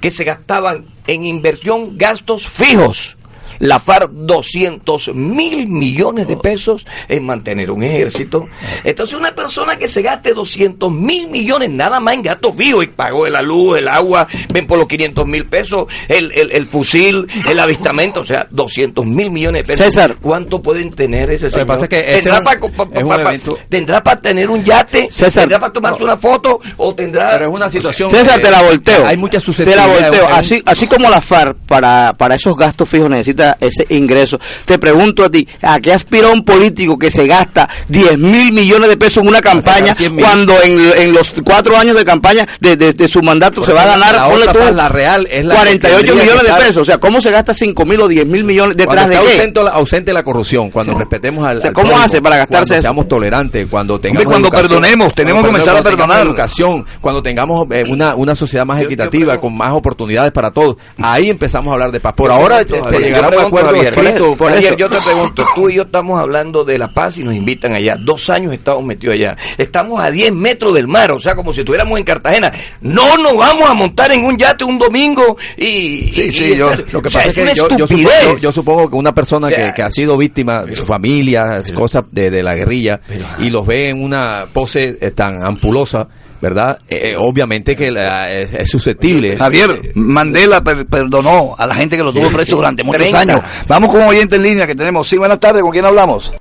que 0.02 0.10
se 0.12 0.24
gastaban 0.24 0.86
en 1.08 1.26
inversión 1.26 1.98
gastos 1.98 2.48
fijos. 2.48 3.17
La 3.60 3.80
FARC 3.80 4.12
200 4.12 5.13
mil 5.13 5.67
millones 5.67 6.28
de 6.28 6.38
pesos 6.38 6.86
en 7.08 7.26
mantener 7.26 7.72
un 7.72 7.84
ejército. 7.84 8.48
Entonces 8.84 9.17
una 9.17 9.34
persona 9.34 9.78
que 9.78 9.88
se 9.88 10.02
gaste 10.02 10.34
200 10.34 10.91
mil 10.91 11.30
millones 11.30 11.70
nada 11.70 12.00
más 12.00 12.15
en 12.15 12.24
gastos 12.24 12.56
fijos 12.56 12.84
y 12.84 12.88
pagó 12.88 13.28
la 13.28 13.41
luz, 13.41 13.78
el 13.78 13.88
agua, 13.88 14.28
ven 14.54 14.67
por 14.67 14.78
los 14.78 14.88
500 14.88 15.26
mil 15.26 15.46
pesos, 15.46 15.88
el, 16.08 16.32
el, 16.34 16.52
el 16.52 16.67
fusil, 16.67 17.28
el 17.50 17.60
avistamento, 17.60 18.22
o 18.22 18.26
sea, 18.26 18.48
200 18.50 19.06
mil 19.06 19.32
millones 19.32 19.67
de 19.67 19.74
pesos. 19.74 19.93
César. 19.93 20.17
¿Cuánto 20.22 20.62
pueden 20.62 20.91
tener 20.91 21.32
ese 21.32 21.48
que 21.48 21.52
señor? 21.52 21.67
pasa 21.67 21.84
es 21.86 21.89
que 21.89 22.00
este 22.00 22.22
¿Tendrá, 22.22 22.41
para, 22.41 23.38
¿Tendrá 23.70 24.04
para 24.04 24.22
tener 24.22 24.50
un 24.50 24.63
yate? 24.63 25.08
César. 25.10 25.43
¿Tendrá 25.43 25.60
para 25.60 25.74
tomarse 25.74 26.04
una 26.04 26.17
foto? 26.17 26.60
¿O 26.78 26.93
tendrá...? 26.93 27.30
Pero 27.32 27.46
es 27.46 27.52
una 27.52 27.70
situación. 27.70 28.10
César, 28.10 28.39
eh, 28.39 28.41
te 28.43 28.52
la 28.52 28.62
volteo. 28.62 29.06
Hay 29.06 29.17
mucha 29.17 29.39
Te 29.39 29.76
la 29.76 29.88
volteo. 29.88 30.28
Así, 30.28 30.62
así 30.65 30.88
como 30.88 31.10
la 31.10 31.22
FARC 31.22 31.58
para, 31.67 32.13
para 32.13 32.36
esos 32.36 32.56
gastos 32.56 32.88
fijos 32.89 33.10
necesita 33.10 33.47
ese 33.60 33.86
ingreso. 33.90 34.40
Te 34.66 34.80
pregunto 34.80 35.24
a 35.24 35.30
ti, 35.30 35.48
¿a 35.62 35.80
qué 35.80 35.94
aspira 35.94 36.30
un 36.30 36.44
político 36.44 36.98
que 36.98 37.12
se 37.12 37.26
gasta 37.26 37.70
10 37.88 38.18
mil 38.18 38.52
millones 38.54 38.90
de 38.90 38.98
pesos 38.98 39.22
en 39.24 39.30
una 39.30 39.42
campaña 39.42 39.94
100.000. 39.94 40.20
cuando 40.20 40.54
en, 40.64 40.80
en 40.98 41.14
los 41.14 41.34
cuatro 41.46 41.78
años 41.78 41.96
de 41.96 42.04
campaña 42.04 42.48
de, 42.60 42.76
de- 42.76 42.94
de 42.94 43.08
su 43.08 43.22
mandato 43.22 43.64
se 43.64 43.72
va 43.74 43.84
a 43.84 43.88
ganar, 43.88 44.16
la 44.16 44.28
otra 44.28 44.54
tú, 44.54 44.60
la 44.76 44.90
real 44.90 45.28
es 45.32 45.46
la 45.46 45.54
que 45.56 45.60
48 45.62 45.98
tendría 45.98 46.14
que 46.16 46.22
millones 46.32 46.44
de 46.56 46.60
pesos? 46.66 46.82
O 46.82 46.86
sea, 46.86 46.98
¿cómo 46.98 47.22
se 47.22 47.32
gasta 47.32 47.54
5 47.54 47.86
mil 47.86 48.02
o 48.02 48.08
10 48.08 48.26
mil 48.26 48.44
millones 48.44 48.76
detrás 48.76 49.06
cuando 49.06 49.18
de 49.22 49.26
qué? 49.26 49.32
ausente 49.38 49.64
la, 49.64 49.72
ausente 49.72 50.14
la 50.14 50.24
corrupción, 50.24 50.70
cuando 50.72 50.94
respetemos 50.98 51.46
al, 51.48 51.58
O 51.58 51.62
sea, 51.62 51.70
al 51.70 51.74
¿cómo 51.74 51.88
prójimo, 51.90 52.06
hace 52.06 52.22
para 52.22 52.38
gastarse 52.38 52.68
cuando 52.68 52.82
seamos 52.82 53.08
tolerantes, 53.08 53.68
cuando 53.70 54.00
tengamos 54.00 54.26
cuando 54.26 54.48
educación, 54.48 54.70
perdonemos, 54.70 55.14
tenemos 55.14 55.42
que 55.44 55.48
comenzar 55.50 55.78
a 55.78 55.84
perdonar. 55.84 56.22
educación, 56.26 56.86
cuando 57.02 57.22
tengamos 57.24 57.68
eh, 57.72 57.84
una, 57.88 58.16
una 58.16 58.36
sociedad 58.36 58.66
más 58.66 58.80
Yo- 58.80 58.86
equitativa, 58.86 59.40
con 59.40 59.56
más 59.56 59.74
oportunidades 59.74 60.32
para 60.32 60.52
todos, 60.52 60.78
ahí 61.02 61.30
empezamos 61.30 61.72
a 61.72 61.74
hablar 61.74 61.92
de 61.92 62.00
paz. 62.00 62.14
Por 62.16 62.32
ahora 62.32 62.62
este, 62.62 62.76
llegará 63.00 63.30
a 63.39 63.41
yo 63.43 63.47
un 63.47 63.52
pregunto, 63.52 63.58
acuerdo 63.58 63.67
Javier, 63.78 63.93
escrito. 63.93 64.38
por 64.38 64.52
Javier, 64.52 64.76
yo 64.78 64.89
te 64.89 64.97
pregunto, 65.02 65.45
tú 65.56 65.69
y 65.69 65.76
yo 65.76 65.82
estamos 65.84 66.19
hablando 66.19 66.63
de 66.63 66.78
la 66.78 66.91
paz 66.91 67.17
y 67.17 67.23
nos 67.23 67.34
invitan 67.36 67.73
allá. 67.73 67.95
Dos 68.00 68.30
años 68.30 68.54
estamos 68.54 68.84
metidos 68.84 69.15
allá. 69.15 69.38
Estamos 69.58 70.00
a 70.04 70.12
10 70.12 70.34
metros 70.34 70.73
del 70.73 70.88
mar, 70.88 71.12
o 71.12 71.19
sea, 71.19 71.36
como 71.36 71.54
si 71.54 71.62
estuviéramos 71.62 71.97
en 72.00 72.06
Cartagena. 72.06 72.52
No 72.82 73.17
nos 73.17 73.36
vamos 73.38 73.69
a 73.69 73.73
montar 73.73 74.12
en 74.12 74.23
un 74.26 74.38
yate 74.38 74.63
un 74.63 74.78
domingo 74.80 75.38
y... 75.58 76.12
Sí, 76.13 76.21
y- 76.28 76.32
sí, 76.32 76.52
y 76.54 76.58
yo- 76.58 76.71
Lo 76.91 77.02
que 77.02 77.08
o 77.08 77.12
sea, 77.12 77.21
pasa 77.23 77.32
es 77.32 77.38
una 77.38 77.52
que 77.52 77.58
yo, 77.58 77.69
yo 77.69 77.86
estupidez. 77.86 78.13
supongo, 78.21 78.38
yo 78.39 78.52
supongo 78.52 78.89
que 78.89 78.95
una 78.95 79.13
persona 79.13 79.47
O 79.47 79.50
sea, 79.50 79.67
que, 79.69 79.73
que 79.76 79.82
ha 79.84 79.91
sido 79.91 80.17
víctima 80.17 80.63
de 80.63 80.76
su 80.76 80.86
familia, 80.86 81.62
cosas 81.76 82.04
de, 82.12 82.30
de 82.32 82.43
la 82.43 82.56
guerrilla, 82.56 83.02
y 83.39 83.50
los 83.50 83.65
ve 83.65 83.89
en 83.89 84.04
una 84.04 84.45
pose 84.54 84.97
eh, 85.02 85.12
tan 85.12 85.43
ampulosa, 85.43 86.08
¿verdad? 86.41 86.80
Eh, 86.89 87.12
eh, 87.12 87.15
obviamente 87.17 87.76
que 87.76 87.89
la- 87.91 88.32
es, 88.32 88.54
es 88.54 88.69
susceptible. 88.69 89.38
Javier, 89.38 89.91
Mandela 89.95 90.62
per- 90.62 90.86
perdonó 90.86 91.56
a 91.58 91.65
la 91.67 91.76
gente 91.76 91.97
que 91.97 92.04
lo 92.04 92.13
tuvo 92.13 92.30
preso 92.30 92.56
durante 92.58 92.84
muchos 92.84 93.02
30. 93.02 93.19
años. 93.21 93.41
Vamos 93.67 93.89
con 93.91 94.02
un 94.02 94.08
oyente 94.08 94.36
en 94.38 94.43
línea 94.43 94.67
que 94.67 94.76
tenemos. 94.76 95.08
Sí, 95.08 95.17
buenas 95.17 95.39
tardes, 95.39 95.62
¿con 95.62 95.71
quién 95.71 95.86
hablamos? 95.86 96.32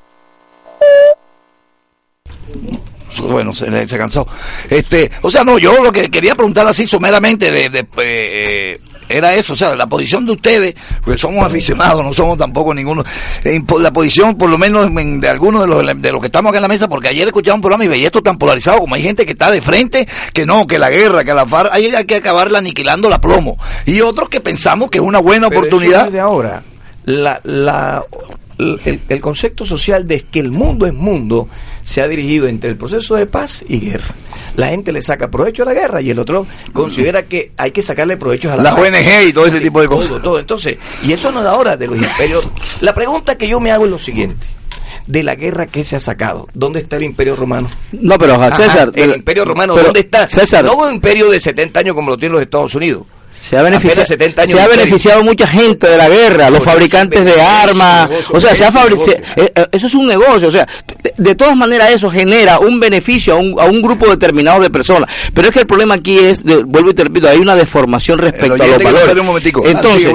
Bueno, 3.22 3.52
se, 3.54 3.70
le- 3.70 3.88
se 3.88 3.96
cansó. 3.96 4.26
Este, 4.68 5.11
o 5.22 5.30
sea, 5.30 5.42
no, 5.42 5.59
yo 5.59 5.74
lo 5.82 5.90
que 5.90 6.11
quería 6.11 6.35
preguntar 6.35 6.66
así 6.66 6.87
someramente 6.87 7.50
de, 7.50 7.70
de, 7.70 7.87
eh, 8.02 8.78
era 9.09 9.35
eso, 9.35 9.53
o 9.53 9.57
sea, 9.57 9.75
la 9.75 9.87
posición 9.87 10.27
de 10.27 10.33
ustedes, 10.33 10.75
porque 11.03 11.19
somos 11.19 11.45
aficionados, 11.45 12.05
no 12.05 12.12
somos 12.12 12.37
tampoco 12.38 12.73
ninguno, 12.75 13.05
po- 13.66 13.79
la 13.81 13.90
posición 13.92 14.37
por 14.37 14.51
lo 14.51 14.59
menos 14.59 14.85
en- 14.85 15.21
de 15.21 15.29
algunos 15.29 15.62
de 15.62 15.66
los, 15.69 16.03
de 16.03 16.12
los 16.12 16.21
que 16.21 16.27
estamos 16.27 16.51
acá 16.51 16.59
en 16.59 16.62
la 16.62 16.69
mesa, 16.69 16.88
porque 16.88 17.09
ayer 17.09 17.27
escuchaba 17.27 17.55
un 17.57 17.61
programa 17.61 17.85
y 17.85 17.88
veía 17.88 18.07
esto 18.07 18.23
tan 18.23 18.38
polarizado, 18.38 18.79
como 18.81 18.95
hay 18.95 19.03
gente 19.03 19.25
que 19.27 19.33
está 19.33 19.51
de 19.51 19.61
frente, 19.61 20.07
que 20.33 20.47
no, 20.47 20.66
que 20.66 20.79
la 20.79 20.90
guerra, 20.90 21.25
que 21.25 21.35
la 21.35 21.47
FARC, 21.47 21.73
hay 21.73 21.90
que 22.07 22.16
acabarla 22.16 22.59
aniquilando 22.59 23.09
la 23.09 23.19
plomo, 23.21 23.57
y 23.85 24.01
otros 24.01 24.29
que 24.29 24.40
pensamos 24.40 24.90
que 24.90 24.99
es 24.99 25.05
una 25.05 25.19
buena 25.21 25.49
Pero 25.49 25.61
eso 25.61 25.69
oportunidad. 25.69 26.01
no 26.03 26.07
es 26.07 26.12
de 26.12 26.21
ahora. 26.21 26.62
La, 27.05 27.40
la, 27.45 28.05
el, 28.59 29.01
el 29.09 29.21
concepto 29.21 29.66
social 29.66 30.07
de 30.07 30.23
que 30.23 30.40
el 30.40 30.51
mundo 30.51 30.87
es 30.87 30.95
mundo 30.95 31.49
se 31.83 32.03
ha 32.03 32.09
dirigido 32.09 32.47
entre 32.49 32.71
el 32.71 32.77
proceso 32.77 33.14
de 33.14 33.27
paz 33.27 33.64
y 33.69 33.79
guerra. 33.81 34.14
La 34.57 34.69
gente 34.69 34.92
le 34.92 35.03
saca 35.03 35.31
provecho 35.31 35.62
a 35.62 35.66
la 35.66 35.75
guerra 35.75 36.01
y 36.01 36.11
el 36.11 36.19
otro 36.19 36.47
considera 36.73 37.25
que 37.25 37.53
hay 37.57 37.71
que 37.71 37.83
sacarle 37.83 38.16
provecho 38.16 38.51
a 38.51 38.57
la 38.57 38.62
paz. 38.75 38.81
ONG 38.81 39.29
y 39.29 39.33
todo 39.33 39.47
ese 39.47 39.61
tipo 39.61 39.81
de 39.81 39.88
cosas. 39.88 40.23
todo. 40.23 40.38
Entonces, 40.38 40.77
y 41.05 41.12
eso 41.12 41.31
no 41.31 41.40
es 41.40 41.47
ahora 41.47 41.77
de 41.77 41.87
los 41.87 41.97
imperios. 41.97 42.47
La 42.81 42.95
pregunta 42.95 43.37
que 43.37 43.49
yo 43.49 43.61
me 43.61 43.71
hago 43.71 43.85
es 43.85 43.90
lo 43.90 43.99
siguiente. 43.99 44.47
De 45.07 45.23
la 45.23 45.37
guerra 45.37 45.66
que 45.66 45.85
se 45.85 45.95
ha 45.95 46.01
sacado, 46.01 46.49
¿dónde 46.53 46.81
está 46.81 46.97
el 46.97 47.05
imperio 47.05 47.37
romano? 47.37 47.69
No, 47.92 48.19
pero 48.19 48.35
Ajá, 48.35 48.57
César, 48.57 48.90
el 48.95 49.14
imperio 49.16 49.45
romano, 49.45 49.75
pero, 49.75 49.87
¿dónde 49.87 50.01
está? 50.01 50.27
César, 50.27 50.64
No 50.64 50.75
un 50.79 50.95
imperio 50.95 51.31
de 51.31 51.38
70 51.38 51.79
años 51.79 51.95
como 51.95 52.11
lo 52.11 52.16
tienen 52.16 52.33
los 52.33 52.42
Estados 52.42 52.75
Unidos. 52.75 53.05
Se 53.38 53.57
ha 53.57 53.62
beneficiado, 53.62 53.92
apenas 54.03 54.09
70 54.09 54.42
años 54.42 54.51
se 54.53 54.57
ha 54.59 54.61
de 54.61 54.64
imperio. 54.66 54.85
beneficiado 54.87 55.22
mucha 55.25 55.46
gente 55.46 55.88
de 55.88 55.96
la 55.96 56.09
guerra, 56.09 56.51
los 56.51 56.62
fabricantes 56.62 57.20
es 57.20 57.27
de 57.27 57.40
armas, 57.40 58.11
o 58.31 58.40
sea, 58.40 58.55
se 58.55 58.64
ha 58.64 58.72
fabricado, 58.72 59.07
negocio. 59.07 59.68
eso 59.72 59.87
es 59.87 59.94
un 59.94 60.07
negocio, 60.07 60.49
o 60.49 60.53
sea, 60.53 60.66
de, 61.03 61.14
de 61.16 61.35
todas 61.35 61.57
maneras 61.57 61.90
eso 61.90 62.11
genera 62.11 62.59
un 62.59 62.81
beneficio 62.81 63.35
a 63.35 63.37
un, 63.37 63.59
a 63.61 63.64
un 63.66 63.81
grupo 63.83 64.09
determinado 64.09 64.61
de 64.61 64.70
personas, 64.70 65.09
pero 65.35 65.49
es 65.49 65.55
que 65.55 65.61
el 65.61 65.66
problema 65.66 65.94
aquí 65.94 66.18
es, 66.18 66.44
de- 66.44 66.62
vuelvo 66.64 66.90
y 66.90 66.94
te 66.94 67.05
repito, 67.05 67.29
hay 67.29 67.38
una 67.38 67.55
deformación 67.55 68.18
respecto 68.18 68.55
a 68.55 68.66
los 68.66 68.77
valores. 68.85 69.03
un. 69.62 69.68
Ah, 69.68 69.70
Entonces. 69.70 70.07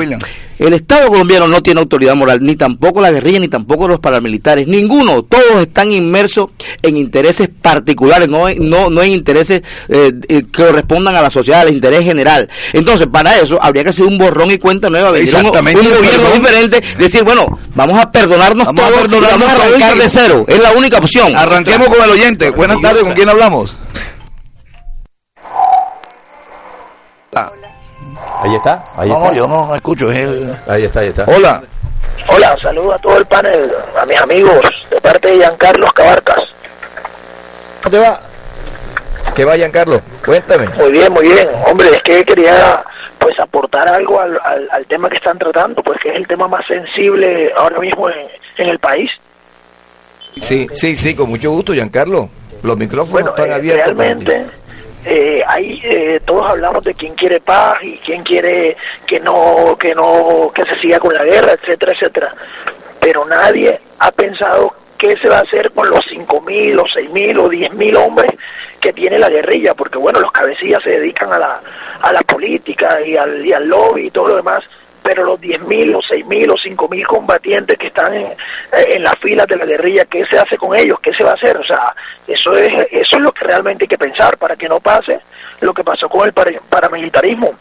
El 0.62 0.74
Estado 0.76 1.08
colombiano 1.08 1.48
no 1.48 1.60
tiene 1.62 1.80
autoridad 1.80 2.14
moral, 2.14 2.38
ni 2.44 2.56
tampoco 2.56 3.02
la 3.02 3.10
guerrilla, 3.10 3.40
ni 3.40 3.48
tampoco 3.48 3.88
los 3.88 4.00
paramilitares, 4.00 4.68
ninguno. 4.68 5.24
Todos 5.24 5.60
están 5.64 5.92
inmersos 5.92 6.52
en 6.84 6.98
intereses 6.98 7.50
particulares, 7.62 8.28
no, 8.30 8.48
en- 8.48 8.70
no, 8.70 8.92
no 8.92 9.02
en 9.02 9.12
intereses 9.12 9.64
eh, 9.90 10.12
eh, 10.30 10.44
que 10.52 10.64
correspondan 10.66 11.16
a 11.16 11.22
la 11.24 11.32
sociedad, 11.32 11.62
al 11.62 11.74
interés 11.74 12.04
general. 12.06 12.48
Entonces, 12.74 13.08
para 13.12 13.40
eso 13.40 13.58
habría 13.60 13.84
que 13.84 13.90
hacer 13.90 14.06
un 14.06 14.20
borrón 14.20 14.52
y 14.52 14.60
cuenta 14.60 14.88
nueva, 14.88 15.10
venir 15.10 15.34
un, 15.36 15.44
gobierno 15.46 15.82
perdón. 15.82 16.34
diferente, 16.42 16.84
decir, 17.00 17.24
bueno, 17.24 17.60
vamos 17.74 18.00
a 18.00 18.12
perdonarnos 18.12 18.68
Vamos 18.68 18.84
a 18.84 18.88
todos 18.90 19.06
y 19.06 19.08
perdonarnos 19.08 19.40
vamos 19.40 19.64
a 19.64 19.66
arrancar 19.66 19.96
de 19.96 20.10
cero. 20.10 20.46
Es 20.48 20.60
la 20.62 20.74
única 20.74 20.98
opción. 21.00 21.36
Arranquemos 21.36 21.88
con 21.88 22.04
el 22.04 22.10
oyente. 22.12 22.52
Buenas 22.52 22.80
tardes, 22.82 23.02
¿con 23.02 23.14
quién 23.14 23.30
hablamos? 23.30 23.76
Ah, 27.34 27.52
Ahí 28.42 28.56
está, 28.56 28.86
ahí 28.96 29.10
no, 29.10 29.16
está. 29.16 29.28
no, 29.30 29.34
yo 29.34 29.48
no, 29.48 29.68
no 29.68 29.76
escucho. 29.76 30.10
el- 30.12 30.56
Ahí 30.68 30.84
está, 30.84 31.00
ahí 31.02 31.08
está. 31.08 31.24
Hola. 31.28 31.62
Hola, 32.28 32.58
saludo 32.60 32.94
a 32.94 32.98
todo 33.00 33.18
el 33.18 33.26
panel, 33.26 33.72
a 34.00 34.06
mis 34.06 34.22
amigos, 34.22 34.60
de 34.90 35.02
parte 35.02 35.30
de 35.30 35.38
Giancarlos 35.38 35.92
Cabarcas. 35.94 36.42
¿Cómo 37.84 37.92
te 37.92 37.98
va? 38.00 38.22
¿Qué 39.36 39.46
va, 39.46 39.56
Giancarlo? 39.56 40.00
Cuéntame. 40.26 40.68
Muy 40.76 40.92
bien, 40.92 41.12
muy 41.12 41.24
bien. 41.28 41.48
Hombre, 41.68 41.90
es 41.90 42.02
que 42.04 42.24
quería 42.24 42.84
pues 43.18 43.40
aportar 43.40 43.88
algo 43.88 44.20
al, 44.20 44.40
al, 44.44 44.68
al 44.72 44.86
tema 44.88 45.10
que 45.10 45.18
están 45.18 45.38
tratando, 45.38 45.82
pues 45.84 46.00
que 46.02 46.10
es 46.10 46.16
el 46.16 46.28
tema 46.28 46.48
más 46.48 46.66
sensible 46.68 47.52
ahora 47.58 47.80
mismo 47.80 48.10
en, 48.10 48.28
en 48.58 48.70
el 48.70 48.80
país. 48.80 49.12
Sí, 50.42 50.68
sí, 50.72 50.96
sí, 50.96 51.16
con 51.16 51.30
mucho 51.30 51.52
gusto, 51.52 51.74
Giancarlo. 51.74 52.30
Los 52.64 52.78
micrófonos 52.78 53.12
Bueno, 53.12 53.30
están 53.32 53.50
eh, 53.50 53.54
abiertos. 53.54 53.86
realmente 53.98 54.46
eh, 55.06 55.44
eh, 55.84 56.20
todos 56.26 56.50
hablamos 56.50 56.84
de 56.84 56.94
quién 56.94 57.16
quiere 57.16 57.40
paz 57.40 57.76
y 57.82 57.98
quién 57.98 58.24
quiere 58.24 58.78
que 59.06 59.20
no 59.20 59.76
que 59.80 59.96
no 59.96 60.52
que 60.54 60.64
se 60.64 60.80
siga 60.80 61.00
con 61.00 61.14
la 61.14 61.24
guerra, 61.24 61.54
etcétera, 61.54 61.94
etcétera. 61.94 62.36
Pero 63.00 63.26
nadie 63.26 63.80
ha 64.00 64.12
pensado 64.12 64.76
qué 64.98 65.18
se 65.18 65.30
va 65.30 65.40
a 65.40 65.42
hacer 65.42 65.72
con 65.72 65.90
los 65.90 66.06
5.000 66.06 66.80
o 66.80 66.86
6.000 66.86 67.40
o 67.40 67.50
10.000 67.50 67.98
hombres 67.98 68.32
que 68.80 68.94
tiene 68.94 69.18
la 69.18 69.30
guerrilla, 69.30 69.74
porque 69.74 69.98
bueno, 69.98 70.20
los 70.20 70.32
cabecillas 70.32 70.82
se 70.84 70.92
dedican 70.92 71.32
a 71.34 71.40
la, 71.40 71.62
a 72.02 72.14
la 72.14 72.22
política 72.22 73.00
y 73.02 73.18
al, 73.18 73.46
y 73.46 73.52
al 73.54 73.68
lobby 73.68 74.08
y 74.08 74.12
todo 74.12 74.30
lo 74.30 74.36
demás, 74.36 74.64
pero 75.04 75.24
los 75.24 75.40
10.000 75.42 75.96
o 75.96 76.00
6.000 76.02 76.52
o 76.52 76.56
5.000 76.56 77.06
combatientes 77.08 77.78
que 77.78 77.88
están 77.88 78.14
en, 78.14 78.28
en 78.74 79.04
las 79.04 79.16
filas 79.20 79.48
de 79.48 79.56
la 79.58 79.66
guerrilla, 79.66 80.06
¿qué 80.06 80.24
se 80.26 80.38
hace 80.38 80.58
con 80.58 80.76
ellos? 80.78 81.00
¿Qué 81.02 81.14
se 81.14 81.24
va 81.24 81.32
a 81.32 81.36
hacer? 81.36 81.58
O 81.58 81.64
sea, 81.64 81.94
eso 82.28 82.54
es, 82.56 82.72
eso 82.92 83.16
es 83.18 83.22
lo 83.22 83.32
que 83.32 83.46
realmente 83.46 83.86
hay 83.86 83.88
que 83.90 83.98
pensar 83.98 84.38
para 84.38 84.56
que 84.56 84.70
no 84.70 84.80
pase 84.80 85.20
lo 85.62 85.74
que 85.74 85.84
pasó 85.84 86.08
con 86.10 86.26
el 86.28 86.34
para- 86.34 86.52
paramilitarismo. 86.70 87.52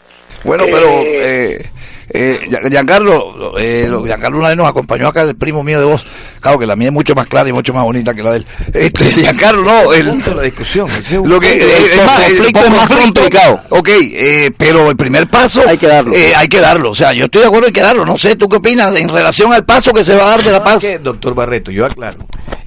Bueno, 0.43 0.63
Eh, 0.63 0.69
pero 0.71 0.87
eh, 1.03 1.71
eh, 2.13 2.39
Gian- 2.49 2.69
Giancarlo, 2.71 3.57
eh, 3.59 3.85
lo- 3.87 4.03
Giancarlo 4.03 4.39
una 4.39 4.47
vez 4.49 4.57
nos 4.57 4.67
acompañó 4.67 5.07
acá 5.07 5.21
el 5.21 5.35
primo 5.35 5.61
mío 5.63 5.79
de 5.79 5.85
voz. 5.85 6.05
Claro 6.41 6.57
que 6.59 6.65
la 6.65 6.75
mía 6.75 6.87
es 6.87 6.93
mucho 6.93 7.13
más 7.15 7.27
clara 7.27 7.47
y 7.49 7.53
mucho 7.53 7.73
más 7.73 7.83
bonita 7.83 8.13
que 8.13 8.23
la 8.23 8.31
de 8.31 8.37
él. 8.37 8.45
Este, 8.73 9.03
Giancarlo, 9.15 9.63
no, 9.63 9.93
el, 9.93 10.07
Punto 10.07 10.31
de 10.31 10.35
la 10.35 10.41
discusión. 10.41 10.89
ese 10.89 10.99
es 11.13 11.19
un 11.19 11.29
lo 11.29 11.39
que 11.39 11.51
eh, 11.53 11.89
es 11.91 12.05
más, 12.05 12.19
el 12.29 12.35
conflicto 12.37 12.59
es 12.59 12.69
más 12.71 12.89
conflicto- 12.89 13.03
complicado. 13.21 13.59
Ok, 13.69 13.89
eh, 13.91 14.51
pero 14.57 14.89
el 14.89 14.95
primer 14.97 15.27
paso 15.29 15.61
Hay 15.67 15.77
que 15.77 15.87
darlo. 15.87 16.13
eh, 16.15 16.33
hay 16.35 16.47
que 16.47 16.59
darlo. 16.59 16.89
O 16.91 16.95
sea, 16.95 17.13
yo 17.13 17.25
estoy 17.25 17.41
de 17.41 17.47
acuerdo 17.47 17.67
en 17.67 17.73
que 17.73 17.81
darlo. 17.81 18.05
No 18.05 18.17
sé, 18.17 18.35
¿tú 18.35 18.49
qué 18.49 18.57
opinas 18.57 18.95
en 18.95 19.07
relación 19.09 19.53
al 19.53 19.63
paso 19.65 19.93
que 19.93 20.03
se 20.03 20.15
va 20.15 20.23
a 20.23 20.29
dar 20.31 20.43
de 20.43 20.51
la 20.51 20.63
paz? 20.63 20.81
¿Sabe 20.81 20.93
qué, 20.93 20.99
doctor 20.99 21.33
Barreto? 21.35 21.71
Yo 21.71 21.85
aclaro. 21.85 22.17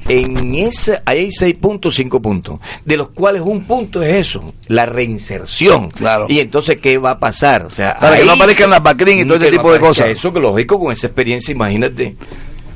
En 0.07 0.55
ese 0.55 1.01
hay 1.07 1.33
seis 1.33 1.55
puntos, 1.59 1.95
cinco 1.95 2.21
puntos, 2.21 2.61
de 2.85 2.97
los 2.99 3.09
cuales 3.09 3.41
un 3.43 3.65
punto 3.67 4.03
es 4.03 4.15
eso, 4.17 4.53
la 4.69 4.85
reinserción. 4.85 5.91
Claro. 5.91 6.27
Y 6.29 6.41
entonces, 6.41 6.77
¿qué 6.81 6.99
va 6.99 7.13
a 7.13 7.19
pasar? 7.19 7.65
O 7.65 7.71
sea, 7.71 7.97
Para 7.97 8.19
que 8.19 8.25
no 8.25 8.33
aparezcan 8.33 8.69
las 8.69 8.83
Bacrín 8.83 9.21
y 9.21 9.25
todo 9.25 9.39
ese 9.39 9.51
tipo 9.51 9.73
de 9.73 9.81
cosas. 9.81 10.09
Eso 10.09 10.31
que 10.31 10.41
lógico 10.41 10.79
con 10.79 10.93
esa 10.93 11.07
experiencia, 11.07 11.53
imagínate. 11.53 12.17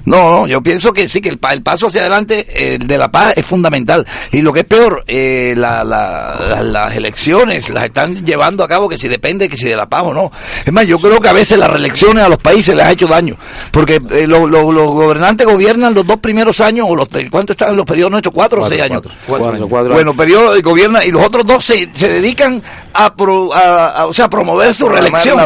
No, 0.08 0.30
no, 0.30 0.46
yo 0.46 0.62
pienso 0.62 0.92
que 0.92 1.08
sí, 1.08 1.20
que 1.20 1.28
el, 1.28 1.38
pa- 1.38 1.52
el 1.52 1.62
paso 1.62 1.86
hacia 1.88 2.00
adelante 2.00 2.46
el 2.74 2.86
de 2.86 2.98
la 2.98 3.08
paz 3.10 3.34
es 3.36 3.44
fundamental. 3.46 4.06
Y 4.32 4.40
lo 4.42 4.52
que 4.52 4.60
es 4.60 4.66
peor, 4.66 5.04
eh, 5.06 5.54
la- 5.56 5.84
la- 5.84 6.36
la- 6.40 6.62
las 6.62 6.94
elecciones 6.94 7.68
las 7.70 7.84
están 7.84 8.24
llevando 8.24 8.64
a 8.64 8.68
cabo 8.68 8.88
que 8.88 8.96
si 8.98 9.08
depende 9.08 9.48
que 9.48 9.56
si 9.56 9.68
de 9.68 9.76
la 9.76 9.86
paz 9.86 10.02
o 10.06 10.14
no. 10.14 10.30
Es 10.64 10.72
más, 10.72 10.86
yo 10.86 10.98
creo 10.98 11.20
que 11.20 11.28
a 11.28 11.32
veces 11.32 11.58
las 11.58 11.70
reelecciones 11.70 12.24
a 12.24 12.28
los 12.28 12.38
países 12.38 12.74
les 12.74 12.86
ha 12.86 12.90
hecho 12.92 13.06
daño. 13.06 13.36
Porque 13.70 14.00
eh, 14.10 14.26
lo- 14.26 14.46
lo- 14.46 14.72
los 14.72 14.86
gobernantes 14.92 15.46
gobiernan 15.46 15.94
los 15.94 16.06
dos 16.06 16.18
primeros 16.18 16.60
años, 16.60 16.86
o 16.88 16.96
los, 16.96 17.08
¿cuánto 17.30 17.52
están 17.52 17.70
en 17.70 17.76
los 17.76 17.86
periodos 17.86 18.10
nuestros? 18.12 18.34
¿Cuatro, 18.34 18.62
o 18.62 18.68
seis 18.68 18.82
años? 18.82 19.02
Cuatro, 19.26 19.46
cuatro 19.68 19.94
Bueno, 19.94 20.14
periodo 20.14 20.54
de 20.54 20.60
gobierna 20.62 21.04
y 21.04 21.10
los 21.10 21.24
otros 21.24 21.44
dos 21.46 21.64
se, 21.64 21.88
se 21.94 22.08
dedican 22.08 22.62
a, 22.94 23.14
pro- 23.14 23.52
a- 23.54 23.88
a- 23.88 24.06
o 24.06 24.14
sea, 24.14 24.26
a 24.26 24.30
promover 24.30 24.74
su 24.74 24.86
reelección. 24.88 25.36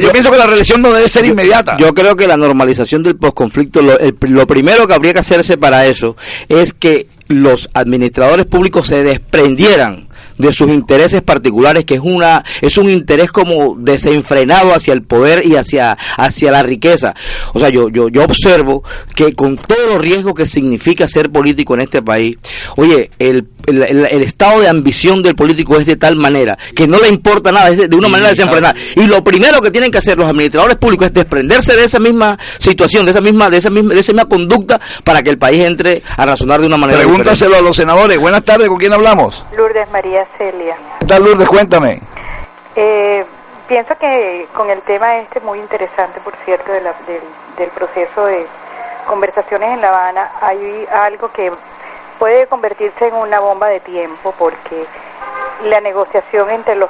yo 0.00 0.12
pienso 0.12 0.30
que 0.30 0.38
la 0.38 0.46
reelección 0.46 0.82
no 0.82 0.92
debe 0.92 1.08
ser 1.08 1.24
inmediata. 1.24 1.76
Yo 1.78 1.92
creo 1.94 2.14
que 2.16 2.26
la 2.26 2.36
normalización 2.36 3.02
del 3.02 3.16
posconflicto, 3.16 3.82
lo, 3.82 3.93
el- 3.98 4.16
lo 4.28 4.46
primero 4.46 4.86
que 4.86 4.94
habría 4.94 5.12
que 5.12 5.20
hacerse 5.20 5.56
para 5.56 5.86
eso 5.86 6.16
es 6.48 6.72
que 6.72 7.06
los 7.28 7.68
administradores 7.74 8.46
públicos 8.46 8.88
se 8.88 9.02
desprendieran 9.02 10.08
de 10.38 10.52
sus 10.52 10.68
intereses 10.70 11.22
particulares, 11.22 11.84
que 11.84 11.94
es 11.94 12.00
una 12.02 12.44
es 12.60 12.76
un 12.76 12.90
interés 12.90 13.30
como 13.30 13.76
desenfrenado 13.78 14.74
hacia 14.74 14.92
el 14.92 15.02
poder 15.02 15.44
y 15.46 15.56
hacia 15.56 15.96
hacia 16.16 16.50
la 16.50 16.62
riqueza. 16.62 17.14
O 17.52 17.60
sea, 17.60 17.68
yo 17.68 17.88
yo 17.88 18.08
yo 18.08 18.24
observo 18.24 18.82
que 19.14 19.34
con 19.34 19.56
todo 19.56 19.86
los 19.86 19.98
riesgos 20.00 20.34
que 20.34 20.46
significa 20.46 21.06
ser 21.08 21.30
político 21.30 21.74
en 21.74 21.80
este 21.82 22.02
país, 22.02 22.36
oye, 22.76 23.10
el, 23.18 23.46
el, 23.66 23.82
el- 23.82 24.04
el 24.06 24.22
estado 24.22 24.60
de 24.60 24.68
ambición 24.68 25.22
del 25.22 25.34
político 25.34 25.76
es 25.78 25.86
de 25.86 25.96
tal 25.96 26.16
manera 26.16 26.56
que 26.74 26.86
no 26.86 26.98
le 26.98 27.08
importa 27.08 27.50
nada, 27.52 27.70
es 27.70 27.78
de, 27.78 27.88
de 27.88 27.96
una 27.96 28.08
manera 28.08 28.30
desenfrenada. 28.30 28.74
Y 28.96 29.06
lo 29.06 29.22
primero 29.24 29.60
que 29.60 29.70
tienen 29.70 29.90
que 29.90 29.98
hacer 29.98 30.18
los 30.18 30.28
administradores 30.28 30.76
públicos 30.76 31.06
es 31.06 31.12
desprenderse 31.12 31.74
de 31.76 31.84
esa 31.84 31.98
misma 31.98 32.38
situación, 32.58 33.04
de 33.04 33.10
esa 33.12 33.20
misma 33.20 33.48
de 33.50 33.58
esa 33.58 33.70
misma 33.70 33.94
de 33.94 34.00
esa 34.00 34.12
misma 34.12 34.28
conducta 34.28 34.80
para 35.04 35.22
que 35.22 35.30
el 35.30 35.38
país 35.38 35.64
entre 35.64 36.02
a 36.16 36.26
razonar 36.26 36.60
de 36.60 36.66
una 36.66 36.76
manera 36.76 36.98
diferente. 36.98 37.22
Pregúntaselo 37.24 37.56
a 37.56 37.60
los 37.60 37.76
senadores. 37.76 38.18
Buenas 38.18 38.44
tardes, 38.44 38.68
¿con 38.68 38.78
quién 38.78 38.92
hablamos? 38.92 39.44
Lourdes 39.56 39.88
María 39.92 40.26
Celia. 40.38 40.76
¿Qué 41.00 41.06
tal, 41.06 41.24
Lourdes? 41.24 41.48
Cuéntame. 41.48 42.00
Eh, 42.76 43.24
pienso 43.68 43.96
que 43.98 44.48
con 44.54 44.70
el 44.70 44.82
tema 44.82 45.18
este 45.18 45.40
muy 45.40 45.58
interesante, 45.58 46.20
por 46.20 46.34
cierto, 46.44 46.72
de 46.72 46.80
la- 46.80 46.94
del, 47.06 47.20
del 47.56 47.70
proceso 47.70 48.26
de 48.26 48.46
conversaciones 49.06 49.70
en 49.72 49.80
La 49.80 49.88
Habana, 49.88 50.30
hay 50.40 50.86
algo 50.92 51.30
que 51.30 51.52
puede 52.18 52.46
convertirse 52.46 53.08
en 53.08 53.14
una 53.14 53.40
bomba 53.40 53.68
de 53.68 53.80
tiempo 53.80 54.32
porque 54.38 54.86
la 55.64 55.80
negociación 55.80 56.50
entre 56.50 56.74
los 56.74 56.88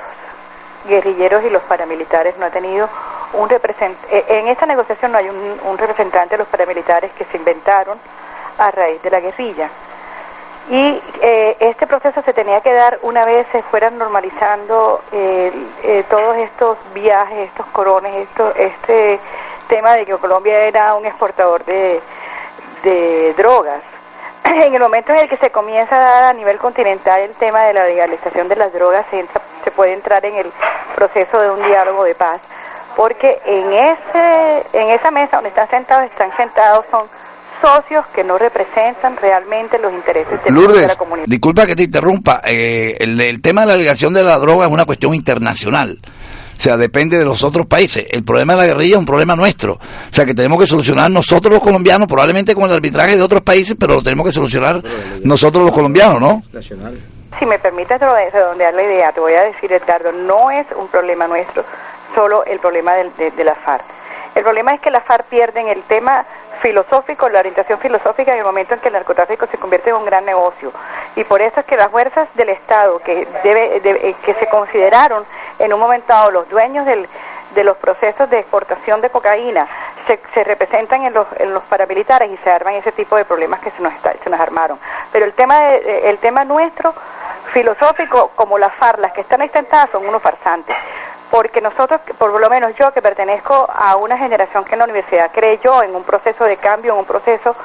guerrilleros 0.86 1.44
y 1.44 1.50
los 1.50 1.62
paramilitares 1.62 2.36
no 2.38 2.46
ha 2.46 2.50
tenido 2.50 2.88
un 3.32 3.48
representante, 3.48 4.24
en 4.38 4.48
esta 4.48 4.66
negociación 4.66 5.12
no 5.12 5.18
hay 5.18 5.28
un, 5.28 5.58
un 5.64 5.78
representante 5.78 6.34
de 6.34 6.38
los 6.38 6.46
paramilitares 6.48 7.10
que 7.12 7.24
se 7.24 7.36
inventaron 7.36 7.98
a 8.58 8.70
raíz 8.70 9.02
de 9.02 9.10
la 9.10 9.20
guerrilla. 9.20 9.68
Y 10.70 11.00
eh, 11.20 11.56
este 11.60 11.86
proceso 11.86 12.22
se 12.22 12.32
tenía 12.32 12.60
que 12.62 12.72
dar 12.72 12.98
una 13.02 13.24
vez 13.26 13.46
se 13.52 13.62
fueran 13.64 13.98
normalizando 13.98 15.02
eh, 15.12 15.52
eh, 15.82 16.04
todos 16.08 16.36
estos 16.36 16.78
viajes, 16.94 17.48
estos 17.48 17.66
corones, 17.66 18.14
esto, 18.28 18.50
este 18.56 19.20
tema 19.68 19.92
de 19.94 20.06
que 20.06 20.16
Colombia 20.16 20.60
era 20.64 20.94
un 20.94 21.04
exportador 21.04 21.64
de, 21.64 22.00
de 22.82 23.34
drogas. 23.34 23.82
En 24.44 24.74
el 24.74 24.80
momento 24.80 25.12
en 25.12 25.18
el 25.20 25.28
que 25.28 25.36
se 25.38 25.50
comienza 25.50 25.96
a 25.96 26.00
dar 26.00 26.24
a 26.24 26.32
nivel 26.32 26.58
continental 26.58 27.20
el 27.20 27.34
tema 27.34 27.62
de 27.64 27.74
la 27.74 27.84
legalización 27.84 28.48
de 28.48 28.56
las 28.56 28.72
drogas, 28.72 29.04
se, 29.10 29.20
entra- 29.20 29.42
se 29.64 29.70
puede 29.70 29.92
entrar 29.92 30.24
en 30.24 30.34
el 30.36 30.50
proceso 30.94 31.40
de 31.40 31.50
un 31.50 31.62
diálogo 31.62 32.04
de 32.04 32.14
paz, 32.14 32.40
porque 32.96 33.40
en 33.44 33.72
ese 33.72 34.66
en 34.72 34.88
esa 34.90 35.10
mesa 35.10 35.36
donde 35.36 35.48
están 35.50 35.68
sentados, 35.68 36.04
están 36.04 36.34
sentados 36.36 36.84
son 36.90 37.08
socios 37.62 38.04
que 38.14 38.22
no 38.24 38.38
representan 38.38 39.16
realmente 39.16 39.78
los 39.78 39.92
intereses 39.92 40.30
de, 40.30 40.36
de 40.44 40.50
la 40.50 40.56
Lourdes, 40.56 40.96
comunidad. 40.96 41.26
disculpa 41.28 41.66
que 41.66 41.76
te 41.76 41.82
interrumpa. 41.84 42.40
eh, 42.44 42.96
el, 43.00 43.20
el 43.20 43.40
tema 43.42 43.62
de 43.62 43.66
la 43.68 43.72
legislación 43.74 44.14
de 44.14 44.22
la 44.22 44.38
droga 44.38 44.66
es 44.66 44.72
una 44.72 44.84
cuestión 44.84 45.14
internacional. 45.14 45.98
O 46.56 46.60
sea, 46.60 46.76
depende 46.76 47.18
de 47.18 47.24
los 47.24 47.42
otros 47.42 47.66
países. 47.66 48.04
El 48.08 48.24
problema 48.24 48.54
de 48.54 48.60
la 48.60 48.66
guerrilla 48.68 48.94
es 48.94 48.98
un 48.98 49.04
problema 49.04 49.34
nuestro. 49.34 49.72
O 49.74 49.78
sea, 50.14 50.24
que 50.24 50.34
tenemos 50.34 50.58
que 50.58 50.66
solucionar 50.66 51.10
nosotros 51.10 51.52
los 51.52 51.62
colombianos, 51.62 52.06
probablemente 52.06 52.54
con 52.54 52.64
el 52.64 52.74
arbitraje 52.76 53.16
de 53.16 53.22
otros 53.22 53.42
países, 53.42 53.74
pero 53.78 53.94
lo 53.96 54.02
tenemos 54.02 54.24
que 54.26 54.32
solucionar 54.32 54.80
nosotros 55.24 55.64
los 55.64 55.72
colombianos, 55.72 56.20
¿no? 56.20 56.42
Si 57.38 57.44
me 57.46 57.58
permites 57.58 57.98
redondear 57.98 58.72
la 58.72 58.82
idea, 58.84 59.10
te 59.12 59.18
voy 59.20 59.32
a 59.34 59.42
decir, 59.42 59.72
Edgardo, 59.72 60.12
no 60.12 60.48
es 60.52 60.64
un 60.78 60.86
problema 60.86 61.26
nuestro, 61.26 61.64
solo 62.14 62.44
el 62.44 62.60
problema 62.60 62.94
del- 62.94 63.10
de, 63.18 63.32
de 63.32 63.44
la 63.44 63.56
FARC. 63.56 63.84
El 64.34 64.42
problema 64.42 64.72
es 64.72 64.80
que 64.80 64.90
la 64.90 65.00
FARC 65.00 65.24
pierde 65.26 65.60
en 65.60 65.68
el 65.68 65.82
tema 65.84 66.24
filosófico, 66.60 67.28
la 67.28 67.40
orientación 67.40 67.78
filosófica 67.78 68.32
en 68.32 68.38
el 68.38 68.44
momento 68.44 68.74
en 68.74 68.80
que 68.80 68.88
el 68.88 68.94
narcotráfico 68.94 69.46
se 69.46 69.58
convierte 69.58 69.90
en 69.90 69.96
un 69.96 70.04
gran 70.04 70.24
negocio. 70.24 70.72
Y 71.16 71.24
por 71.24 71.40
eso 71.42 71.60
es 71.60 71.66
que 71.66 71.76
las 71.76 71.88
fuerzas 71.88 72.28
del 72.34 72.48
Estado, 72.48 72.98
que, 73.00 73.26
debe, 73.44 73.80
de- 73.80 74.08
eh, 74.10 74.16
que 74.24 74.34
se 74.34 74.48
consideraron 74.48 75.24
en 75.58 75.72
un 75.72 75.78
momento 75.80 76.06
dado 76.12 76.30
los 76.30 76.48
dueños 76.48 76.84
del- 76.86 77.08
de 77.54 77.62
los 77.64 77.76
procesos 77.76 78.28
de 78.30 78.40
exportación 78.40 79.00
de 79.00 79.10
cocaína, 79.10 79.68
se, 80.08 80.18
se 80.32 80.42
representan 80.42 81.04
en 81.04 81.14
los, 81.14 81.26
en 81.38 81.54
los 81.54 81.62
paramilitares 81.64 82.28
y 82.30 82.36
se 82.38 82.50
arman 82.50 82.74
ese 82.74 82.90
tipo 82.92 83.14
de 83.16 83.24
problemas 83.24 83.60
que 83.60 83.70
se 83.70 83.80
nos, 83.82 83.92
está- 83.94 84.14
se 84.24 84.28
nos 84.30 84.40
armaron. 84.40 84.78
Pero 85.12 85.24
el 85.26 85.32
tema, 85.34 85.60
de- 85.60 85.76
eh, 85.76 86.10
el 86.10 86.18
tema 86.18 86.44
nuestro 86.44 86.92
filosófico 87.54 88.32
como 88.34 88.58
las 88.58 88.74
FARC, 88.74 88.98
las 88.98 89.12
que 89.12 89.20
están 89.22 89.40
ahí 89.40 89.48
sentadas 89.48 89.88
son 89.90 90.06
unos 90.06 90.20
farsantes. 90.20 90.76
porque 91.30 91.60
nosotros, 91.60 92.00
por 92.18 92.38
lo 92.38 92.48
menos 92.48 92.74
yo 92.76 92.92
que 92.92 93.02
pertenezco 93.02 93.68
a 93.74 93.96
una 93.96 94.16
generación 94.16 94.62
que 94.64 94.74
en 94.74 94.78
la 94.78 94.84
universidad 94.84 95.32
creyó 95.32 95.82
en 95.82 95.96
un 95.96 96.04
proceso 96.04 96.44
de 96.44 96.56
cambio, 96.58 96.92
en 96.92 96.98
un 97.00 97.04
proceso, 97.06 97.56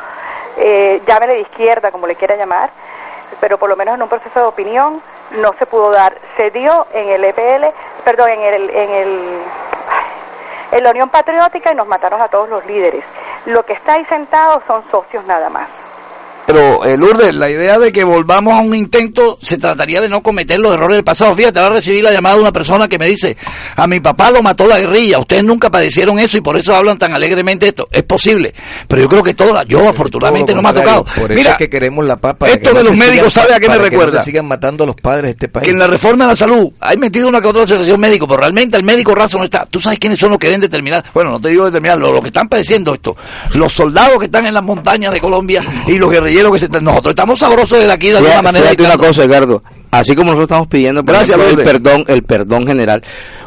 eh, 0.58 1.02
llámele 1.06 1.34
de 1.36 1.42
izquierda, 1.42 1.92
como 1.92 2.08
le 2.08 2.16
quiera 2.16 2.36
llamar, 2.36 2.72
pero 3.40 3.60
por 3.60 3.70
lo 3.70 3.76
menos 3.76 3.94
en 3.96 4.02
un 4.02 4.10
proceso 4.10 4.40
de 4.40 4.46
opinión 4.46 5.02
no 5.32 5.54
se 5.60 5.68
pudo 5.68 5.92
dar. 5.92 6.16
Se 6.36 6.50
dio 6.50 6.88
en 6.94 7.10
el 7.10 7.24
EPL, 7.24 7.66
perdón, 8.04 8.30
en 8.30 8.42
el, 8.42 8.70
en 8.72 8.90
el, 8.92 9.42
en 10.72 10.84
la 10.84 10.90
Unión 10.90 11.10
Patriótica 11.10 11.72
y 11.72 11.76
nos 11.76 11.86
mataron 11.88 12.22
a 12.22 12.28
todos 12.28 12.50
los 12.50 12.66
líderes. 12.66 13.04
Lo 13.46 13.64
que 13.66 13.74
está 13.74 13.94
ahí 13.94 14.06
sentado 14.06 14.64
son 14.66 14.84
socios 14.90 15.24
nada 15.26 15.50
más. 15.50 15.68
Pero, 16.50 16.84
eh, 16.84 16.98
Lourdes, 16.98 17.36
la 17.36 17.48
idea 17.48 17.78
de 17.78 17.92
que 17.92 18.04
volvamos 18.04 18.54
a 18.54 18.62
un 18.62 18.74
intento 18.74 19.38
se 19.40 19.60
trataría 19.60 20.02
de 20.02 20.10
no 20.10 20.24
cometer 20.24 20.60
los 20.60 20.74
errores 20.74 20.96
del 20.96 21.04
pasado. 21.04 21.36
Fíjate, 21.36 21.60
ahora 21.60 21.76
recibí 21.76 22.02
la 22.02 22.12
llamada 22.12 22.38
de 22.38 22.42
una 22.42 22.52
persona 22.52 22.88
que 22.88 22.98
me 22.98 23.06
dice, 23.06 23.38
a 23.76 23.86
mi 23.86 24.00
papá 24.00 24.32
lo 24.32 24.42
mató 24.42 24.66
la 24.66 24.78
guerrilla, 24.78 25.20
ustedes 25.20 25.44
nunca 25.44 25.70
padecieron 25.70 26.18
eso 26.18 26.38
y 26.38 26.42
por 26.42 26.58
eso 26.58 26.76
hablan 26.76 26.98
tan 26.98 27.14
alegremente 27.14 27.68
esto. 27.68 27.88
Es 27.92 28.02
posible, 28.02 28.56
pero 28.88 29.04
yo 29.04 29.08
creo 29.08 29.22
que 29.22 29.36
todo, 29.36 29.62
yo 29.68 29.88
afortunadamente 29.88 30.56
no 30.56 30.64
me 30.64 30.70
ha 30.70 30.74
tocado. 30.74 31.06
Por 31.16 31.36
Mira, 31.36 31.52
es 31.52 31.58
que 31.58 31.70
queremos 31.70 32.04
la 32.04 32.18
paz 32.18 32.34
para 32.40 32.52
esto 32.52 32.72
que 32.72 32.78
de 32.80 32.84
no 32.84 32.90
los 32.90 32.98
médicos, 32.98 33.32
¿sabe 33.32 33.54
a 33.54 33.60
qué 33.60 33.70
me 33.70 33.76
para 33.78 33.84
que 33.84 33.96
no 33.96 34.02
recuerda? 34.02 34.24
sigan 34.24 34.48
matando 34.48 34.86
a 34.86 34.88
los 34.88 34.96
padres 34.96 35.26
de 35.26 35.30
este 35.30 35.50
país. 35.50 35.66
que 35.66 35.72
en 35.72 35.78
la 35.78 35.86
reforma 35.86 36.24
de 36.24 36.32
la 36.32 36.36
salud 36.36 36.72
hay 36.80 36.98
metido 36.98 37.28
una 37.28 37.42
que 37.42 37.48
otra 37.48 37.64
asociación 37.64 38.00
médico, 38.00 38.28
pero 38.28 38.40
realmente 38.40 38.76
el 38.76 38.84
médico 38.84 39.14
raso 39.14 39.38
no 39.38 39.44
está. 39.44 39.68
¿Tú 39.68 39.80
sabes 39.80 40.00
quiénes 40.00 40.18
son 40.18 40.32
los 40.32 40.40
que 40.40 40.48
deben 40.48 40.62
determinar? 40.62 41.12
Bueno, 41.14 41.30
no 41.30 41.40
te 41.40 41.50
digo 41.50 41.66
determinar, 41.66 42.00
los, 42.00 42.12
los 42.12 42.22
que 42.22 42.30
están 42.30 42.50
padeciendo 42.50 42.96
esto. 42.96 43.16
Los 43.54 43.72
soldados 43.72 44.18
que 44.18 44.26
están 44.26 44.48
en 44.48 44.56
las 44.56 44.64
montañas 44.64 45.14
de 45.14 45.20
Colombia 45.20 45.64
y 45.86 46.00
los 46.00 46.10
guerrilleros 46.10 46.39
que 46.52 46.60
se. 46.60 46.68
Nosotros 46.82 47.12
estamos 47.12 47.38
sabrosos 47.40 47.80
de 47.80 47.92
aquí 47.92 48.08
de 48.10 48.18
alguna 48.18 48.30
Fíjate, 48.32 48.44
manera. 48.44 48.66
fíjate 48.70 48.84
una 48.84 48.98
cosa, 48.98 49.24
Edgardo. 49.24 49.64
Así 49.92 50.16
como 50.16 50.28
nosotros 50.32 50.48
estamos 50.50 50.68
pidiendo 50.68 51.04
por 51.04 51.16
Gracias, 51.16 51.38
ejemplo, 51.38 51.60
el 51.64 51.66
perdón, 51.66 52.06
el 52.08 52.24
perdón 52.24 52.68
general, 52.68 53.04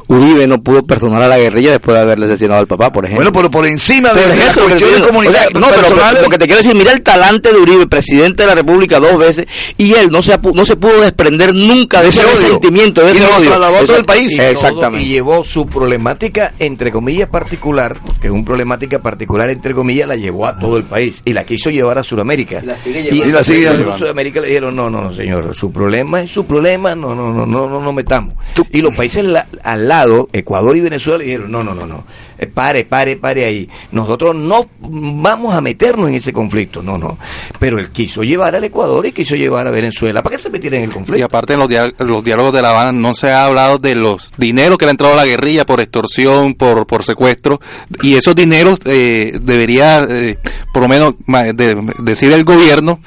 Uribe 0.09 0.47
no 0.47 0.63
pudo 0.63 0.83
perdonar 0.83 1.23
a 1.25 1.29
la 1.29 1.39
guerrilla 1.39 1.71
después 1.73 1.95
de 1.95 2.01
haberle 2.03 2.27
asesinado 2.27 2.61
al 2.61 2.67
papá, 2.67 2.91
por 2.91 3.05
ejemplo. 3.05 3.25
Bueno, 3.25 3.33
pero 3.33 3.51
por 3.51 3.67
encima 3.67 4.11
de 4.13 4.21
Pero 4.23 4.33
eso, 4.35 4.61
cuestiones 4.63 4.97
digo, 4.97 5.07
comunitarias, 5.09 5.47
o 5.49 5.51
sea, 5.53 5.61
no, 5.61 5.67
pero 6.13 6.23
lo 6.23 6.29
que 6.29 6.39
te 6.39 6.47
quiero 6.47 6.63
decir, 6.63 6.75
mira 6.75 6.93
el 6.93 7.03
talante 7.03 7.53
de 7.53 7.59
Uribe, 7.59 7.87
presidente 7.87 8.43
de 8.43 8.49
la 8.49 8.55
República 8.55 8.99
dos 9.01 9.17
veces, 9.19 9.47
y 9.79 9.95
él 9.95 10.11
no 10.11 10.23
se, 10.23 10.33
apu- 10.39 10.55
no 10.55 10.65
se 10.65 10.77
pudo 10.77 11.01
desprender 11.01 11.55
nunca 11.55 12.03
de 12.03 12.09
ese, 12.09 12.23
ese 12.23 12.37
odio. 12.39 12.49
sentimiento, 12.49 13.01
de 13.05 13.13
Y 13.13 13.17
ese 13.17 13.25
lo 13.25 13.37
odio. 13.37 13.87
todo 13.87 13.97
el 13.97 14.05
país. 14.05 14.33
Y 14.33 14.37
todo- 14.37 14.47
Exactamente. 14.49 15.07
y 15.07 15.13
llevó 15.13 15.45
su 15.45 15.67
problemática, 15.67 16.53
entre 16.59 16.91
comillas, 16.91 17.29
particular, 17.29 17.99
que 18.21 18.27
es 18.29 18.33
una 18.33 18.45
problemática 18.45 18.99
particular, 19.01 19.51
entre 19.51 19.75
comillas, 19.75 20.09
la 20.09 20.17
llevó 20.17 20.47
a 20.47 20.59
todo 20.59 20.77
el 20.77 20.85
país 20.85 21.21
y 21.25 21.33
la 21.33 21.45
quiso 21.45 21.71
llevar 21.71 21.99
a 21.99 22.03
Sudamérica. 22.03 22.61
Y 22.63 22.67
la 22.67 22.77
sigue 22.77 23.01
Y, 23.01 23.03
llevando. 23.05 23.27
Y 23.29 23.33
la 23.33 23.45
sigue 23.45 23.59
y 23.59 23.63
llevando. 23.63 23.99
Sudamérica 23.99 24.41
le 24.41 24.47
dijeron, 24.49 24.77
no, 24.77 24.91
no, 24.91 25.03
no, 25.03 25.13
señor, 25.13 25.55
su 25.55 25.71
problema 25.73 26.23
es 26.23 26.31
su 26.31 26.45
problema, 26.45 26.95
no, 26.95 27.15
no, 27.15 27.33
no, 27.33 27.47
no, 27.47 27.69
no, 27.69 27.81
no 27.81 27.93
metamos. 27.93 28.35
Y 28.73 28.81
los 28.81 28.95
países 28.95 29.25
la- 29.25 29.47
al 29.63 29.92
lado, 29.93 30.29
Ecuador 30.33 30.77
y 30.77 30.81
Venezuela, 30.81 31.23
dijeron, 31.23 31.51
no, 31.51 31.63
no, 31.63 31.75
no, 31.75 31.87
no, 31.87 32.05
eh, 32.39 32.47
pare, 32.47 32.85
pare, 32.85 33.17
pare 33.17 33.45
ahí. 33.47 33.69
Nosotros 33.91 34.35
no 34.35 34.67
vamos 34.81 35.55
a 35.55 35.61
meternos 35.61 36.09
en 36.09 36.15
ese 36.15 36.33
conflicto, 36.33 36.83
no, 36.83 36.97
no. 36.97 37.19
Pero 37.59 37.79
él 37.79 37.91
quiso 37.91 38.23
llevar 38.23 38.57
al 38.57 38.65
Ecuador 38.65 39.05
y 39.07 39.13
quiso 39.13 39.35
llevar 39.37 39.69
a 39.69 39.71
Venezuela. 39.71 40.23
¿Para 40.23 40.37
qué 40.37 40.43
se 40.43 40.51
metieron 40.51 40.79
en 40.79 40.85
el 40.85 40.91
Y 40.91 40.93
conflicto? 40.95 41.27
aparte 41.27 41.53
en 41.53 41.59
los, 41.61 41.69
dia- 41.69 41.93
los 41.99 42.25
diálogos 42.25 42.53
de 42.55 42.63
La 42.63 42.71
Habana 42.71 42.93
no 42.93 43.15
se 43.15 43.31
ha 43.31 43.45
hablado 43.45 43.79
de 43.79 43.95
los 43.95 44.31
dineros 44.39 44.79
que 44.79 44.87
le 44.87 44.91
ha 44.91 44.93
entrado 44.93 45.13
a 45.15 45.17
la 45.17 45.27
guerrilla 45.27 45.65
por 45.67 45.81
extorsión, 45.81 46.55
por, 46.55 46.87
por 46.87 47.05
secuestro, 47.05 47.61
y 48.03 48.15
esos 48.15 48.35
dineros 48.35 48.79
eh, 48.87 49.33
debería, 49.41 50.01
eh, 50.09 50.39
por 50.73 50.83
lo 50.83 50.89
menos, 50.89 51.15
de- 51.27 51.93
decir 51.99 52.33
el 52.33 52.45
gobierno 52.45 53.01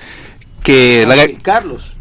que 0.64 1.04
la, 1.08 1.16
Carlos. 1.42 1.92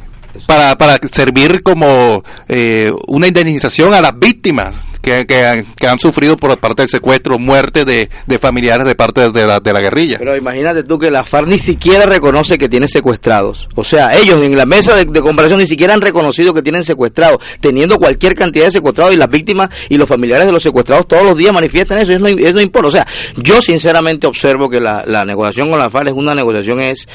Para, 0.47 0.77
para 0.77 0.99
servir 1.11 1.63
como 1.63 2.23
eh, 2.49 2.91
una 3.07 3.29
indemnización 3.29 3.95
a 3.95 4.01
las 4.01 4.19
víctimas 4.19 4.77
que, 5.05 5.25
que, 5.27 5.45
han- 5.47 5.65
que 5.77 5.87
han 5.87 5.99
sufrido 5.99 6.37
por 6.37 6.57
parte 6.59 6.83
del 6.83 6.89
secuestro, 6.89 7.39
muerte 7.39 7.85
de, 7.85 8.09
de 8.27 8.39
familiares 8.39 8.87
de 8.87 8.95
parte 8.97 9.31
de 9.31 9.47
la, 9.47 9.61
de 9.61 9.73
la 9.73 9.81
guerrilla. 9.81 10.17
Pero 10.19 10.37
imagínate 10.37 10.83
tú 10.83 10.99
que 10.99 11.11
la 11.11 11.25
FARC 11.25 11.47
ni 11.47 11.59
siquiera 11.59 12.07
reconoce 12.07 12.59
que 12.59 12.69
tiene 12.69 12.89
secuestrados. 12.89 13.69
O 13.77 13.85
sea, 13.85 14.17
ellos 14.17 14.43
en 14.43 14.57
la 14.57 14.67
mesa 14.67 14.95
de, 14.97 15.05
de 15.05 15.21
comparación 15.21 15.61
ni 15.61 15.67
siquiera 15.67 15.95
han 15.95 16.01
reconocido 16.01 16.53
que 16.55 16.63
tienen 16.63 16.83
secuestrados, 16.85 17.39
teniendo 17.61 17.99
cualquier 17.99 18.35
cantidad 18.35 18.65
de 18.67 18.73
secuestrados 18.73 19.15
y 19.15 19.17
las 19.19 19.29
víctimas 19.29 19.69
y 19.89 19.97
los 19.97 20.09
familiares 20.09 20.47
de 20.47 20.53
los 20.53 20.63
secuestrados 20.63 21.07
todos 21.07 21.25
los 21.25 21.37
días 21.37 21.53
manifiestan 21.53 21.99
eso. 21.99 22.13
Eso 22.13 22.19
no, 22.21 22.29
eso 22.29 22.53
no 22.55 22.61
importa. 22.61 22.89
O 22.89 22.93
sea, 22.93 23.07
yo 23.37 23.61
sinceramente 23.61 24.27
observo 24.27 24.69
que 24.71 24.81
la, 24.81 25.05
la 25.07 25.25
negociación 25.25 25.71
con 25.71 25.79
la 25.79 25.91
FARC 25.91 26.09
es 26.09 26.15
una 26.15 26.35
negociación 26.35 26.81
es 26.81 27.07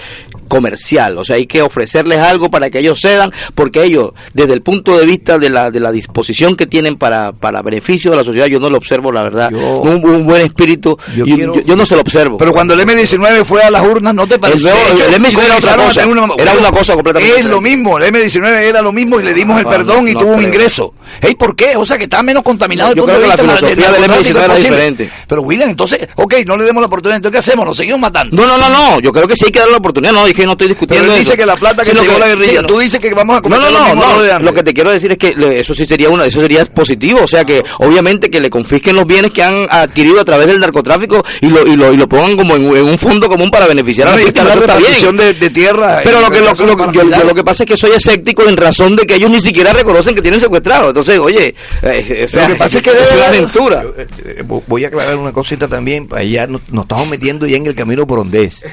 comercial. 0.48 1.18
O 1.18 1.24
sea, 1.24 1.36
hay 1.38 1.46
que 1.46 1.62
ofrecerles 1.62 2.20
algo 2.20 2.50
para 2.50 2.70
que 2.70 2.80
ellos 2.80 3.00
cedan, 3.00 3.32
porque 3.56 3.84
ellos, 3.84 4.12
desde 4.34 4.54
el 4.54 4.62
punto 4.62 4.98
de 4.98 5.06
vista 5.06 5.38
de 5.38 5.50
la, 5.50 5.72
de 5.72 5.80
la 5.80 5.92
disposición 5.92 6.56
que 6.56 6.66
tienen 6.68 6.96
para, 6.98 7.32
para 7.32 7.62
beneficio 7.80 8.12
de 8.12 8.18
la 8.18 8.24
sociedad, 8.24 8.48
yo 8.48 8.60
no 8.60 8.70
lo 8.70 8.78
observo, 8.78 9.12
la 9.12 9.24
verdad. 9.24 9.50
Yo- 9.52 9.82
un, 9.82 10.04
un 10.06 10.26
buen 10.26 10.42
espíritu, 10.42 10.98
Yo 11.16 11.26
yo, 11.26 11.36
quiero- 11.36 11.62
yo- 11.64 11.76
no 11.76 11.86
se 11.86 11.96
lo 11.96 12.02
observo. 12.02 12.38
Pero 12.38 12.52
cuando 12.52 12.74
el 12.74 12.82
M19 12.82 13.44
fue 13.46 13.64
a 13.64 13.72
las 13.72 13.84
urnas, 13.86 14.14
¿no 14.14 14.28
te 14.28 14.36
El, 14.36 14.40
pareció? 14.42 14.70
hecho, 14.70 15.06
el 15.08 15.14
M19 15.22 15.46
era 15.46 15.58
otra 15.58 15.76
cosa, 15.78 16.06
una- 16.08 16.28
era 16.38 16.54
una 16.58 16.72
cosa 16.72 16.94
completamente 16.94 17.40
Es 17.40 17.46
lo 17.46 17.62
mismo, 17.62 17.98
el 17.98 18.14
M19 18.14 18.46
era 18.64 18.82
lo 18.82 18.92
mismo 18.92 19.20
y 19.20 19.24
le 19.24 19.34
dimos 19.34 19.58
el 19.60 19.64
no, 19.64 19.70
perdón 19.70 20.08
y 20.08 20.14
no 20.14 20.20
tuvo 20.20 20.34
un 20.34 20.42
ingreso. 20.42 20.94
¿Ey, 21.22 21.36
¿Por 21.36 21.56
qué? 21.56 21.74
O 21.76 21.86
sea, 21.86 21.98
que 21.98 22.04
está 22.04 22.22
menos 22.22 22.44
contaminado. 22.44 22.94
Yo 22.94 23.04
el 23.04 23.10
creo 23.10 23.20
que 23.20 23.28
la 23.28 23.38
filosofía 23.38 23.92
del 23.92 24.02
narcotráfico 24.02 24.40
M19 24.40 24.44
era 24.46 24.56
diferente. 24.56 25.10
Pero 25.28 25.42
William, 25.42 25.70
entonces, 25.70 26.08
ok, 26.16 26.36
no 26.46 26.58
le 26.58 26.66
demos 26.66 26.82
la 26.82 26.88
oportunidad, 26.88 27.18
entonces 27.18 27.34
¿qué 27.44 27.50
hacemos? 27.50 27.66
Nos 27.66 27.78
seguimos 27.78 28.00
matando. 28.00 28.36
No, 28.36 28.46
no, 28.46 28.58
no, 28.58 28.70
no, 28.70 29.00
yo 29.00 29.12
creo 29.12 29.28
que 29.28 29.36
sí 29.36 29.46
hay 29.46 29.52
que 29.52 29.60
darle 29.60 29.72
la 29.74 29.78
oportunidad, 29.80 30.14
no, 30.14 30.26
es 30.28 30.34
que 30.34 30.46
no 30.46 30.52
estoy 30.52 30.68
Pero 30.68 30.76
discutiendo 30.80 31.14
él 31.14 31.20
dice 31.20 31.30
eso. 31.32 31.38
que 31.38 31.46
la 31.46 31.56
plata 31.56 31.84
que 31.84 31.92
se 31.96 32.02
llevó 32.02 32.20
la 32.20 32.28
guerrilla, 32.28 32.62
no. 32.62 32.68
tú 32.68 32.80
dices 32.80 33.00
que 33.00 33.14
vamos 33.14 33.38
a 33.38 33.40
No, 33.40 33.44
cometer 33.44 33.72
no, 33.72 33.80
no, 33.80 33.96
no, 33.96 34.20
antes. 34.20 34.42
lo 34.42 34.54
que 34.54 34.64
te 34.64 34.74
quiero 34.74 34.92
decir 34.92 35.12
es 35.12 35.18
que 35.18 35.34
eso 35.60 35.74
sí 35.74 35.86
sería 35.86 36.10
una, 36.10 36.26
eso 36.26 36.40
sería 36.40 36.64
positivo, 36.66 37.20
o 37.24 37.28
sea 37.28 37.44
que 37.44 37.64
obviamente 37.78 38.30
que 38.30 38.40
le 38.40 38.50
confisquen 38.50 38.96
los 38.96 39.06
bienes 39.06 39.32
que 39.32 39.44
han 39.44 39.68
adquirido 39.70 40.20
a 40.20 40.26
través 40.26 40.48
del 40.48 40.60
narcotráfico 40.60 41.24
y 41.42 41.48
lo, 41.48 41.66
y 41.68 41.76
lo, 41.76 41.94
y 41.94 41.98
lo 41.98 42.08
pongan 42.10 42.36
como 42.36 42.56
en, 42.56 42.64
en 42.76 42.84
un 42.84 42.98
fondo 42.98 43.30
común 43.30 43.52
para 43.52 43.68
beneficiar 43.68 44.08
a 44.08 44.12
No, 44.12 44.18
la 44.18 44.24
está 44.24 44.44
bien. 44.44 44.60
repartición 44.60 45.18
de, 45.18 45.34
de 45.34 45.50
tierra. 45.50 46.02
Pero 46.04 46.22
lo 46.22 46.30
que, 46.30 46.40
lo, 46.42 46.54
lo- 46.76 46.92
yo- 46.92 47.24
lo 47.24 47.36
que 47.36 47.44
pasa 47.44 47.64
es 47.64 47.68
que 47.70 47.78
soy 47.78 47.92
escéptico 47.92 48.48
en 48.48 48.58
razón 48.58 48.96
de 48.96 49.06
que 49.06 49.16
ellos 49.16 49.30
ni 49.30 49.42
siquiera 49.42 49.72
reconocen 49.74 50.16
que 50.16 50.22
tienen 50.22 50.40
secuestrado. 50.40 50.88
Entonces, 50.88 51.20
oye, 51.20 51.54
eh, 51.84 52.26
o 52.26 52.28
sea, 52.28 52.44
Lo 52.48 52.54
que 52.54 52.60
pasa 52.60 52.78
es 52.78 52.84
que 52.84 52.90
es 53.04 53.12
una 53.14 53.28
aventura. 53.28 53.84
Eh, 53.98 54.08
eh, 54.26 54.44
vo- 54.48 54.64
voy 54.68 54.86
a 54.86 54.88
aclarar 54.88 55.16
una 55.18 55.32
cosita 55.32 55.68
también, 55.68 56.08
para 56.08 56.24
ya 56.24 56.48
nos, 56.48 56.62
nos 56.72 56.84
estamos 56.86 57.08
metiendo 57.10 57.46
ya 57.46 57.58
en 57.58 57.66
el 57.68 57.76
camino 57.76 58.06
por 58.08 58.20
donde 58.20 58.46
es. 58.46 58.64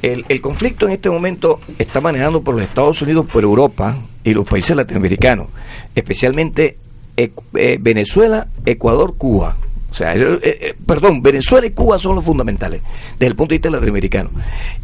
El, 0.00 0.24
el 0.28 0.40
conflicto 0.40 0.86
en 0.86 0.92
este 0.92 1.10
momento 1.10 1.58
está 1.76 2.00
manejado 2.00 2.40
por 2.42 2.54
los 2.54 2.62
Estados 2.62 3.02
Unidos, 3.02 3.26
por 3.32 3.42
Europa 3.42 3.96
y 4.22 4.32
los 4.32 4.46
países 4.46 4.76
latinoamericanos, 4.76 5.48
especialmente 5.94 6.76
Eh, 7.20 7.78
Venezuela, 7.80 8.46
Ecuador, 8.64 9.16
Cuba. 9.18 9.56
O 9.90 9.94
sea, 9.94 10.14
eh, 10.14 10.38
eh, 10.42 10.74
perdón, 10.86 11.20
Venezuela 11.20 11.66
y 11.66 11.70
Cuba 11.70 11.98
son 11.98 12.14
los 12.14 12.24
fundamentales 12.24 12.80
desde 13.12 13.26
el 13.26 13.34
punto 13.34 13.50
de 13.50 13.56
vista 13.56 13.70
latinoamericano. 13.70 14.30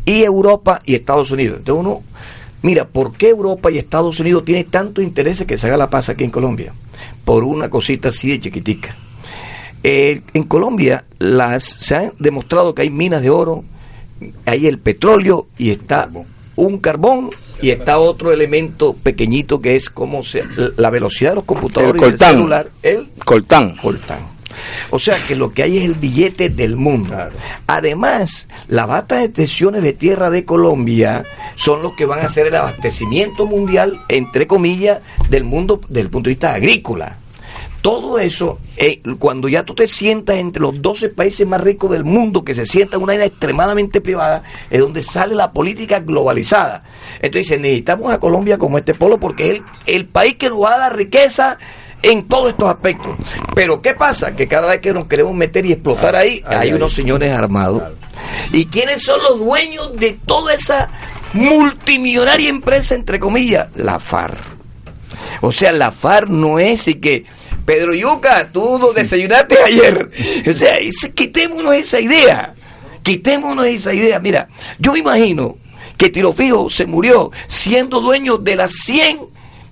Y 0.05 0.25
Europa 0.25 0.83
y 0.85 0.97
Estados 0.97 1.31
Unidos. 1.31 1.59
Entonces 1.59 1.87
uno, 1.87 2.03
mira, 2.63 2.87
¿por 2.87 3.13
qué 3.13 3.29
Europa 3.29 3.71
y 3.71 3.79
Estados 3.79 4.19
Unidos 4.19 4.45
tienen 4.45 4.65
tanto 4.65 5.01
interés 5.01 5.45
que 5.47 5.57
se 5.57 5.69
haga 5.69 5.77
la 5.77 5.89
paz 5.89 6.09
aquí 6.09 6.25
en 6.25 6.31
Colombia? 6.31 6.73
Por 7.25 7.45
una 7.45 7.71
cosita 7.71 8.09
así 8.09 8.31
de 8.31 8.41
chiquitica. 8.41 8.97
Eh, 9.85 10.23
en 10.33 10.43
Colombia 10.45 11.05
las, 11.21 11.63
se 11.63 11.95
ha 11.95 12.13
demostrado 12.19 12.75
que 12.75 12.83
hay 12.83 12.91
minas 12.91 13.23
de 13.23 13.31
oro, 13.31 13.63
hay 14.45 14.67
el 14.67 14.79
petróleo 14.79 15.47
y 15.57 15.71
está 15.71 16.09
un 16.57 16.79
carbón 16.79 17.31
y 17.61 17.71
está 17.71 17.99
otro 17.99 18.33
elemento 18.33 18.95
pequeñito 18.95 19.61
que 19.61 19.77
es 19.77 19.91
como 19.91 20.23
se, 20.23 20.45
la 20.77 20.91
velocidad 20.91 21.31
de 21.31 21.37
los 21.37 21.45
computadores 21.45 22.01
El 22.01 22.09
y 22.09 22.11
del 22.11 22.19
celular, 22.19 22.71
el 22.83 23.11
Coltán. 23.25 23.77
coltán. 23.77 24.35
O 24.91 24.99
sea 24.99 25.19
que 25.19 25.35
lo 25.35 25.53
que 25.53 25.63
hay 25.63 25.79
es 25.79 25.85
el 25.85 25.95
billete 25.95 26.49
del 26.49 26.77
mundo. 26.77 27.17
Además, 27.67 28.49
las 28.69 28.87
batas 28.87 29.21
de 29.21 29.29
tensiones 29.29 29.83
de 29.83 29.93
tierra 29.93 30.31
de 30.31 30.45
Colombia 30.45 31.25
son 31.57 31.83
los 31.83 31.95
que 31.95 32.07
van 32.07 32.21
a 32.21 32.27
hacer 32.27 32.47
el 32.47 32.55
abastecimiento 32.55 33.47
mundial, 33.47 34.01
entre 34.09 34.47
comillas, 34.47 35.01
del 35.29 35.45
mundo 35.45 35.81
desde 35.89 36.03
el 36.03 36.11
punto 36.11 36.29
de 36.29 36.35
vista 36.35 36.55
agrícola. 36.55 37.19
Todo 37.85 38.19
eso, 38.19 38.61
eh, 38.79 39.03
cuando 39.19 39.47
ya 39.47 39.63
tú 39.63 39.75
te 39.75 39.87
sientas 39.87 40.37
entre 40.37 40.63
los 40.63 40.81
12 40.81 41.11
países 41.11 41.47
más 41.47 41.61
ricos 41.61 41.91
del 41.91 42.03
mundo, 42.03 42.43
que 42.43 42.55
se 42.55 42.65
sientan 42.65 42.99
en 42.99 43.05
una 43.05 43.13
isla 43.13 43.27
extremadamente 43.27 44.01
privada, 44.01 44.43
es 44.71 44.81
donde 44.81 45.03
sale 45.03 45.35
la 45.35 45.53
política 45.53 46.01
globalizada. 46.01 46.83
Entonces 47.21 47.61
necesitamos 47.61 48.11
a 48.11 48.19
Colombia 48.19 48.57
como 48.57 48.79
este 48.79 48.95
polo 48.95 49.21
porque 49.21 49.43
es 49.43 49.51
el, 49.51 49.65
el 49.85 50.07
país 50.07 50.37
que 50.37 50.49
nos 50.49 50.63
va 50.63 50.77
a 50.77 50.79
dar 50.79 50.97
riqueza 50.97 51.59
en 52.01 52.27
todos 52.27 52.53
estos 52.53 52.71
aspectos. 52.71 53.17
Pero 53.55 53.83
¿qué 53.83 53.93
pasa? 53.93 54.35
Que 54.35 54.49
cada 54.49 54.69
vez 54.69 54.81
que 54.81 54.95
nos 54.95 55.05
queremos 55.05 55.35
meter 55.35 55.67
y 55.67 55.73
explotar 55.73 56.17
ahí, 56.17 56.43
hay 56.47 56.73
unos 56.73 56.95
señores 56.95 57.31
armados. 57.33 57.83
¿Y 58.51 58.65
quiénes 58.65 59.03
son 59.03 59.23
los 59.23 59.41
dueños 59.41 59.95
de 59.97 60.19
toda 60.25 60.55
esa 60.55 60.89
multimillonaria 61.35 62.49
empresa, 62.49 62.95
entre 62.95 63.19
comillas? 63.19 63.69
La 63.75 63.99
FARC. 63.99 64.55
O 65.41 65.53
sea, 65.53 65.73
la 65.73 65.93
FARC 65.93 66.29
no 66.29 66.59
es 66.59 66.89
y 66.89 66.95
que 66.95 67.27
Pedro 67.65 67.95
Yuca, 67.95 68.49
tú 68.53 68.79
no 68.79 68.93
desayunaste 68.93 69.57
ayer. 69.67 70.11
O 70.49 70.53
sea, 70.53 70.75
es- 70.77 71.11
quitémonos 71.15 71.75
esa 71.75 72.01
idea. 72.01 72.55
Quitémonos 73.03 73.67
esa 73.67 73.93
idea. 73.93 74.19
Mira, 74.21 74.49
yo 74.79 74.93
me 74.93 74.99
imagino 75.01 75.57
que 75.97 76.11
Tiro 76.11 76.33
Fijo 76.33 76.69
se 76.71 76.87
murió 76.87 77.31
siendo 77.47 78.01
dueño 78.01 78.37
de 78.39 78.57
las 78.57 78.73
100 78.73 79.21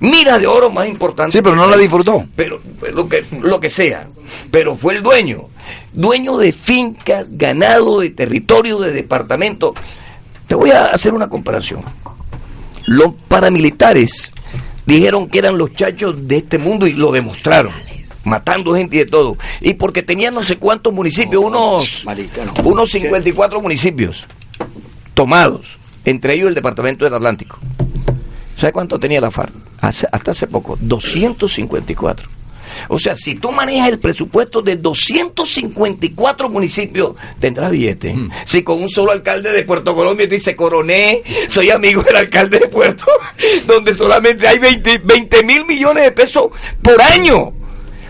miras 0.00 0.40
de 0.40 0.46
oro 0.46 0.70
más 0.70 0.88
importantes. 0.88 1.34
Sí, 1.34 1.40
pero 1.42 1.54
no 1.56 1.66
la 1.66 1.76
disfrutó. 1.76 2.24
Pero 2.36 2.60
lo 2.92 3.08
que, 3.08 3.24
lo 3.40 3.60
que 3.60 3.70
sea. 3.70 4.08
Pero 4.50 4.74
fue 4.76 4.96
el 4.96 5.02
dueño. 5.02 5.48
Dueño 5.92 6.36
de 6.38 6.52
fincas, 6.52 7.28
ganado, 7.36 8.00
de 8.00 8.10
territorio, 8.10 8.78
de 8.78 8.92
departamento. 8.92 9.74
Te 10.46 10.54
voy 10.54 10.70
a 10.70 10.86
hacer 10.86 11.12
una 11.14 11.28
comparación. 11.28 11.82
Los 12.86 13.12
paramilitares 13.28 14.32
dijeron 14.86 15.28
que 15.28 15.38
eran 15.38 15.56
los 15.58 15.74
chachos 15.74 16.16
de 16.28 16.38
este 16.38 16.58
mundo 16.58 16.86
y 16.86 16.92
lo 16.92 17.10
demostraron 17.12 17.72
matando 18.24 18.74
gente 18.74 18.94
y 18.96 18.98
de 19.00 19.06
todo. 19.06 19.36
Y 19.60 19.74
porque 19.74 20.02
tenían 20.02 20.32
no 20.34 20.42
sé 20.44 20.56
cuántos 20.56 20.92
municipios, 20.92 21.42
unos, 21.42 22.04
unos 22.64 22.90
54 22.90 23.60
municipios 23.60 24.24
tomados, 25.14 25.66
entre 26.04 26.34
ellos 26.34 26.48
el 26.48 26.54
departamento 26.54 27.04
del 27.04 27.14
Atlántico. 27.14 27.58
¿Sabe 28.56 28.72
cuánto 28.72 28.98
tenía 29.00 29.20
la 29.20 29.30
FARC? 29.30 29.52
Hace- 29.80 30.06
hasta 30.12 30.30
hace 30.30 30.46
poco, 30.46 30.78
254. 30.80 32.28
O 32.88 32.98
sea, 32.98 33.14
si 33.14 33.34
tú 33.36 33.52
manejas 33.52 33.88
el 33.88 33.98
presupuesto 33.98 34.62
de 34.62 34.76
254 34.76 36.48
municipios, 36.48 37.12
tendrás 37.40 37.70
billete. 37.70 38.14
Si 38.44 38.62
con 38.62 38.82
un 38.82 38.88
solo 38.88 39.12
alcalde 39.12 39.52
de 39.52 39.64
Puerto 39.64 39.94
Colombia 39.94 40.28
te 40.28 40.36
dice, 40.36 40.56
coroné, 40.56 41.22
soy 41.48 41.70
amigo 41.70 42.02
del 42.02 42.16
alcalde 42.16 42.58
de 42.58 42.68
Puerto, 42.68 43.04
donde 43.66 43.94
solamente 43.94 44.46
hay 44.46 44.58
20 44.58 45.44
mil 45.44 45.64
millones 45.66 46.04
de 46.04 46.12
pesos 46.12 46.46
por 46.82 47.00
año. 47.00 47.52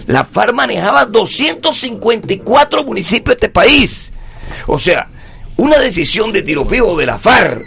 La 0.06 0.24
FARC 0.24 0.52
manejaba 0.52 1.06
254 1.06 2.84
municipios 2.84 3.36
de 3.36 3.46
este 3.46 3.48
país. 3.48 4.12
O 4.66 4.78
sea, 4.78 5.08
una 5.56 5.78
decisión 5.78 6.32
de 6.32 6.42
tiro 6.42 6.64
fijo 6.64 6.96
de 6.96 7.06
la 7.06 7.18
FARC 7.18 7.64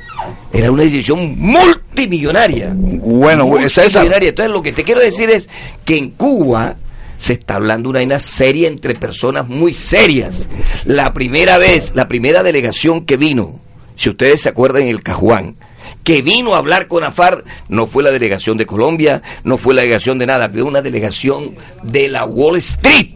era 0.51 0.71
una 0.71 0.83
decisión 0.83 1.35
multimillonaria. 1.37 2.73
Bueno, 2.75 3.45
César. 3.69 4.03
multimillonaria. 4.03 4.29
Entonces, 4.29 4.53
lo 4.53 4.61
que 4.61 4.71
te 4.73 4.83
quiero 4.83 5.01
decir 5.01 5.29
es 5.29 5.49
que 5.83 5.97
en 5.97 6.11
Cuba 6.11 6.75
se 7.18 7.34
está 7.34 7.55
hablando 7.55 7.89
una 7.89 7.99
vaina 7.99 8.20
seria 8.20 8.68
entre 8.68 8.95
personas 8.95 9.47
muy 9.47 9.74
serias. 9.74 10.47
La 10.86 11.13
primera 11.13 11.57
vez, 11.57 11.91
la 11.95 12.07
primera 12.07 12.43
delegación 12.43 13.05
que 13.05 13.18
vino, 13.18 13.59
si 13.95 14.09
ustedes 14.09 14.41
se 14.41 14.49
acuerdan, 14.49 14.84
en 14.84 14.89
el 14.89 15.01
Cajuán, 15.03 15.55
que 16.03 16.22
vino 16.22 16.53
a 16.55 16.59
hablar 16.59 16.88
con 16.88 17.03
AFAR 17.03 17.43
no 17.70 17.88
fue 17.88 18.03
la 18.03 18.11
delegación 18.11 18.57
de 18.57 18.66
Colombia, 18.66 19.22
no 19.43 19.57
fue 19.57 19.74
la 19.74 19.82
delegación 19.82 20.18
de 20.20 20.26
nada, 20.28 20.49
fue 20.51 20.61
una 20.61 20.82
delegación 20.82 21.55
de 21.84 22.07
la 22.09 22.26
Wall 22.26 22.57
Street. 22.57 23.11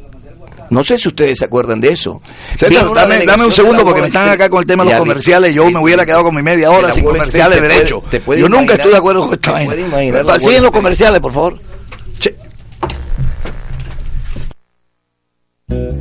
No 0.72 0.84
sé 0.84 1.00
si 1.00 1.08
ustedes 1.08 1.40
se 1.40 1.46
acuerdan 1.46 1.82
de 1.82 1.92
eso. 1.92 2.22
César, 2.56 2.86
dame, 3.26 3.44
un 3.44 3.50
de 3.50 3.56
segundo 3.56 3.84
porque 3.84 4.02
me 4.02 4.08
están 4.08 4.30
acá 4.30 4.50
con 4.52 4.60
el 4.62 4.68
tema 4.68 4.84
de 4.84 4.92
los 4.92 5.00
comerciales. 5.00 5.54
Yo 5.56 5.70
me 5.72 5.80
hubiera 5.80 6.06
quedado 6.06 6.24
con 6.26 6.36
mi 6.36 6.44
media 6.44 6.70
de 6.70 6.76
hora 6.76 6.92
sin 6.92 7.04
comerciales 7.04 7.58
te 7.60 7.68
derecho. 7.68 8.04
puede- 8.24 8.42
Yo 8.42 8.50
nunca 8.50 8.74
estoy 8.76 8.92
de 8.92 8.98
acuerdo 8.98 9.22
con 9.26 9.34
esta 9.34 9.52
vaina. 9.52 9.74
Siguen 10.40 10.62
los 10.64 10.72
comerciales, 10.72 11.20
por 11.20 11.34
favor. 11.34 11.60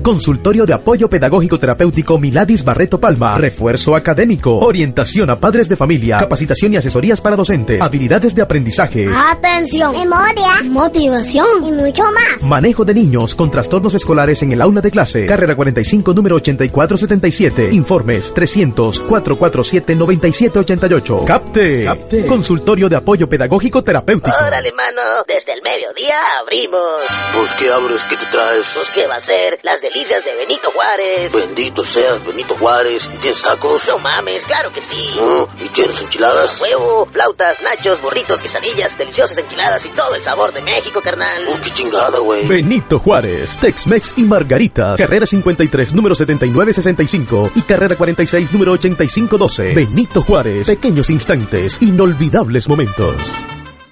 Consultorio 0.02 0.64
de 0.64 0.72
apoyo 0.72 1.10
pedagógico 1.10 1.58
terapéutico 1.58 2.18
Miladis 2.18 2.64
Barreto 2.64 2.98
Palma. 2.98 3.36
Refuerzo 3.36 3.94
académico. 3.94 4.58
Orientación 4.60 5.28
a 5.28 5.38
padres 5.38 5.68
de 5.68 5.76
familia. 5.76 6.16
Capacitación 6.16 6.72
y 6.72 6.78
asesorías 6.78 7.20
para 7.20 7.36
docentes. 7.36 7.82
Habilidades 7.82 8.34
de 8.34 8.40
aprendizaje. 8.40 9.06
Atención, 9.14 9.92
memoria, 9.92 10.62
motivación 10.70 11.62
y 11.62 11.72
mucho 11.72 12.04
más. 12.04 12.42
Manejo 12.42 12.86
de 12.86 12.94
niños 12.94 13.34
con 13.34 13.50
trastornos 13.50 13.92
escolares 13.92 14.42
en 14.42 14.52
el 14.52 14.62
aula 14.62 14.80
de 14.80 14.90
clase. 14.90 15.26
Carrera 15.26 15.54
45, 15.54 16.14
número 16.14 16.36
8477. 16.36 17.68
Informes 17.72 18.34
300-447-9788. 18.34 21.24
Capte. 21.26 21.84
Consultorio 22.26 22.88
de 22.88 22.96
apoyo 22.96 23.28
pedagógico 23.28 23.84
terapéutico. 23.84 24.34
Órale, 24.46 24.72
mano, 24.72 25.02
desde 25.26 25.52
el 25.52 25.60
mediodía 25.60 26.16
abrimos. 26.40 26.80
Pues 27.34 27.50
qué 27.58 27.70
abres, 27.70 28.04
¿qué 28.04 28.16
te 28.16 28.24
traes? 28.26 28.64
Pues 28.74 28.90
qué 28.90 29.06
va 29.06 29.16
a 29.16 29.20
ser 29.20 29.57
las 29.62 29.80
delicias 29.80 30.24
de 30.24 30.34
Benito 30.34 30.70
Juárez. 30.70 31.34
Bendito 31.34 31.84
seas, 31.84 32.24
Benito 32.24 32.54
Juárez. 32.56 33.08
¿Y 33.12 33.18
tienes 33.18 33.42
tacos? 33.42 33.82
No 33.88 33.98
mames, 33.98 34.44
claro 34.44 34.72
que 34.72 34.80
sí. 34.80 34.96
¿Y 35.64 35.68
tienes 35.68 36.00
enchiladas? 36.00 36.60
Huevo, 36.60 37.08
flautas, 37.10 37.60
nachos, 37.62 38.00
burritos, 38.00 38.40
quesadillas, 38.40 38.96
deliciosas 38.96 39.38
enchiladas 39.38 39.84
y 39.86 39.88
todo 39.90 40.14
el 40.14 40.22
sabor 40.22 40.52
de 40.52 40.62
México, 40.62 41.00
carnal. 41.02 41.42
Oh, 41.50 41.60
qué 41.62 41.70
chingada, 41.70 42.18
güey. 42.18 42.46
Benito 42.46 42.98
Juárez, 42.98 43.56
Tex-Mex 43.60 44.14
y 44.16 44.22
Margaritas. 44.24 44.98
Carrera 44.98 45.26
53, 45.26 45.94
número 45.94 46.14
7965 46.14 47.52
y 47.54 47.62
carrera 47.62 47.96
46, 47.96 48.52
número 48.52 48.72
8512. 48.72 49.74
Benito 49.74 50.22
Juárez, 50.22 50.66
pequeños 50.66 51.10
instantes, 51.10 51.78
inolvidables 51.80 52.68
momentos. 52.68 53.16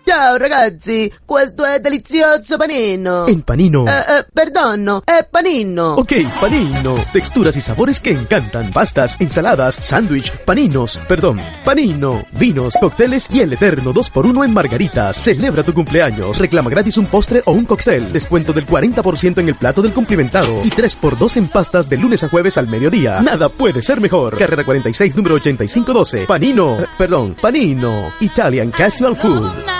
Ciao 0.09 0.37
ragazzi, 0.37 1.13
questo 1.25 1.65
è 1.65 1.81
delizioso 1.81 2.57
panino. 2.57 3.27
En 3.27 3.43
Panino. 3.43 3.87
Eh, 3.89 4.19
eh, 4.19 4.27
perdono, 4.33 5.03
è 5.05 5.27
panino. 5.29 5.95
Ok, 5.95 6.39
panino. 6.39 6.95
Texturas 7.13 7.57
y 7.57 7.61
sabores 7.61 8.01
que 8.01 8.13
encantan. 8.13 8.71
Pastas, 8.73 9.17
ensaladas, 9.19 9.75
sándwich, 9.75 10.31
paninos, 10.45 11.01
perdón, 11.09 11.41
panino, 11.65 12.25
vinos, 12.39 12.75
cócteles 12.81 13.27
y 13.33 13.41
el 13.41 13.55
eterno 13.55 13.93
2x1 13.93 14.45
en 14.45 14.55
margaritas. 14.55 15.17
Celebra 15.17 15.65
tu 15.65 15.75
cumpleaños. 15.75 16.39
Reclama 16.39 16.71
gratis 16.71 16.99
un 16.99 17.07
postre 17.07 17.43
o 17.45 17.51
un 17.51 17.65
cóctel. 17.65 18.13
Descuento 18.13 18.53
del 18.53 18.65
40% 18.65 19.39
en 19.39 19.49
el 19.49 19.57
plato 19.57 19.83
del 19.83 19.93
cumplimentado. 19.93 20.63
Y 20.63 20.71
3x2 20.71 21.37
en 21.39 21.49
pastas 21.49 21.89
de 21.89 21.97
lunes 21.97 22.23
a 22.23 22.29
jueves 22.29 22.57
al 22.59 22.69
mediodía. 22.69 23.21
Nada 23.23 23.49
puede 23.49 23.83
ser 23.83 24.01
mejor. 24.01 24.39
Carrera 24.39 24.65
46, 24.65 25.17
número 25.17 25.35
8512. 25.35 26.27
Panino, 26.27 26.79
eh, 26.79 26.87
perdón, 26.97 27.35
panino. 27.43 28.13
Italian 28.21 28.71
Casual 28.71 29.17
Food. 29.17 29.76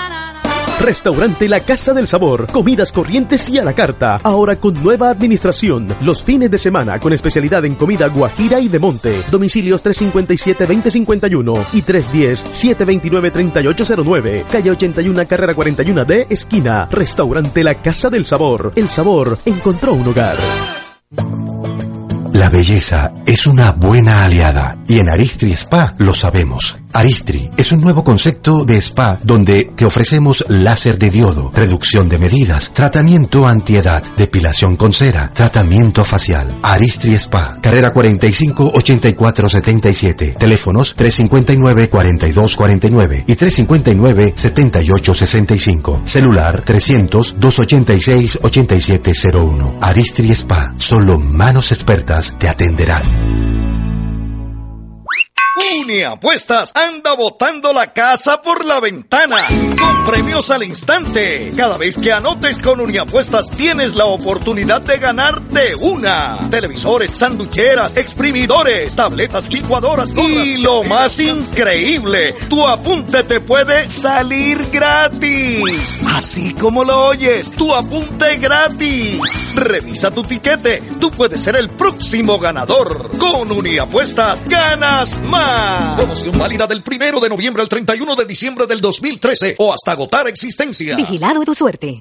Restaurante 0.79 1.49
La 1.49 1.61
Casa 1.61 1.91
del 1.93 2.05
Sabor. 2.07 2.45
Comidas 2.51 2.91
corrientes 2.91 3.49
y 3.49 3.57
a 3.57 3.63
la 3.63 3.73
carta. 3.73 4.19
Ahora 4.23 4.57
con 4.57 4.75
nueva 4.83 5.09
administración. 5.09 5.87
Los 6.01 6.23
fines 6.23 6.51
de 6.51 6.59
semana 6.59 6.99
con 6.99 7.13
especialidad 7.13 7.65
en 7.65 7.73
comida 7.75 8.07
guajira 8.07 8.59
y 8.59 8.67
de 8.67 8.79
monte. 8.79 9.23
Domicilios 9.31 9.83
357-2051 9.83 11.65
y 11.73 11.81
310-729-3809. 11.81 14.45
Calle 14.51 14.71
81, 14.71 15.27
carrera 15.27 15.55
41D, 15.55 16.27
esquina. 16.29 16.87
Restaurante 16.91 17.63
La 17.63 17.73
Casa 17.75 18.09
del 18.09 18.25
Sabor. 18.25 18.73
El 18.75 18.87
sabor 18.87 19.39
encontró 19.45 19.93
un 19.93 20.07
hogar. 20.07 20.35
La 22.33 22.49
belleza 22.51 23.13
es 23.25 23.47
una 23.47 23.71
buena 23.71 24.25
aliada 24.25 24.77
y 24.87 24.99
en 24.99 25.09
Aristri 25.09 25.53
Spa 25.53 25.95
lo 25.97 26.13
sabemos. 26.13 26.77
Aristri 26.97 27.47
es 27.55 27.71
un 27.71 27.79
nuevo 27.81 28.03
concepto 28.03 28.65
de 28.65 28.77
spa 28.81 29.19
donde 29.21 29.65
te 29.75 29.85
ofrecemos 29.85 30.43
láser 30.47 30.97
de 30.97 31.11
diodo, 31.11 31.51
reducción 31.53 32.09
de 32.09 32.17
medidas, 32.17 32.73
tratamiento 32.73 33.45
antiedad, 33.45 34.01
depilación 34.17 34.75
con 34.75 34.93
cera, 34.93 35.31
tratamiento 35.31 36.03
facial. 36.03 36.57
Aristri 36.63 37.13
Spa, 37.13 37.59
carrera 37.61 37.93
45 37.93 38.71
84 38.73 39.47
77, 39.47 40.37
teléfonos 40.39 40.95
359 40.95 41.87
42 41.87 42.55
49 42.55 43.25
y 43.27 43.35
359 43.35 44.33
78 44.35 45.13
65, 45.13 46.01
celular 46.03 46.63
300 46.63 47.35
286 47.39 48.39
8701. 48.41 49.77
Aristri 49.81 50.31
Spa, 50.31 50.73
solo 50.77 51.19
manos 51.19 51.71
expertas 51.71 52.35
te 52.39 52.49
atenderán. 52.49 53.56
Uniapuestas 55.57 56.71
anda 56.75 57.15
botando 57.15 57.73
la 57.73 57.91
casa 57.91 58.41
por 58.41 58.63
la 58.63 58.79
ventana 58.79 59.37
con 59.79 60.05
premios 60.05 60.51
al 60.51 60.63
instante. 60.63 61.51
Cada 61.55 61.77
vez 61.77 61.97
que 61.97 62.11
anotes 62.11 62.59
con 62.59 62.79
Uniapuestas 62.79 63.49
tienes 63.51 63.95
la 63.95 64.05
oportunidad 64.05 64.81
de 64.81 64.97
ganar 64.97 65.41
de 65.41 65.75
una. 65.75 66.39
Televisores, 66.51 67.11
sanducheras, 67.11 67.97
exprimidores, 67.97 68.95
tabletas, 68.95 69.49
licuadoras 69.49 70.11
y 70.11 70.57
lo 70.57 70.83
más 70.83 71.19
increíble, 71.19 72.33
tu 72.49 72.65
apunte 72.67 73.23
te 73.23 73.41
puede 73.41 73.89
salir 73.89 74.59
gratis. 74.71 76.03
Así 76.13 76.53
como 76.53 76.83
lo 76.83 77.07
oyes, 77.07 77.51
tu 77.51 77.73
apunte 77.73 78.37
gratis. 78.37 79.19
Revisa 79.55 80.11
tu 80.11 80.23
tiquete, 80.23 80.83
tú 80.99 81.11
puedes 81.11 81.41
ser 81.41 81.55
el 81.55 81.69
próximo 81.69 82.37
ganador. 82.39 83.09
Con 83.17 83.51
Uniapuestas 83.51 84.43
ganas 84.47 85.19
más. 85.23 85.46
Promoción 85.95 86.37
válida 86.37 86.67
del 86.67 86.83
primero 86.83 87.19
de 87.19 87.29
noviembre 87.29 87.61
al 87.61 87.69
31 87.69 88.15
de 88.15 88.25
diciembre 88.25 88.67
del 88.67 88.81
2013 88.81 89.55
o 89.59 89.73
hasta 89.73 89.91
agotar 89.91 90.27
existencia. 90.27 90.95
Vigilado 90.95 91.43
tu 91.43 91.53
suerte. 91.55 91.99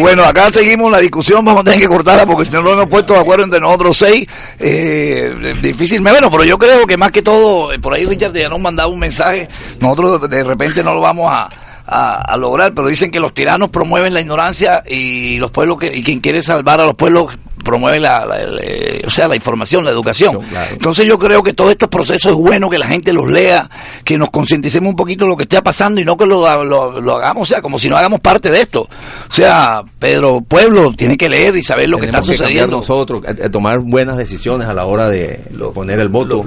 Bueno, 0.00 0.24
acá 0.24 0.50
seguimos 0.52 0.90
la 0.90 0.98
discusión, 0.98 1.44
vamos 1.44 1.60
a 1.60 1.64
tener 1.64 1.78
que 1.78 1.86
cortarla 1.86 2.26
porque 2.26 2.46
si 2.46 2.52
no 2.52 2.62
nos 2.62 2.72
hemos 2.72 2.86
puesto 2.86 3.12
de 3.14 3.20
acuerdo 3.20 3.44
entre 3.44 3.60
nosotros 3.60 3.96
seis, 3.96 4.26
eh, 4.58 5.54
difícil, 5.62 6.00
bueno, 6.00 6.28
pero 6.30 6.44
yo 6.44 6.58
creo 6.58 6.86
que 6.86 6.96
más 6.96 7.10
que 7.10 7.22
todo, 7.22 7.72
eh, 7.72 7.78
por 7.78 7.94
ahí 7.94 8.06
Richard 8.06 8.32
ya 8.32 8.48
nos 8.48 8.60
mandaba 8.60 8.88
un 8.90 8.98
mensaje, 8.98 9.48
nosotros 9.80 10.28
de 10.28 10.42
repente 10.42 10.82
no 10.82 10.94
lo 10.94 11.00
vamos 11.00 11.30
a, 11.30 11.48
a, 11.88 12.20
a 12.32 12.36
lograr, 12.36 12.74
pero 12.74 12.88
dicen 12.88 13.10
que 13.10 13.18
los 13.20 13.32
tiranos 13.34 13.70
promueven 13.70 14.12
la 14.12 14.20
ignorancia 14.20 14.82
y 14.86 15.38
los 15.38 15.50
pueblos 15.50 15.78
que, 15.78 15.96
y 15.96 16.02
quien 16.02 16.20
quiere 16.20 16.42
salvar 16.42 16.80
a 16.80 16.86
los 16.86 16.94
pueblos 16.94 17.36
promueve 17.64 17.98
la, 17.98 18.24
la- 18.24 18.38
eh, 18.62 19.02
o 19.04 19.10
sea, 19.10 19.26
la 19.28 19.34
información, 19.36 19.84
la 19.84 19.90
educación. 19.90 20.38
Entonces 20.70 21.04
yo 21.06 21.18
creo 21.18 21.42
que 21.42 21.52
todos 21.52 21.72
estos 21.72 21.88
procesos 21.88 22.32
es 22.32 22.38
bueno 22.38 22.70
que 22.70 22.78
la 22.78 22.86
gente 22.86 23.12
los 23.12 23.28
lea, 23.30 23.68
que 24.04 24.16
nos 24.16 24.30
concienticemos 24.30 24.90
un 24.90 24.96
poquito 24.96 25.24
de 25.24 25.30
lo 25.30 25.36
que 25.36 25.42
está 25.42 25.62
pasando 25.62 26.00
y 26.00 26.04
no 26.04 26.16
que 26.16 26.24
lo, 26.24 26.64
lo- 26.64 27.00
lo 27.00 27.16
hagamos, 27.16 27.42
o 27.42 27.52
sea, 27.52 27.60
como 27.60 27.78
si 27.78 27.88
no 27.88 27.96
hagamos 27.96 28.20
parte 28.20 28.50
de 28.50 28.60
esto. 28.62 28.82
O 28.82 29.32
sea, 29.32 29.82
Pedro 29.98 30.40
Pueblo 30.40 30.92
tiene 30.96 31.16
que 31.16 31.28
leer 31.28 31.56
y 31.56 31.62
saber 31.62 31.88
lo 31.88 31.98
que 31.98 32.06
está 32.06 32.20
Tenemos 32.20 32.30
que 32.30 32.36
sucediendo. 32.44 32.76
nosotros, 32.76 33.22
tomar 33.50 33.80
buenas 33.80 34.16
decisiones 34.16 34.68
a 34.68 34.72
la 34.74 34.86
hora 34.86 35.08
de 35.10 35.40
lo- 35.54 35.72
poner 35.72 35.98
el 36.00 36.08
voto. 36.08 36.44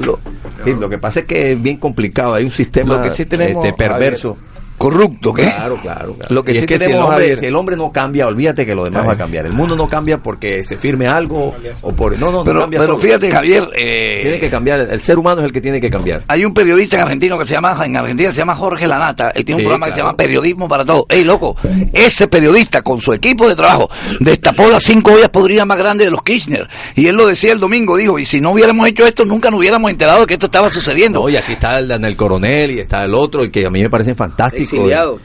Sí, 0.63 0.73
lo 0.79 0.89
que 0.89 0.97
pasa 0.97 1.19
es 1.21 1.25
que 1.25 1.51
es 1.51 1.61
bien 1.61 1.77
complicado, 1.77 2.35
hay 2.35 2.45
un 2.45 2.51
sistema 2.51 2.95
Lo 2.95 3.03
que 3.03 3.09
sí 3.11 3.25
tenemos, 3.25 3.65
este, 3.65 3.77
perverso. 3.77 4.37
Corrupto, 4.81 5.31
¿qué? 5.31 5.43
Claro, 5.43 5.77
claro. 5.77 6.15
claro. 6.15 6.33
Lo 6.33 6.43
que 6.43 6.53
Y 6.53 6.55
sí 6.55 6.59
es 6.61 6.65
que 6.65 6.79
si 6.79 6.91
el, 6.91 6.99
hombre, 6.99 7.37
si 7.37 7.45
el 7.45 7.55
hombre 7.55 7.75
no 7.75 7.91
cambia, 7.91 8.25
olvídate 8.25 8.65
que 8.65 8.73
lo 8.73 8.83
demás 8.83 9.07
va 9.07 9.13
a 9.13 9.17
cambiar. 9.17 9.45
El 9.45 9.53
mundo 9.53 9.75
no 9.75 9.87
cambia 9.87 10.17
porque 10.17 10.63
se 10.63 10.77
firme 10.77 11.07
algo 11.07 11.53
o 11.81 11.93
por... 11.93 12.17
No, 12.17 12.31
no, 12.31 12.43
no 12.43 12.59
cambia 12.61 12.79
pero 12.79 12.93
solo. 12.93 13.03
fíjate, 13.03 13.31
Javier, 13.31 13.69
eh, 13.75 14.19
Tiene 14.21 14.39
que 14.39 14.49
cambiar, 14.49 14.87
el 14.91 15.01
ser 15.01 15.19
humano 15.19 15.41
es 15.41 15.45
el 15.45 15.51
que 15.51 15.61
tiene 15.61 15.79
que 15.79 15.91
cambiar. 15.91 16.23
Hay 16.27 16.43
un 16.43 16.53
periodista 16.53 16.95
en 16.95 17.03
Argentina 17.03 17.37
que 17.37 17.45
se 17.45 17.53
llama, 17.53 17.79
en 17.85 17.95
Argentina 17.95 18.31
se 18.31 18.39
llama 18.39 18.55
Jorge 18.55 18.87
Lanata, 18.87 19.29
él 19.35 19.45
tiene 19.45 19.61
un 19.61 19.67
programa 19.67 19.85
que 19.85 19.91
se 19.91 19.97
llama 19.99 20.15
Periodismo 20.15 20.67
para 20.67 20.83
Todos. 20.83 21.05
Ey, 21.09 21.23
loco, 21.23 21.55
ese 21.93 22.27
periodista 22.27 22.81
con 22.81 22.99
su 22.99 23.13
equipo 23.13 23.47
de 23.47 23.55
trabajo 23.55 23.87
destapó 24.19 24.67
las 24.67 24.81
cinco 24.81 25.11
ollas 25.13 25.29
podridas 25.29 25.67
más 25.67 25.77
grandes 25.77 26.07
de 26.07 26.11
los 26.11 26.23
Kirchner. 26.23 26.67
Y 26.95 27.05
él 27.05 27.15
lo 27.15 27.27
decía 27.27 27.53
el 27.53 27.59
domingo, 27.59 27.97
dijo, 27.97 28.17
y 28.17 28.25
si 28.25 28.41
no 28.41 28.51
hubiéramos 28.51 28.87
hecho 28.87 29.05
esto, 29.05 29.25
nunca 29.25 29.51
nos 29.51 29.59
hubiéramos 29.59 29.91
enterado 29.91 30.21
de 30.21 30.25
que 30.25 30.33
esto 30.33 30.47
estaba 30.47 30.71
sucediendo. 30.71 31.21
Oye, 31.21 31.37
aquí 31.37 31.53
está 31.53 31.77
el 31.77 31.87
Daniel 31.87 32.15
Coronel 32.15 32.71
y 32.71 32.79
está 32.79 33.05
el 33.05 33.13
otro, 33.13 33.43
y 33.43 33.51
que 33.51 33.67
a 33.67 33.69
mí 33.69 33.83
me 33.83 33.89
parecen 33.89 34.15
fantásticos. 34.15 34.70
Exiliado. 34.77 35.19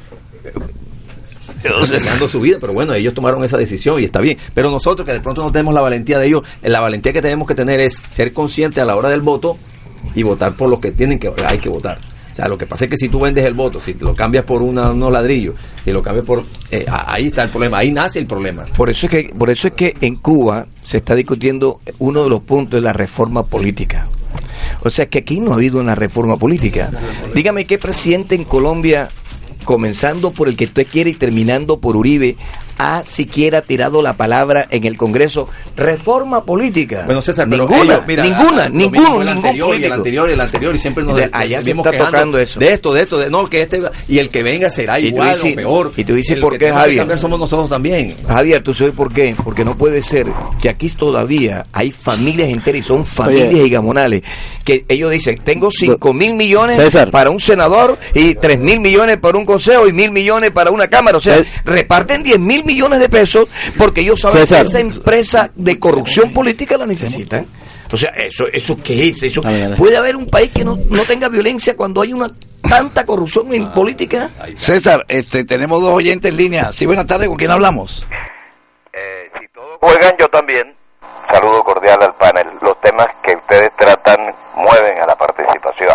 Arriesgando 1.65 2.29
su 2.29 2.41
vida, 2.41 2.59
pero 2.61 2.73
bueno, 2.73 2.95
ellos 2.95 3.13
tomaron 3.15 3.43
esa 3.45 3.57
decisión 3.57 4.01
y 4.01 4.05
está 4.05 4.21
bien. 4.21 4.37
Pero 4.55 4.71
nosotros 4.71 5.07
que 5.07 5.13
de 5.13 5.21
pronto 5.21 5.43
no 5.43 5.51
tenemos 5.51 5.75
la 5.75 5.81
valentía 5.81 6.19
de 6.19 6.27
ellos, 6.27 6.43
eh, 6.63 6.69
la 6.69 6.81
valentía 6.81 7.13
que 7.13 7.23
tenemos 7.23 7.49
que 7.49 7.55
tener 7.55 7.81
es 7.81 8.03
ser 8.07 8.33
conscientes 8.33 8.83
a 8.83 8.87
la 8.87 8.95
hora 8.97 9.09
del 9.09 9.23
voto 9.23 9.57
y 10.15 10.23
votar 10.23 10.55
por 10.57 10.69
lo 10.69 10.81
que 10.81 10.93
tienen 10.93 11.19
que 11.19 11.33
hay 11.45 11.59
que 11.59 11.69
votar. 11.69 11.99
O 12.33 12.37
sea, 12.37 12.49
lo 12.49 12.59
que 12.59 12.67
pasa 12.67 12.85
es 12.85 12.91
que 12.91 12.97
si 12.99 13.09
tú 13.09 13.19
vendes 13.19 13.45
el 13.47 13.55
voto, 13.55 13.81
si 13.81 13.95
lo 13.95 14.15
cambias 14.15 14.45
por 14.45 14.63
una- 14.63 14.91
unos 14.91 15.11
ladrillos, 15.11 15.55
si 15.83 15.91
lo 15.91 16.03
cambias 16.03 16.27
por... 16.27 16.45
eh, 16.71 16.85
ahí 16.89 17.29
está 17.29 17.45
el 17.45 17.51
problema, 17.51 17.79
ahí 17.79 17.91
nace 17.91 18.19
el 18.19 18.27
problema. 18.27 18.67
Por 18.77 18.91
eso 18.91 19.07
es 19.07 19.11
que 19.11 19.33
por 19.37 19.49
eso 19.51 19.69
es 19.69 19.75
que 19.75 19.95
en 20.03 20.17
Cuba 20.17 20.67
se 20.85 20.99
está 20.99 21.15
discutiendo 21.15 21.81
uno 21.99 22.23
de 22.25 22.29
los 22.31 22.43
puntos 22.43 22.79
de 22.81 22.83
la 22.85 22.93
reforma 22.93 23.45
política. 23.45 24.07
O 24.83 24.91
sea 24.91 25.07
que 25.07 25.19
aquí 25.21 25.41
no 25.41 25.53
ha 25.53 25.55
habido 25.55 25.81
una 25.81 25.95
reforma 25.95 26.37
política. 26.37 26.91
Dígame 27.35 27.65
qué 27.65 27.79
presidente 27.79 28.35
en 28.35 28.45
Colombia, 28.45 29.09
comenzando 29.67 30.31
por 30.31 30.49
el 30.49 30.57
que 30.57 30.65
usted 30.65 30.87
quiere 30.87 31.11
y 31.11 31.15
terminando 31.15 31.79
por 31.79 31.97
Uribe, 31.97 32.37
ha 32.79 33.05
siquiera 33.05 33.63
tirado 33.63 34.03
la 34.03 34.15
palabra 34.17 34.67
en 34.71 34.85
el 34.85 34.97
Congreso 34.97 35.49
reforma 35.77 36.45
política. 36.45 37.03
Bueno, 37.07 37.23
César, 37.23 37.47
pero 37.49 37.69
ninguna, 37.69 37.95
ellos, 37.95 38.05
mira, 38.07 38.23
ninguna, 38.25 38.65
ah, 38.65 38.69
ninguno, 38.69 38.91
mismo 39.01 39.23
el 39.23 39.27
ningún 39.29 39.47
anterior 39.47 39.57
y 39.57 39.63
el 39.63 39.67
político. 39.69 39.95
anterior 39.95 40.29
y 40.29 40.33
el 40.33 40.41
anterior 40.41 40.75
y 40.75 40.79
siempre 40.79 41.05
nos 41.05 41.15
O 41.15 41.17
sea, 41.19 41.31
allá 41.33 41.59
se 41.59 41.65
vivimos 41.65 41.87
está 41.87 42.05
tocando 42.07 42.39
eso. 42.39 42.59
de 42.61 42.73
esto, 42.73 42.93
de 42.95 43.03
esto, 43.03 43.19
de 43.19 43.31
no 43.31 43.47
que 43.49 43.63
este 43.63 43.83
y 44.09 44.19
el 44.19 44.29
que 44.31 44.43
venga 44.43 44.71
será 44.73 44.99
Y 45.01 45.07
igual 45.07 45.33
dices- 45.35 45.53
o 45.53 45.57
peor. 45.57 45.93
y 45.97 46.05
tú 46.05 46.15
dices 46.15 46.37
El 46.37 46.43
por 46.43 46.59
qué, 46.59 46.71
Javier. 46.73 47.19
somos 47.19 47.39
nosotros 47.39 47.69
también. 47.69 48.17
Javier, 48.27 48.63
¿tú 48.63 48.75
sabes 48.75 48.93
por 48.95 49.13
qué? 49.13 49.35
Porque 49.43 49.65
no 49.65 49.77
puede 49.77 50.03
ser 50.03 50.27
que 50.61 50.69
aquí 50.69 50.89
todavía 50.91 51.67
hay 51.73 51.91
familias 51.93 52.49
enteras 52.49 52.81
y 52.81 52.83
son 52.83 53.05
familias 53.07 53.49
Oye. 53.55 53.67
higamonales 53.67 54.23
que 54.65 54.85
ellos 54.89 55.11
dicen, 55.11 55.39
tengo 55.45 55.71
cinco 55.71 56.13
mil 56.13 56.35
millones 56.35 56.77
César. 56.77 57.11
para 57.11 57.31
un 57.31 57.39
senador 57.41 57.97
y 58.15 58.35
tres 58.35 58.59
mil 58.59 58.81
millones 58.81 59.17
para 59.19 59.39
un 59.39 59.47
consejo 59.47 59.87
y 59.87 59.93
mil 59.93 60.11
millones 60.11 60.51
para 60.51 60.71
una 60.73 60.89
cámara. 60.89 61.19
O 61.19 61.21
sea, 61.21 61.45
reparten 61.65 62.23
diez 62.25 62.39
mil 62.39 62.65
millones 62.67 62.99
de 63.01 63.09
pesos 63.09 63.51
porque 63.79 64.03
ellos 64.03 64.21
saben 64.21 64.39
César. 64.39 64.63
que 64.63 64.69
esa 64.69 64.81
empresa 64.81 65.51
de 65.55 65.79
corrupción 65.79 66.33
política 66.35 66.77
la 66.77 66.87
necesitan. 66.87 67.47
O 67.91 67.97
sea, 67.97 68.11
¿eso, 68.11 68.45
eso 68.53 68.77
qué 68.83 69.09
es? 69.09 69.23
Eso, 69.23 69.41
Dale, 69.41 69.61
dale. 69.61 69.77
¿Puede 69.77 69.97
haber 69.97 70.17
un 70.17 70.27
país 70.27 70.51
que 70.53 70.65
no, 70.65 70.77
no 70.91 71.05
tenga 71.05 71.29
violencia 71.29 71.77
cuando 71.77 72.03
hay 72.03 72.13
una 72.13 72.29
tanta 72.69 73.07
corrupción 73.07 73.55
en 73.55 73.71
política? 73.71 74.29
César, 74.57 75.05
este, 75.09 75.45
tenemos 75.45 75.81
dos 75.81 75.93
oyentes 75.93 76.31
en 76.33 76.37
línea. 76.37 76.73
Sí, 76.73 76.85
buenas 76.85 77.07
tardes, 77.07 77.29
¿con 77.29 77.37
quién 77.37 77.53
hablamos? 77.53 78.05
Juegan 79.81 80.15
yo 80.19 80.29
también. 80.29 80.75
Saludo 81.33 81.63
cordial 81.63 82.03
al 82.03 82.15
panel. 82.15 82.47
Los 82.61 82.81
temas 82.81 83.07
que 83.23 83.37
ustedes 83.37 83.71
tratan 83.77 84.35
mueven 84.57 85.01
a 85.01 85.07
la 85.07 85.17
participación. 85.17 85.95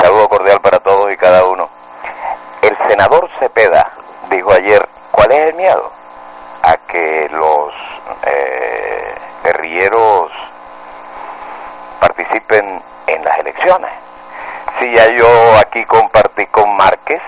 Saludo 0.00 0.28
cordial 0.28 0.58
para 0.62 0.78
todos 0.80 1.12
y 1.12 1.16
cada 1.16 1.44
uno. 1.46 1.68
El 2.62 2.76
senador 2.88 3.28
Cepeda 3.38 3.92
dijo 4.30 4.52
ayer, 4.52 4.86
¿cuál 5.14 5.30
es 5.30 5.46
el 5.50 5.54
miedo? 5.54 5.92
A 6.62 6.76
que 6.88 7.28
los 7.30 7.72
eh, 8.26 9.14
guerrilleros 9.44 10.32
participen 12.00 12.82
en 13.06 13.24
las 13.24 13.38
elecciones. 13.38 13.92
Si 14.78 14.92
ya 14.92 15.08
yo 15.12 15.58
aquí 15.58 15.84
compartí 15.84 16.46
con 16.46 16.74
Márquez, 16.76 17.22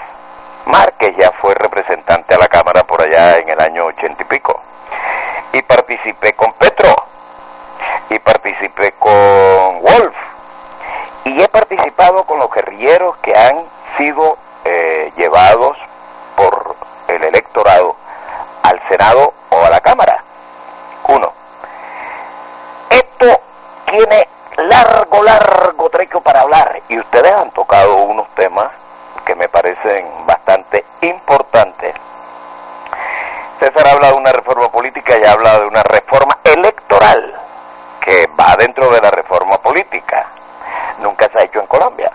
Márquez 0.64 1.14
ya 1.16 1.30
fue 1.40 1.54
representante 1.54 2.34
a 2.34 2.38
la 2.38 2.48
Cámara 2.48 2.82
por 2.82 3.00
allá 3.00 3.36
en 3.38 3.48
el 3.48 3.60
año 3.60 3.84
ochenta 3.84 4.22
y 4.22 4.26
pico. 4.26 4.60
Y 5.52 5.62
participé 5.62 6.32
con 6.32 6.52
Petro. 6.54 6.94
Y 8.10 8.18
participé 8.18 8.92
con 8.98 9.80
Wolf. 9.80 10.16
Y 11.24 11.40
he 11.40 11.48
participado 11.48 12.24
con 12.24 12.38
los 12.40 12.50
guerrilleros 12.50 13.16
que 13.18 13.32
han 13.36 13.64
sido 13.96 14.38
eh, 14.64 15.12
llevados 15.16 15.76
el 17.08 17.22
electorado 17.24 17.96
al 18.62 18.80
Senado 18.88 19.32
o 19.50 19.64
a 19.64 19.70
la 19.70 19.80
Cámara. 19.80 20.22
Uno. 21.08 21.32
Esto 22.90 23.40
tiene 23.90 24.28
largo, 24.56 25.22
largo 25.22 25.90
trecho 25.90 26.20
para 26.20 26.40
hablar. 26.40 26.82
Y 26.88 26.98
ustedes 26.98 27.32
han 27.32 27.50
tocado 27.50 27.96
unos 27.96 28.28
temas 28.34 28.72
que 29.24 29.34
me 29.34 29.48
parecen 29.48 30.06
bastante 30.26 30.84
importantes. 31.02 31.94
César 33.58 33.88
habla 33.88 34.08
de 34.08 34.14
una 34.14 34.32
reforma 34.32 34.70
política 34.70 35.16
y 35.18 35.26
habla 35.26 35.58
de 35.58 35.66
una 35.66 35.82
reforma 35.82 36.38
electoral 36.44 37.34
que 38.00 38.28
va 38.38 38.54
dentro 38.56 38.90
de 38.90 39.00
la 39.00 39.10
reforma 39.10 39.58
política. 39.58 40.26
Nunca 40.98 41.28
se 41.28 41.38
ha 41.38 41.42
hecho 41.42 41.60
en 41.60 41.66
Colombia. 41.66 42.10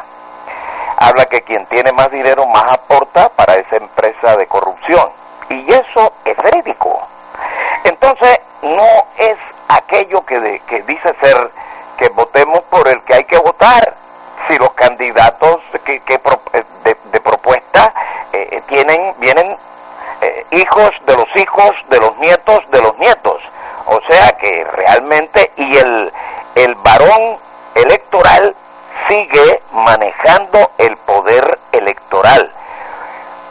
Habla 1.02 1.26
que 1.26 1.42
quien 1.42 1.66
tiene 1.66 1.92
más 1.92 2.12
dinero 2.12 2.46
más 2.46 2.72
aporta 2.74 3.30
para 3.30 3.56
esa 3.56 3.78
empresa 3.78 4.38
de 4.38 4.46
corrupción. 4.48 5.10
Y 5.50 5.68
eso 5.74 6.14
es 6.26 6.38
verídico. 6.38 7.02
Entonces, 7.84 8.40
no 8.62 8.88
es 9.18 9.36
aquello 9.68 10.24
que, 10.26 10.40
de- 10.40 10.60
que 10.62 10.84
dice 10.84 11.14
ser 11.22 11.52
que 11.98 12.08
votemos 12.10 12.62
por 12.70 12.88
el 12.88 13.02
que 13.02 13.16
hay 13.16 13.24
que 13.24 13.38
votar. 13.40 13.96
Si 14.48 14.58
los 14.58 14.72
candidatos 14.74 15.60
que, 15.86 16.00
que 16.02 16.20
pro- 16.20 16.42
eh, 16.54 16.64
de, 16.84 16.96
de 17.12 17.20
propuesta 17.20 17.94
eh, 18.34 18.48
eh, 18.52 18.62
tienen, 18.68 19.16
vienen 19.18 19.58
eh, 20.22 20.46
hijos 20.52 20.92
de 21.06 21.16
los 21.18 21.28
hijos 21.36 21.72
de 21.90 22.00
los 22.00 22.16
nietos 22.18 22.60
de 22.72 22.82
los 22.82 22.98
nietos. 23.00 23.42
O 23.88 24.00
sea 24.10 24.32
que 24.34 24.64
realmente, 24.74 25.52
y 25.58 25.78
el, 25.78 26.14
el 26.56 26.76
varón 26.76 27.38
electoral 27.76 28.56
sigue 29.08 29.61
manejando 29.82 30.72
el 30.78 30.96
poder 30.98 31.60
electoral. 31.72 32.52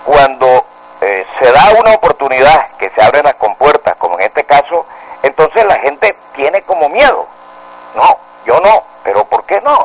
Cuando 0.05 0.67
eh, 1.01 1.25
se 1.41 1.53
da 1.53 1.73
una 1.79 1.93
oportunidad 1.93 2.71
que 2.79 2.91
se 2.91 3.03
abren 3.03 3.25
las 3.25 3.35
compuertas, 3.35 3.95
como 3.97 4.19
en 4.19 4.27
este 4.27 4.45
caso, 4.45 4.87
entonces 5.23 5.65
la 5.65 5.77
gente 5.81 6.17
tiene 6.35 6.63
como 6.63 6.89
miedo. 6.89 7.27
No, 7.95 8.19
yo 8.45 8.61
no, 8.61 8.85
pero 9.03 9.25
¿por 9.25 9.45
qué 9.45 9.61
no? 9.61 9.77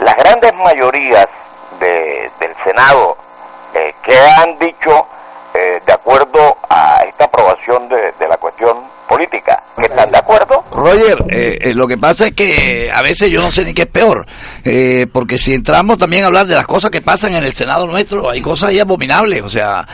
Las 0.00 0.16
grandes 0.16 0.54
mayorías 0.54 1.26
de- 1.78 2.30
del 2.38 2.56
Senado 2.64 3.16
eh, 3.74 3.94
que 4.02 4.18
han 4.18 4.58
dicho 4.58 5.06
eh, 5.54 5.82
de 5.84 5.92
acuerdo 5.92 6.56
a 6.68 7.02
esta 7.06 7.24
aprobación 7.24 7.88
de, 7.88 8.14
la 8.28 8.36
cuestión 8.36 8.84
política, 9.08 9.62
están 9.82 10.10
de 10.10 10.18
acuerdo, 10.18 10.64
Roger, 10.72 11.24
eh, 11.28 11.58
eh, 11.60 11.74
lo 11.74 11.86
que 11.86 11.98
pasa 11.98 12.28
es 12.28 12.32
que 12.32 12.86
eh, 12.86 12.90
a 12.92 13.02
veces 13.02 13.30
yo 13.30 13.42
no 13.42 13.50
sé 13.50 13.64
ni 13.64 13.74
qué 13.74 13.82
es 13.82 13.88
peor, 13.88 14.26
porque 15.12 15.36
si 15.36 15.52
entramos 15.52 15.98
también 15.98 16.24
a 16.24 16.26
hablar 16.28 16.46
de 16.46 16.54
las 16.54 16.66
cosas 16.66 16.90
que 16.90 17.00
pasan 17.00 17.34
en 17.34 17.44
el 17.44 17.52
Senado 17.52 17.86
nuestro, 17.86 18.30
hay 18.30 18.40
cosas 18.40 18.70
ahí 18.70 18.78
abominables, 18.78 19.42
o 19.42 19.48
sea, 19.48 19.86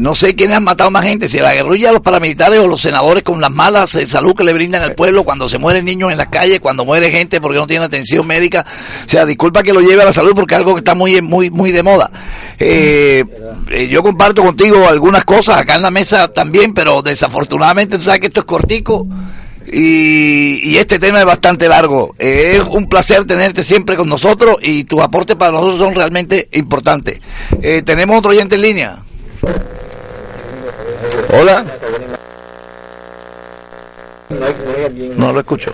no 0.00 0.14
sé 0.14 0.34
quiénes 0.34 0.56
han 0.56 0.64
matado 0.64 0.90
más 0.90 1.04
gente, 1.04 1.28
si 1.28 1.38
la 1.38 1.54
guerrilla, 1.54 1.92
los 1.92 2.00
paramilitares 2.00 2.60
o 2.60 2.66
los 2.66 2.80
senadores 2.80 3.22
con 3.22 3.40
las 3.40 3.50
malas 3.50 3.90
salud 4.06 4.34
que 4.34 4.44
le 4.44 4.52
brindan 4.52 4.82
al 4.82 4.94
pueblo 4.94 5.24
cuando 5.24 5.48
se 5.48 5.58
mueren 5.58 5.84
niños 5.84 6.12
en 6.12 6.18
las 6.18 6.28
calles, 6.28 6.60
cuando 6.60 6.84
muere 6.84 7.10
gente 7.10 7.40
porque 7.40 7.58
no 7.58 7.66
tiene 7.66 7.86
atención 7.86 8.26
médica, 8.26 8.64
o 9.06 9.08
sea, 9.08 9.24
disculpa 9.24 9.62
que 9.62 9.72
lo 9.72 9.80
lleve 9.80 10.02
a 10.02 10.06
la 10.06 10.12
salud 10.12 10.32
porque 10.34 10.54
es 10.54 10.58
algo 10.58 10.74
que 10.74 10.80
está 10.80 10.94
muy, 10.94 11.20
muy, 11.22 11.50
muy 11.50 11.72
de 11.72 11.82
moda. 11.82 12.10
Yo 12.58 14.02
comparto 14.02 14.42
contigo 14.42 14.86
algunas 14.86 15.24
cosas 15.24 15.60
acá 15.60 15.76
en 15.76 15.82
la 15.82 15.90
mesa 15.90 16.28
también, 16.28 16.74
pero 16.74 17.02
desafortunadamente 17.02 17.98
tú 17.98 18.04
sabes 18.04 18.20
que 18.20 18.26
esto 18.28 18.40
es 18.40 18.46
cortico 18.60 19.06
y, 19.72 20.70
y 20.70 20.76
este 20.76 20.98
tema 20.98 21.18
es 21.20 21.24
bastante 21.24 21.68
largo. 21.68 22.14
Eh, 22.18 22.52
es 22.56 22.60
un 22.62 22.88
placer 22.88 23.24
tenerte 23.24 23.62
siempre 23.64 23.96
con 23.96 24.08
nosotros 24.08 24.56
y 24.62 24.84
tus 24.84 25.00
aportes 25.02 25.36
para 25.36 25.52
nosotros 25.52 25.78
son 25.78 25.94
realmente 25.94 26.48
importantes. 26.52 27.18
Eh, 27.60 27.82
Tenemos 27.84 28.18
otro 28.18 28.30
oyente 28.30 28.54
en 28.54 28.62
línea. 28.62 28.98
Hola. 31.32 31.64
No 35.16 35.32
lo 35.32 35.40
escucho. 35.40 35.72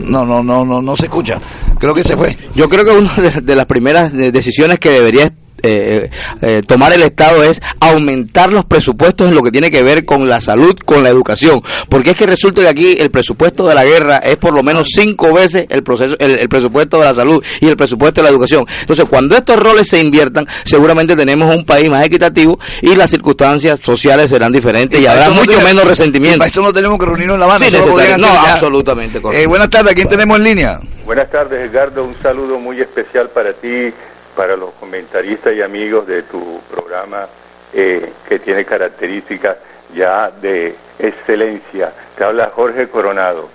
No, 0.00 0.24
no, 0.24 0.42
no, 0.42 0.64
no, 0.64 0.80
no 0.80 0.96
se 0.96 1.04
escucha. 1.04 1.40
Creo 1.78 1.94
que 1.94 2.04
se 2.04 2.16
fue. 2.16 2.36
Yo 2.54 2.68
creo 2.68 2.84
que 2.84 2.90
una 2.92 3.14
de, 3.16 3.40
de 3.40 3.56
las 3.56 3.66
primeras 3.66 4.12
de- 4.12 4.30
decisiones 4.32 4.78
que 4.78 4.90
debería 4.90 5.32
eh, 5.62 6.10
eh, 6.40 6.62
tomar 6.66 6.92
el 6.92 7.02
Estado 7.02 7.42
es 7.42 7.60
aumentar 7.80 8.52
los 8.52 8.64
presupuestos 8.64 9.28
en 9.28 9.34
lo 9.34 9.42
que 9.42 9.50
tiene 9.50 9.70
que 9.70 9.82
ver 9.82 10.04
con 10.04 10.28
la 10.28 10.40
salud, 10.40 10.76
con 10.84 11.02
la 11.02 11.10
educación, 11.10 11.62
porque 11.88 12.10
es 12.10 12.16
que 12.16 12.26
resulta 12.26 12.62
que 12.62 12.68
aquí 12.68 12.96
el 12.98 13.10
presupuesto 13.10 13.66
de 13.66 13.74
la 13.74 13.84
guerra 13.84 14.16
es 14.18 14.36
por 14.36 14.54
lo 14.54 14.62
menos 14.62 14.88
cinco 14.94 15.32
veces 15.32 15.66
el 15.68 15.82
proceso, 15.82 16.16
el, 16.18 16.38
el 16.38 16.48
presupuesto 16.48 16.98
de 16.98 17.04
la 17.04 17.14
salud 17.14 17.42
y 17.60 17.68
el 17.68 17.76
presupuesto 17.76 18.20
de 18.20 18.28
la 18.28 18.32
educación. 18.32 18.66
Entonces, 18.80 19.06
cuando 19.08 19.36
estos 19.36 19.56
roles 19.56 19.88
se 19.88 20.00
inviertan, 20.00 20.46
seguramente 20.64 21.16
tenemos 21.16 21.54
un 21.54 21.64
país 21.64 21.88
más 21.90 22.04
equitativo 22.04 22.58
y 22.80 22.94
las 22.94 23.10
circunstancias 23.10 23.80
sociales 23.80 24.30
serán 24.30 24.52
diferentes 24.52 25.00
y, 25.00 25.06
habrá 25.06 25.28
no 25.28 25.34
mucho 25.34 25.60
menos 25.60 25.84
y 25.84 25.88
resentimiento. 25.88 26.38
Para 26.38 26.50
eso 26.50 26.62
no 26.62 26.72
tenemos 26.72 26.98
que 26.98 27.06
reunirnos 27.06 27.34
en 27.34 27.40
La 27.40 27.46
Habana. 27.46 27.66
Sí, 27.66 27.76
No, 28.18 28.32
ya. 28.32 28.52
absolutamente 28.54 29.20
correcto. 29.20 29.42
Eh, 29.42 29.46
buenas 29.46 29.70
tardes, 29.70 29.92
¿a 29.92 29.94
quién 29.94 30.08
tenemos 30.08 30.38
en 30.38 30.44
línea? 30.44 30.80
Buenas 31.04 31.30
tardes, 31.30 31.70
Edgardo. 31.70 32.04
Un 32.04 32.14
saludo 32.22 32.58
muy 32.58 32.80
especial 32.80 33.28
para 33.30 33.52
ti, 33.52 33.92
para 34.36 34.56
los 34.56 34.72
comentaristas 34.74 35.54
y 35.54 35.62
amigos 35.62 36.06
de 36.06 36.22
tu 36.22 36.60
programa 36.70 37.26
eh, 37.72 38.12
que 38.28 38.38
tiene 38.38 38.64
características 38.64 39.56
ya 39.94 40.30
de 40.30 40.74
excelencia. 40.98 41.92
Te 42.16 42.24
habla 42.24 42.50
Jorge 42.54 42.88
Coronado. 42.88 43.48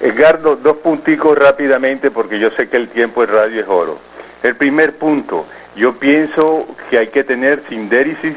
Edgardo, 0.00 0.56
dos 0.56 0.78
punticos 0.78 1.38
rápidamente 1.38 2.10
porque 2.10 2.38
yo 2.38 2.50
sé 2.50 2.68
que 2.68 2.76
el 2.76 2.88
tiempo 2.88 3.22
en 3.22 3.30
radio 3.30 3.60
es 3.62 3.68
oro. 3.68 3.98
El 4.42 4.56
primer 4.56 4.96
punto, 4.96 5.46
yo 5.76 5.94
pienso 5.98 6.66
que 6.90 6.98
hay 6.98 7.08
que 7.08 7.22
tener 7.24 7.62
sindéresis 7.68 8.34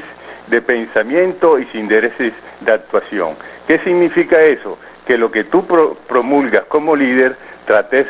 de 0.47 0.61
pensamiento 0.61 1.57
y 1.59 1.65
sindéresis 1.65 2.33
de 2.61 2.71
actuación. 2.71 3.35
¿Qué 3.67 3.79
significa 3.79 4.41
eso? 4.43 4.77
Que 5.07 5.17
lo 5.17 5.31
que 5.31 5.43
tú 5.43 5.65
pro- 5.65 5.95
promulgas 6.07 6.65
como 6.65 6.95
líder 6.95 7.35
trates 7.65 8.05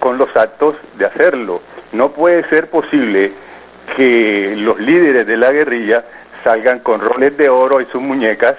con 0.00 0.16
los 0.16 0.34
actos 0.34 0.76
de 0.96 1.04
hacerlo. 1.04 1.60
No 1.96 2.12
puede 2.12 2.46
ser 2.50 2.68
posible 2.68 3.32
que 3.96 4.54
los 4.54 4.78
líderes 4.78 5.26
de 5.26 5.38
la 5.38 5.50
guerrilla 5.50 6.04
salgan 6.44 6.80
con 6.80 7.00
roles 7.00 7.34
de 7.38 7.48
oro 7.48 7.80
y 7.80 7.86
sus 7.86 8.02
muñecas, 8.02 8.56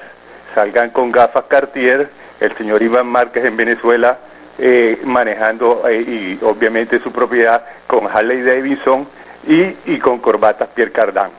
salgan 0.56 0.90
con 0.90 1.12
gafas 1.12 1.46
Cartier, 1.48 2.10
el 2.40 2.58
señor 2.58 2.82
Iván 2.82 3.06
Márquez 3.06 3.46
en 3.46 3.56
Venezuela 3.56 4.18
eh, 4.58 5.00
manejando 5.04 5.88
eh, 5.88 6.02
y 6.02 6.40
obviamente 6.44 7.00
su 7.00 7.12
propiedad 7.12 7.64
con 7.86 8.08
Harley 8.08 8.42
Davidson 8.42 9.08
y, 9.48 9.76
y 9.86 10.00
con 10.00 10.18
corbatas 10.18 10.70
Pierre 10.74 10.92
Cardin. 10.92 11.30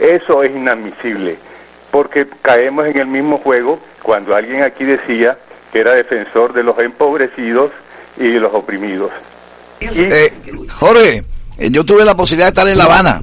Eso 0.00 0.42
es 0.42 0.52
inadmisible, 0.52 1.36
porque 1.90 2.26
caemos 2.40 2.86
en 2.86 2.96
el 2.96 3.06
mismo 3.08 3.36
juego 3.38 3.78
cuando 4.02 4.34
alguien 4.34 4.62
aquí 4.62 4.84
decía 4.84 5.36
que 5.70 5.80
era 5.80 5.92
defensor 5.92 6.54
de 6.54 6.62
los 6.62 6.78
empobrecidos 6.78 7.72
y 8.16 8.28
de 8.28 8.40
los 8.40 8.54
oprimidos. 8.54 9.10
Eh, 9.80 10.32
Jorge, 10.70 11.24
yo 11.58 11.84
tuve 11.84 12.04
la 12.04 12.16
posibilidad 12.16 12.46
de 12.46 12.50
estar 12.50 12.68
en 12.68 12.78
La 12.78 12.84
Habana 12.84 13.22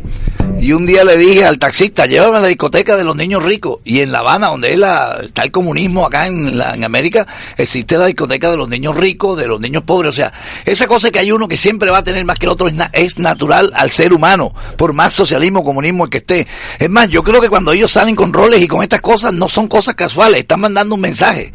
y 0.59 0.73
un 0.73 0.85
día 0.85 1.03
le 1.05 1.17
dije 1.17 1.45
al 1.45 1.57
taxista, 1.57 2.05
llévame 2.05 2.37
a 2.37 2.41
la 2.41 2.47
discoteca 2.47 2.97
de 2.97 3.03
los 3.05 3.15
niños 3.15 3.41
ricos. 3.41 3.79
Y 3.85 4.01
en 4.01 4.11
La 4.11 4.19
Habana, 4.19 4.47
donde 4.49 4.73
es 4.73 4.79
la- 4.79 5.19
está 5.23 5.43
el 5.43 5.51
comunismo 5.51 6.05
acá 6.05 6.27
en, 6.27 6.57
la- 6.57 6.73
en 6.75 6.83
América, 6.83 7.25
existe 7.57 7.97
la 7.97 8.07
discoteca 8.07 8.51
de 8.51 8.57
los 8.57 8.67
niños 8.67 8.93
ricos, 8.95 9.37
de 9.39 9.47
los 9.47 9.61
niños 9.61 9.83
pobres. 9.83 10.09
O 10.09 10.15
sea, 10.15 10.33
esa 10.65 10.85
cosa 10.85 11.11
que 11.11 11.19
hay 11.19 11.31
uno 11.31 11.47
que 11.47 11.55
siempre 11.55 11.91
va 11.91 11.99
a 11.99 12.03
tener 12.03 12.25
más 12.25 12.37
que 12.39 12.45
el 12.45 12.51
otro 12.51 12.67
es, 12.67 12.75
es 12.91 13.17
natural 13.17 13.71
al 13.73 13.91
ser 13.91 14.11
humano, 14.11 14.53
por 14.77 14.91
más 14.91 15.13
socialismo, 15.13 15.63
comunismo 15.63 16.07
que 16.07 16.17
esté. 16.17 16.45
Es 16.77 16.89
más, 16.89 17.07
yo 17.07 17.23
creo 17.23 17.39
que 17.39 17.47
cuando 17.49 17.71
ellos 17.71 17.91
salen 17.91 18.15
con 18.15 18.33
roles 18.33 18.59
y 18.61 18.67
con 18.67 18.83
estas 18.83 19.01
cosas, 19.01 19.31
no 19.33 19.47
son 19.47 19.67
cosas 19.69 19.95
casuales, 19.95 20.39
están 20.41 20.59
mandando 20.59 20.95
un 20.95 21.01
mensaje. 21.01 21.53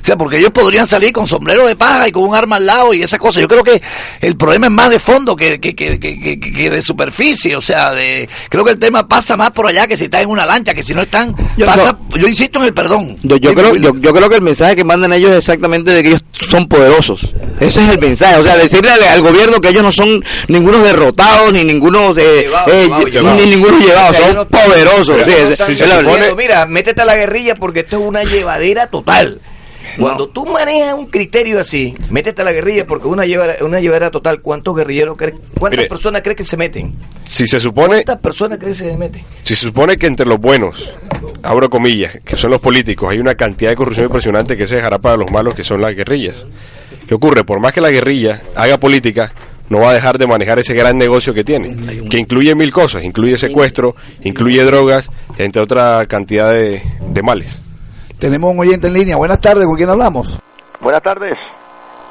O 0.00 0.06
sea, 0.06 0.16
porque 0.16 0.36
ellos 0.36 0.50
podrían 0.50 0.86
salir 0.86 1.12
con 1.12 1.26
sombrero 1.26 1.66
de 1.66 1.76
paja 1.76 2.06
y 2.06 2.12
con 2.12 2.24
un 2.28 2.34
arma 2.36 2.56
al 2.56 2.66
lado 2.66 2.92
y 2.94 3.02
esas 3.02 3.18
cosas. 3.18 3.40
Yo 3.40 3.48
creo 3.48 3.64
que 3.64 3.80
el 4.20 4.36
problema 4.36 4.66
es 4.66 4.72
más 4.72 4.90
de 4.90 4.98
fondo 4.98 5.34
que, 5.34 5.58
que, 5.58 5.74
que- 5.74 5.98
que 5.98 6.70
de 6.70 6.82
superficie. 6.82 7.56
O 7.56 7.60
sea, 7.62 7.90
de, 7.90 8.28
creo 8.48 8.64
que 8.64 8.72
el 8.72 8.78
tema 8.78 9.06
pasa 9.06 9.36
más 9.36 9.50
por 9.50 9.66
allá 9.66 9.86
que 9.86 9.96
si 9.96 10.04
están 10.04 10.22
en 10.22 10.28
una 10.28 10.46
lancha, 10.46 10.74
que 10.74 10.82
si 10.82 10.92
no 10.94 11.02
están... 11.02 11.34
Yo- 11.56 11.66
pasa, 11.66 11.96
yo 12.16 12.26
insisto 12.28 12.58
en 12.58 12.66
el 12.66 12.74
perdón. 12.74 13.16
Yo, 13.22 13.36
yo 13.36 13.52
creo, 13.54 13.76
yo, 13.76 13.92
yo 13.98 14.12
creo 14.12 14.28
que 14.28 14.36
el 14.36 14.42
mensaje 14.42 14.76
que 14.76 14.84
mandan 14.84 15.12
ellos 15.12 15.30
es 15.32 15.38
exactamente 15.38 15.90
de 15.90 16.02
que 16.02 16.08
ellos 16.10 16.24
son 16.32 16.66
poderosos. 16.68 17.34
Ese 17.60 17.82
es 17.84 17.90
el 17.90 17.98
mensaje. 18.00 18.36
O 18.38 18.42
sea, 18.42 18.56
decirle 18.56 18.90
al, 18.90 19.02
al 19.04 19.22
gobierno 19.22 19.60
que 19.60 19.68
ellos 19.68 19.82
no 19.82 19.92
son 19.92 20.22
ninguno 20.48 20.78
derrotados, 20.80 21.52
ni 21.52 21.64
ninguno 21.64 22.12
de, 22.14 22.40
eh, 22.66 22.88
ni 23.36 23.46
ninguno 23.46 23.78
llevado, 23.78 24.10
O 24.10 24.14
sea, 24.14 24.18
ellos 24.18 24.26
son 24.26 24.34
no 24.36 24.46
Sí, 25.66 25.72
no 25.72 26.02
diciendo, 26.02 26.36
Mira, 26.36 26.66
métete 26.66 27.02
a 27.02 27.04
la 27.04 27.14
guerrilla 27.14 27.54
porque 27.54 27.80
esto 27.80 27.96
es 27.98 28.06
una 28.06 28.24
llevadera 28.24 28.86
total. 28.88 29.40
Cuando 29.98 30.28
tú 30.28 30.44
manejas 30.46 30.94
un 30.94 31.06
criterio 31.06 31.60
así, 31.60 31.94
métete 32.10 32.42
a 32.42 32.44
la 32.44 32.52
guerrilla 32.52 32.86
porque 32.86 33.06
una 33.08 33.24
llevadera, 33.24 33.64
una 33.64 33.80
llevadera 33.80 34.10
total, 34.10 34.40
¿cuántos 34.40 34.74
guerrilleros 34.76 35.16
crees? 35.16 35.34
¿Cuántas 35.58 35.78
Mire. 35.78 35.88
personas 35.88 36.22
crees 36.22 36.36
que 36.36 36.44
se 36.44 36.56
meten? 36.56 36.94
Si 37.24 37.46
se 37.46 37.60
supone, 37.60 37.96
¿Cuántas 38.04 38.18
personas 38.20 38.58
crees 38.58 38.80
que 38.82 38.90
se 38.90 38.96
meten? 38.96 39.22
si 39.42 39.54
se 39.54 39.66
supone 39.66 39.96
que 39.96 40.06
entre 40.06 40.26
los 40.26 40.38
buenos, 40.40 40.92
abro 41.42 41.70
comillas, 41.70 42.18
que 42.24 42.36
son 42.36 42.50
los 42.50 42.60
políticos, 42.60 43.10
hay 43.10 43.18
una 43.18 43.34
cantidad 43.34 43.70
de 43.70 43.76
corrupción 43.76 44.06
impresionante 44.06 44.56
que 44.56 44.66
se 44.66 44.76
dejará 44.76 44.98
para 44.98 45.16
los 45.16 45.30
malos 45.30 45.54
que 45.54 45.64
son 45.64 45.80
las 45.80 45.94
guerrillas. 45.94 46.44
¿Qué 47.08 47.14
ocurre? 47.14 47.44
Por 47.44 47.60
más 47.60 47.72
que 47.72 47.80
la 47.80 47.90
guerrilla 47.90 48.40
haga 48.54 48.78
política, 48.78 49.32
no 49.68 49.80
va 49.80 49.90
a 49.90 49.94
dejar 49.94 50.18
de 50.18 50.26
manejar 50.26 50.58
ese 50.58 50.74
gran 50.74 50.96
negocio 50.98 51.32
que 51.34 51.44
tiene, 51.44 52.08
que 52.08 52.18
incluye 52.18 52.54
mil 52.54 52.72
cosas, 52.72 53.02
incluye 53.04 53.36
secuestro, 53.38 53.94
incluye 54.22 54.62
drogas, 54.62 55.10
entre 55.38 55.62
otra 55.62 56.04
cantidad 56.06 56.52
de, 56.52 56.82
de 57.08 57.22
males. 57.22 57.58
Tenemos 58.24 58.52
un 58.52 58.60
oyente 58.60 58.86
en 58.86 58.94
línea. 58.94 59.16
Buenas 59.16 59.38
tardes, 59.38 59.66
¿con 59.66 59.76
quién 59.76 59.90
hablamos? 59.90 60.38
Buenas 60.80 61.02
tardes. 61.02 61.36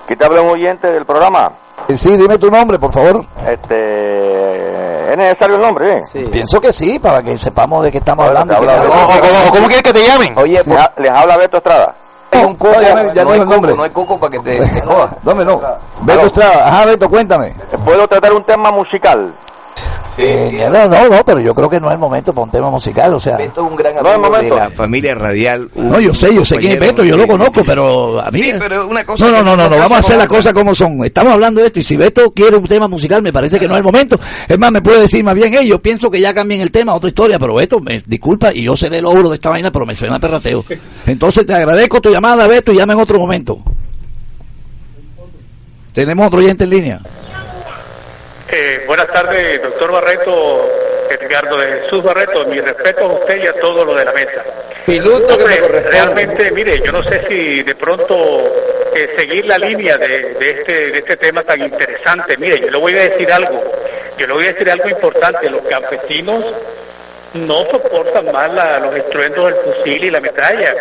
Aquí 0.06 0.16
te 0.16 0.24
habla 0.24 0.42
un 0.44 0.50
oyente 0.52 0.92
del 0.92 1.06
programa. 1.08 1.52
Eh, 1.88 1.98
Sí, 1.98 2.16
dime 2.16 2.38
tu 2.38 2.52
nombre, 2.52 2.78
por 2.78 2.94
favor. 2.94 3.26
Este, 3.50 5.12
¿Es 5.12 5.18
necesario 5.18 5.56
el 5.56 5.62
nombre? 5.64 6.04
eh? 6.14 6.28
Pienso 6.32 6.62
que 6.62 6.72
sí, 6.72 7.00
para 7.00 7.24
que 7.24 7.36
sepamos 7.36 7.84
de 7.84 7.92
qué 7.92 7.98
estamos 7.98 8.28
hablando. 8.28 8.56
habla 8.56 8.76
¿Qué- 8.76 8.80
Beto. 8.82 8.94
o- 8.94 8.96
o- 8.96 9.48
o- 9.48 9.52
¿Cómo 9.56 9.66
quieres 9.66 9.82
que 9.82 9.94
te 9.94 10.06
llamen? 10.06 10.38
Oye, 10.38 10.62
les, 10.64 10.78
ha- 10.78 10.94
les 10.98 11.10
habla 11.10 11.36
Beto 11.38 11.58
Estrada. 11.58 11.96
No, 12.32 12.42
no, 12.60 12.82
ya 12.82 12.94
me- 12.96 13.14
ya 13.16 13.24
no 13.24 13.32
hay 13.32 13.40
el 13.40 13.50
nombre. 13.50 13.72
cuco, 13.72 13.78
no 13.78 13.84
hay 13.84 13.90
cuco 13.90 14.20
para 14.20 14.32
que 14.34 14.40
te, 14.40 14.58
te. 14.60 14.84
Dame, 15.24 15.46
no. 15.46 15.62
Beto 16.02 16.26
Estrada. 16.28 16.68
Ajá, 16.68 16.86
Beto, 16.86 17.10
cuéntame. 17.10 17.56
¿Puedo 17.84 18.08
tratar 18.08 18.34
un 18.34 18.44
tema 18.44 18.72
musical? 18.72 19.34
Eh, 20.16 20.70
no, 20.72 20.88
no, 20.88 21.10
no, 21.10 21.26
pero 21.26 21.40
yo 21.40 21.56
creo 21.56 21.68
que 21.68 21.80
no 21.80 21.88
es 21.88 21.94
el 21.94 22.00
momento 22.00 22.34
para 22.34 22.46
un 22.46 22.52
tema 22.52 22.70
musical, 22.70 23.16
o 23.16 23.20
sea. 23.20 23.36
Beto 23.36 23.66
es 23.66 23.72
un 23.72 23.76
gran 23.76 23.96
No, 23.96 24.02
amigo 24.02 24.12
de 24.14 24.30
momento. 24.30 24.56
la 24.56 24.70
familia 24.70 25.16
radial. 25.16 25.72
No, 25.74 26.00
yo 26.00 26.14
sé, 26.14 26.34
yo 26.36 26.46
sé 26.46 26.58
quién 26.58 26.74
es 26.74 26.80
Beto, 26.80 27.04
yo 27.04 27.16
lo 27.16 27.24
de- 27.24 27.28
conozco, 27.30 27.64
pero 27.66 28.22
a 28.22 28.30
mí... 28.30 28.40
Sí, 28.44 28.52
pero 28.60 28.88
una 28.88 29.04
cosa 29.04 29.26
No, 29.26 29.32
no, 29.32 29.44
no, 29.44 29.58
no, 29.58 29.70
no, 29.70 29.78
vamos 29.78 29.94
a 29.94 29.98
hacer 30.00 30.18
las 30.18 30.28
cosas 30.28 30.54
como 30.54 30.76
son. 30.76 31.04
Estamos 31.04 31.34
hablando 31.34 31.62
de 31.62 31.68
esto 31.68 31.80
y 31.80 31.84
si 31.84 31.96
Beto 31.98 32.30
quiere 32.32 32.56
un 32.58 32.66
tema 32.68 32.88
musical, 32.88 33.24
me 33.24 33.34
parece 33.34 33.60
que 33.60 33.68
no 33.68 33.74
es 33.74 33.80
el 33.80 33.84
momento. 33.84 34.20
Es 34.48 34.60
más, 34.60 34.72
me 34.72 34.82
puede 34.84 35.02
decir 35.02 35.24
más 35.24 35.34
bien, 35.34 35.52
hey, 35.58 35.68
yo 35.68 35.82
pienso 35.82 36.12
que 36.12 36.22
ya 36.22 36.32
cambien 36.32 36.62
el 36.62 36.70
tema, 36.72 36.94
otra 36.94 37.10
historia, 37.10 37.40
pero 37.40 37.56
Beto, 37.56 37.80
me 37.80 38.00
disculpa 38.06 38.54
y 38.54 38.62
yo 38.64 38.76
seré 38.76 39.00
el 39.00 39.06
ogro 39.08 39.30
de 39.30 39.36
esta 39.36 39.50
vaina, 39.50 39.72
pero 39.72 39.86
me 39.88 39.96
suena 39.96 40.20
perrateo. 40.20 40.64
Entonces 41.08 41.44
te 41.44 41.56
agradezco 41.56 42.00
tu 42.00 42.12
llamada, 42.12 42.48
Beto, 42.48 42.72
y 42.72 42.76
llama 42.76 42.94
en 42.94 43.00
otro 43.00 43.18
momento. 43.18 43.58
Tenemos 45.94 46.28
otro 46.28 46.40
oyente 46.40 46.64
en 46.66 46.70
línea. 46.70 47.00
Eh, 48.56 48.84
buenas 48.86 49.08
tardes, 49.08 49.62
doctor 49.64 49.92
Barreto, 49.92 50.70
Edgardo 51.10 51.58
de 51.58 51.82
Jesús 51.82 52.04
Barreto. 52.04 52.46
Mi 52.46 52.60
respeto 52.62 53.00
a 53.06 53.14
usted 53.14 53.44
y 53.44 53.48
a 53.48 53.54
todo 53.54 53.84
lo 53.84 53.96
de 53.96 54.06
la 54.06 54.14
mesa. 54.14 54.44
Hombre, 55.34 55.56
realmente, 55.90 56.52
mire, 56.52 56.80
yo 56.86 56.92
no 56.92 57.04
sé 57.08 57.26
si 57.28 57.64
de 57.64 57.74
pronto 57.76 58.16
eh, 58.96 59.16
seguir 59.18 59.46
la 59.46 59.58
línea 59.58 59.98
de, 59.98 60.36
de 60.36 60.50
este, 60.52 60.92
de 60.92 60.98
este 61.00 61.18
tema 61.18 61.42
tan 61.42 61.62
interesante. 61.62 62.38
Mire, 62.38 62.60
yo 62.60 62.70
le 62.70 62.78
voy 62.78 62.94
a 62.96 63.04
decir 63.10 63.32
algo. 63.32 63.60
Yo 64.18 64.28
le 64.28 64.34
voy 64.34 64.46
a 64.46 64.50
decir 64.54 64.70
algo 64.70 64.88
importante. 64.88 65.50
Los 65.50 65.64
campesinos 65.64 66.46
no 67.34 67.66
soportan 67.72 68.32
más 68.32 68.54
la- 68.54 68.78
los 68.80 68.96
estruendos 68.96 69.46
del 69.48 69.56
fusil 69.56 70.04
y 70.04 70.12
la 70.12 70.20
metralla. 70.22 70.76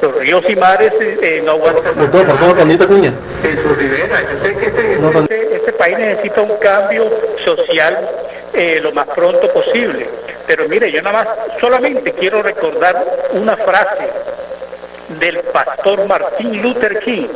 Los 0.00 0.14
ríos 0.16 0.44
y 0.48 0.54
mares 0.56 0.92
eh, 1.00 1.42
no 1.44 1.52
aguantan 1.52 1.96
más 1.96 2.10
en 3.42 3.62
su 3.62 3.74
ribera. 3.74 4.20
Yo 4.22 4.44
sé 4.46 4.54
que 4.56 4.66
este, 4.66 4.98
este- 5.24 5.56
este 5.56 5.72
país 5.72 5.98
necesita 5.98 6.40
un 6.42 6.56
cambio 6.58 7.10
social 7.44 8.08
eh, 8.54 8.78
lo 8.82 8.92
más 8.92 9.06
pronto 9.08 9.48
posible. 9.52 10.08
Pero 10.46 10.68
mire, 10.68 10.90
yo 10.92 11.02
nada 11.02 11.24
más 11.24 11.28
solamente 11.60 12.12
quiero 12.12 12.42
recordar 12.42 13.04
una 13.32 13.56
frase 13.56 14.08
del 15.18 15.38
pastor 15.40 16.06
Martin 16.06 16.62
Luther 16.62 17.00
King 17.00 17.26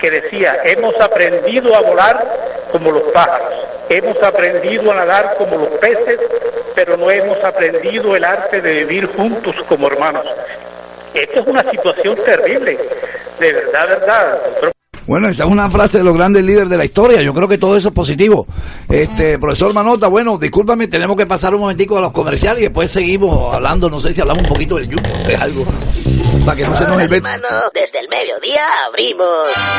que 0.00 0.10
decía, 0.10 0.58
hemos 0.64 0.94
aprendido 1.00 1.74
a 1.74 1.80
volar 1.80 2.22
como 2.70 2.90
los 2.92 3.04
pájaros, 3.04 3.54
hemos 3.88 4.22
aprendido 4.22 4.92
a 4.92 4.94
nadar 4.96 5.36
como 5.38 5.56
los 5.56 5.68
peces, 5.78 6.20
pero 6.74 6.98
no 6.98 7.10
hemos 7.10 7.42
aprendido 7.42 8.14
el 8.14 8.22
arte 8.24 8.60
de 8.60 8.72
vivir 8.72 9.06
juntos 9.16 9.54
como 9.66 9.86
hermanos. 9.86 10.26
Esto 11.16 11.40
es 11.40 11.46
una 11.46 11.70
situación 11.70 12.14
terrible, 12.26 12.78
de 13.40 13.52
verdad, 13.52 13.88
verdad. 13.88 14.38
Bueno, 15.06 15.28
esa 15.28 15.44
es 15.44 15.50
una 15.50 15.70
frase 15.70 15.98
de 15.98 16.04
los 16.04 16.14
grandes 16.14 16.44
líderes 16.44 16.68
de 16.68 16.76
la 16.76 16.84
historia. 16.84 17.22
Yo 17.22 17.32
creo 17.32 17.46
que 17.48 17.58
todo 17.58 17.76
eso 17.76 17.88
es 17.88 17.94
positivo. 17.94 18.46
Este, 18.88 19.38
profesor 19.38 19.72
Manota, 19.72 20.08
bueno, 20.08 20.36
discúlpame, 20.36 20.88
tenemos 20.88 21.16
que 21.16 21.26
pasar 21.26 21.54
un 21.54 21.60
momentico 21.60 21.96
a 21.96 22.00
los 22.00 22.12
comerciales 22.12 22.60
y 22.60 22.64
después 22.64 22.90
seguimos 22.90 23.54
hablando, 23.54 23.88
no 23.88 24.00
sé 24.00 24.12
si 24.12 24.20
hablamos 24.20 24.42
un 24.42 24.48
poquito 24.48 24.76
del 24.76 24.88
yugo, 24.88 25.02
de 25.26 25.34
algo. 25.36 25.64
Para 26.46 26.56
que 26.56 26.64
no 26.64 26.76
se 26.76 26.84
nos 26.84 26.96
Órale, 26.96 27.16
el 27.16 27.22
mano, 27.22 27.48
desde 27.74 27.98
el 27.98 28.08
mediodía 28.08 28.62
abrimos. 28.86 29.26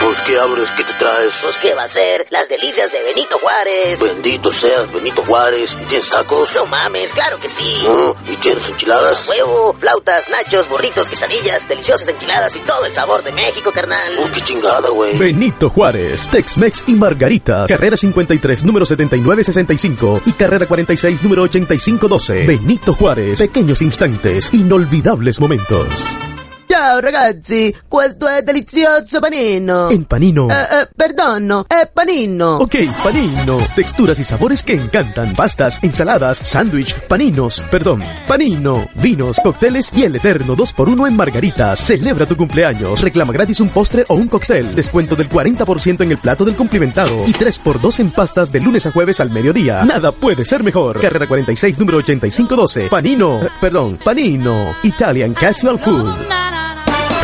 ¿Pues 0.04 0.20
qué 0.28 0.38
abres? 0.38 0.70
¿Qué 0.72 0.84
te 0.84 0.94
traes? 0.94 1.34
Pues 1.42 1.58
qué 1.60 1.74
va 1.74 1.84
a 1.84 1.88
ser 1.88 2.28
las 2.30 2.50
delicias 2.50 2.92
de 2.92 3.02
Benito 3.04 3.40
Juárez. 3.40 4.02
Bendito 4.02 4.52
seas, 4.52 4.92
Benito 4.92 5.24
Juárez. 5.24 5.78
¿Y 5.82 5.86
tienes 5.86 6.10
tacos? 6.10 6.50
No 6.56 6.66
mames, 6.66 7.14
claro 7.14 7.40
que 7.40 7.48
sí. 7.48 7.88
¿Y 8.30 8.36
tienes 8.36 8.68
enchiladas? 8.68 9.30
Huevo, 9.30 9.78
flautas, 9.80 10.30
nachos, 10.30 10.68
burritos, 10.68 11.08
quesadillas, 11.08 11.68
deliciosas 11.70 12.10
enchiladas 12.10 12.54
y 12.58 12.60
todo 12.60 12.86
el 12.86 12.94
sabor 12.94 13.24
de 13.24 13.32
México, 13.32 13.72
carnal. 13.72 14.20
Oh, 14.20 14.30
qué 14.34 14.42
chingada, 14.42 14.90
güey. 14.90 15.18
Benito 15.18 15.70
Juárez, 15.70 16.28
Tex-Mex 16.28 16.84
y 16.88 16.96
Margaritas. 16.96 17.70
Carrera 17.70 17.96
53, 17.96 18.66
número 18.66 18.86
7965 18.86 20.24
y 20.26 20.34
carrera 20.34 20.68
46, 20.68 21.24
número 21.24 21.44
8512. 21.44 22.46
Benito 22.46 22.94
Juárez, 22.94 23.40
pequeños 23.40 23.82
instantes, 23.82 24.50
inolvidables 24.54 25.40
momentos. 25.40 25.88
Ciao 26.70 27.00
ragazzi, 27.00 27.74
questo 27.88 28.28
è 28.28 28.42
delizioso 28.42 29.22
panino. 29.22 29.90
En 29.90 30.04
Panino. 30.04 30.50
Eh, 30.50 30.82
eh, 30.82 30.90
perdono, 30.94 31.64
è 31.66 31.90
panino. 31.92 32.58
Ok, 32.58 33.02
panino. 33.02 33.58
Texturas 33.74 34.20
y 34.20 34.26
sabores 34.26 34.64
que 34.64 34.74
encantan. 34.74 35.34
Pastas, 35.34 35.80
ensaladas, 35.82 36.38
sándwich, 36.40 36.94
paninos, 37.08 37.64
perdón, 37.72 38.04
panino, 38.28 38.86
vinos, 38.96 39.40
cócteles 39.42 39.90
y 39.94 40.04
el 40.04 40.18
eterno 40.18 40.58
2x1 40.58 41.08
en 41.08 41.16
margaritas. 41.16 41.80
Celebra 41.80 42.26
tu 42.26 42.36
cumpleaños. 42.36 43.02
Reclama 43.02 43.32
gratis 43.32 43.62
un 43.62 43.70
postre 43.70 44.04
o 44.10 44.16
un 44.16 44.28
cóctel. 44.28 44.76
Descuento 44.76 45.16
del 45.16 45.30
40% 45.30 46.02
en 46.02 46.12
el 46.12 46.18
plato 46.18 46.44
del 46.44 46.56
cumplimentado. 46.56 47.26
Y 47.28 47.32
3x2 47.32 48.02
en 48.02 48.12
pastas 48.12 48.52
de 48.52 48.60
lunes 48.60 48.86
a 48.86 48.92
jueves 48.92 49.22
al 49.22 49.32
mediodía. 49.32 49.86
Nada 49.86 50.12
puede 50.12 50.44
ser 50.44 50.64
mejor. 50.64 51.00
Carrera 51.00 51.28
46, 51.28 51.80
número 51.80 52.00
8512. 52.00 52.90
Panino, 52.90 53.42
eh, 53.42 53.50
perdón, 53.62 54.00
panino. 54.04 54.76
Italian 54.84 55.34
Casual 55.34 55.80
Food. 55.80 56.57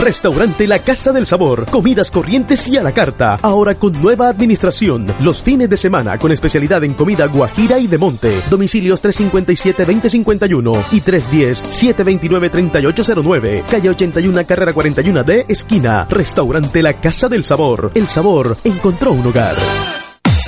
Restaurante 0.03 0.67
La 0.67 0.77
Casa 0.79 1.13
del 1.13 1.25
Sabor. 1.25 1.65
Comidas 1.71 2.11
corrientes 2.11 2.67
y 2.67 2.75
a 2.75 2.83
la 2.83 2.91
carta. 2.91 3.39
Ahora 3.41 3.75
con 3.75 3.93
nueva 4.01 4.27
administración. 4.27 5.07
Los 5.21 5.41
fines 5.41 5.69
de 5.69 5.77
semana 5.77 6.19
con 6.19 6.33
especialidad 6.33 6.83
en 6.83 6.93
comida 6.93 7.25
guajira 7.27 7.79
y 7.79 7.87
de 7.87 7.97
monte. 7.97 8.37
Domicilios 8.49 9.01
357-2051 9.01 10.83
y 10.91 10.99
310-729-3809. 10.99 13.63
Calle 13.63 13.89
81, 13.91 14.45
carrera 14.45 14.75
41D, 14.75 15.45
esquina. 15.47 16.05
Restaurante 16.09 16.83
La 16.83 16.99
Casa 16.99 17.29
del 17.29 17.45
Sabor. 17.45 17.91
El 17.95 18.09
sabor 18.09 18.57
encontró 18.65 19.13
un 19.13 19.25
hogar. 19.25 19.55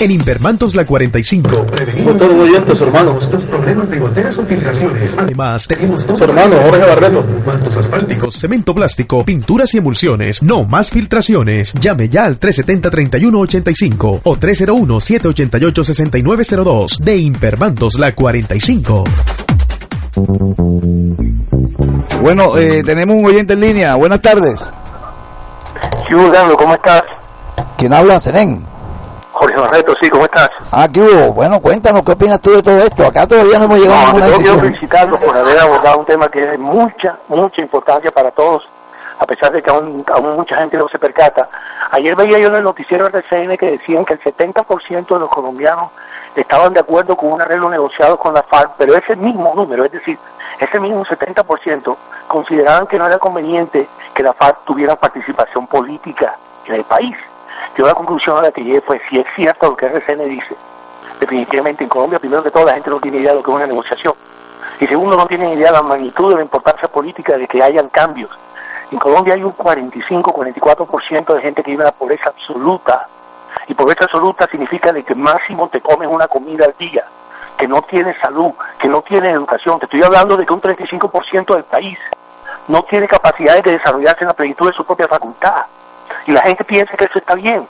En 0.01 0.11
Invermantos 0.11 0.75
La 0.75 0.85
45 0.85 1.65
prevenimos 1.67 2.17
todos 2.17 2.35
los 2.35 2.49
oyentes, 2.49 2.81
hermanos. 2.81 3.29
los 3.31 3.43
problemas 3.43 3.89
de 3.89 3.97
goteras 3.99 4.37
o 4.37 4.45
filtraciones. 4.45 5.15
Además, 5.17 5.65
tenemos 5.67 6.05
todo 6.05 6.17
Su 6.17 6.23
hermano, 6.25 6.57
Jorge 6.57 6.79
Barreto. 6.85 7.23
mantos 7.45 7.77
asfálticos, 7.77 8.35
cemento 8.35 8.75
plástico, 8.75 9.23
pinturas 9.23 9.73
y 9.73 9.77
emulsiones. 9.77 10.43
No 10.43 10.65
más 10.65 10.89
filtraciones. 10.89 11.73
Llame 11.79 12.09
ya 12.09 12.25
al 12.25 12.37
370-3185 12.39 14.19
o 14.23 14.35
301-788-6902 14.35 16.99
de 16.99 17.15
Impermantos 17.17 17.97
La 17.97 18.13
45. 18.13 19.05
Bueno, 22.21 22.57
eh, 22.57 22.83
tenemos 22.83 23.15
un 23.15 23.25
oyente 23.25 23.53
en 23.53 23.61
línea. 23.61 23.95
Buenas 23.95 24.19
tardes. 24.19 24.59
Sí, 24.59 26.13
Carlos, 26.33 26.57
¿cómo 26.57 26.73
estás? 26.73 27.01
¿Quién 27.77 27.93
habla? 27.93 28.19
Serén. 28.19 28.74
Jorge 29.35 29.59
Barreto, 29.59 29.93
sí, 30.01 30.09
¿cómo 30.09 30.23
estás? 30.23 30.49
Ah, 30.71 30.87
¿qué 30.91 31.01
hubo? 31.01 31.33
Bueno, 31.33 31.59
cuéntanos, 31.59 32.03
¿qué 32.03 32.13
opinas 32.13 32.39
tú 32.39 32.51
de 32.51 32.63
todo 32.63 32.77
esto? 32.79 33.05
Acá 33.05 33.27
todavía 33.27 33.59
no 33.59 33.65
hemos 33.65 33.79
llegado 33.79 33.99
a 33.99 34.05
No, 34.05 34.13
ninguna 34.13 34.27
yo 34.27 34.37
quiero 34.37 34.41
decisión. 34.53 34.59
felicitarlos 34.61 35.19
por 35.21 35.37
haber 35.37 35.59
abordado 35.59 35.97
un 35.99 36.05
tema 36.05 36.29
que 36.29 36.41
es 36.43 36.51
de 36.51 36.57
mucha, 36.57 37.17
mucha 37.27 37.61
importancia 37.61 38.11
para 38.11 38.31
todos, 38.31 38.65
a 39.19 39.25
pesar 39.25 39.51
de 39.51 39.61
que 39.61 39.69
aún, 39.69 40.05
aún 40.07 40.35
mucha 40.37 40.55
gente 40.55 40.77
no 40.77 40.87
se 40.87 40.97
percata. 40.97 41.49
Ayer 41.91 42.15
veía 42.15 42.39
yo 42.39 42.47
en 42.47 42.55
el 42.55 42.63
noticiero 42.63 43.07
RCN 43.07 43.57
que 43.57 43.71
decían 43.71 44.05
que 44.05 44.13
el 44.13 44.21
70% 44.21 45.05
de 45.13 45.19
los 45.19 45.29
colombianos 45.29 45.91
estaban 46.33 46.71
de 46.71 46.79
acuerdo 46.79 47.17
con 47.17 47.33
un 47.33 47.41
arreglo 47.41 47.69
negociado 47.69 48.17
con 48.17 48.33
la 48.33 48.41
FARC, 48.43 48.71
pero 48.77 48.95
ese 48.95 49.17
mismo 49.17 49.53
número, 49.53 49.83
es 49.83 49.91
decir, 49.91 50.17
ese 50.59 50.79
mismo 50.79 51.03
70% 51.03 51.95
consideraban 52.29 52.87
que 52.87 52.97
no 52.97 53.05
era 53.05 53.17
conveniente 53.19 53.87
que 54.13 54.23
la 54.23 54.31
FARC 54.31 54.63
tuviera 54.63 54.95
participación 54.95 55.67
política 55.67 56.37
en 56.67 56.75
el 56.75 56.83
país. 56.85 57.17
Yo 57.77 57.85
la 57.85 57.93
conclusión 57.93 58.37
a 58.37 58.41
la 58.41 58.51
que 58.51 58.63
llegué 58.63 58.81
fue, 58.81 59.01
si 59.09 59.19
es 59.19 59.25
cierto 59.35 59.69
lo 59.69 59.75
que 59.75 59.87
RCN 59.87 60.29
dice, 60.29 60.55
definitivamente 61.19 61.83
en 61.83 61.89
Colombia, 61.89 62.19
primero 62.19 62.41
que 62.41 62.51
todo, 62.51 62.65
la 62.65 62.73
gente 62.73 62.89
no 62.89 62.99
tiene 62.99 63.17
idea 63.17 63.31
de 63.31 63.37
lo 63.37 63.43
que 63.43 63.51
es 63.51 63.55
una 63.57 63.67
negociación. 63.67 64.13
Y 64.79 64.87
segundo, 64.87 65.15
no 65.17 65.25
tienen 65.25 65.53
idea 65.53 65.67
de 65.67 65.73
la 65.73 65.81
magnitud 65.81 66.29
de 66.29 66.35
la 66.37 66.41
importancia 66.41 66.87
política 66.87 67.37
de 67.37 67.47
que 67.47 67.61
hayan 67.61 67.89
cambios. 67.89 68.29
En 68.91 68.99
Colombia 68.99 69.33
hay 69.33 69.43
un 69.43 69.55
45-44% 69.55 71.33
de 71.33 71.41
gente 71.41 71.63
que 71.63 71.71
vive 71.71 71.83
en 71.83 71.87
la 71.87 71.91
pobreza 71.91 72.29
absoluta. 72.29 73.07
Y 73.67 73.73
pobreza 73.73 74.05
absoluta 74.05 74.47
significa 74.49 74.93
de 74.93 75.03
que 75.03 75.15
máximo 75.15 75.67
te 75.69 75.81
comes 75.81 76.07
una 76.07 76.27
comida 76.27 76.65
al 76.65 76.75
día, 76.77 77.05
que 77.57 77.67
no 77.67 77.81
tienes 77.81 78.17
salud, 78.19 78.51
que 78.79 78.87
no 78.87 79.01
tienes 79.01 79.31
educación. 79.31 79.79
Te 79.79 79.85
estoy 79.85 80.03
hablando 80.03 80.37
de 80.37 80.45
que 80.45 80.53
un 80.53 80.61
35% 80.61 81.55
del 81.55 81.63
país 81.63 81.97
no 82.67 82.83
tiene 82.83 83.07
capacidades 83.07 83.63
de 83.63 83.71
desarrollarse 83.71 84.21
en 84.21 84.27
la 84.27 84.33
plenitud 84.33 84.67
de 84.67 84.73
su 84.73 84.85
propia 84.85 85.07
facultad. 85.07 85.65
Y 86.27 86.31
la 86.31 86.41
gente 86.41 86.63
piensa 86.63 86.95
que 86.97 87.05
eso 87.05 87.19
está 87.19 87.35
bien. 87.35 87.65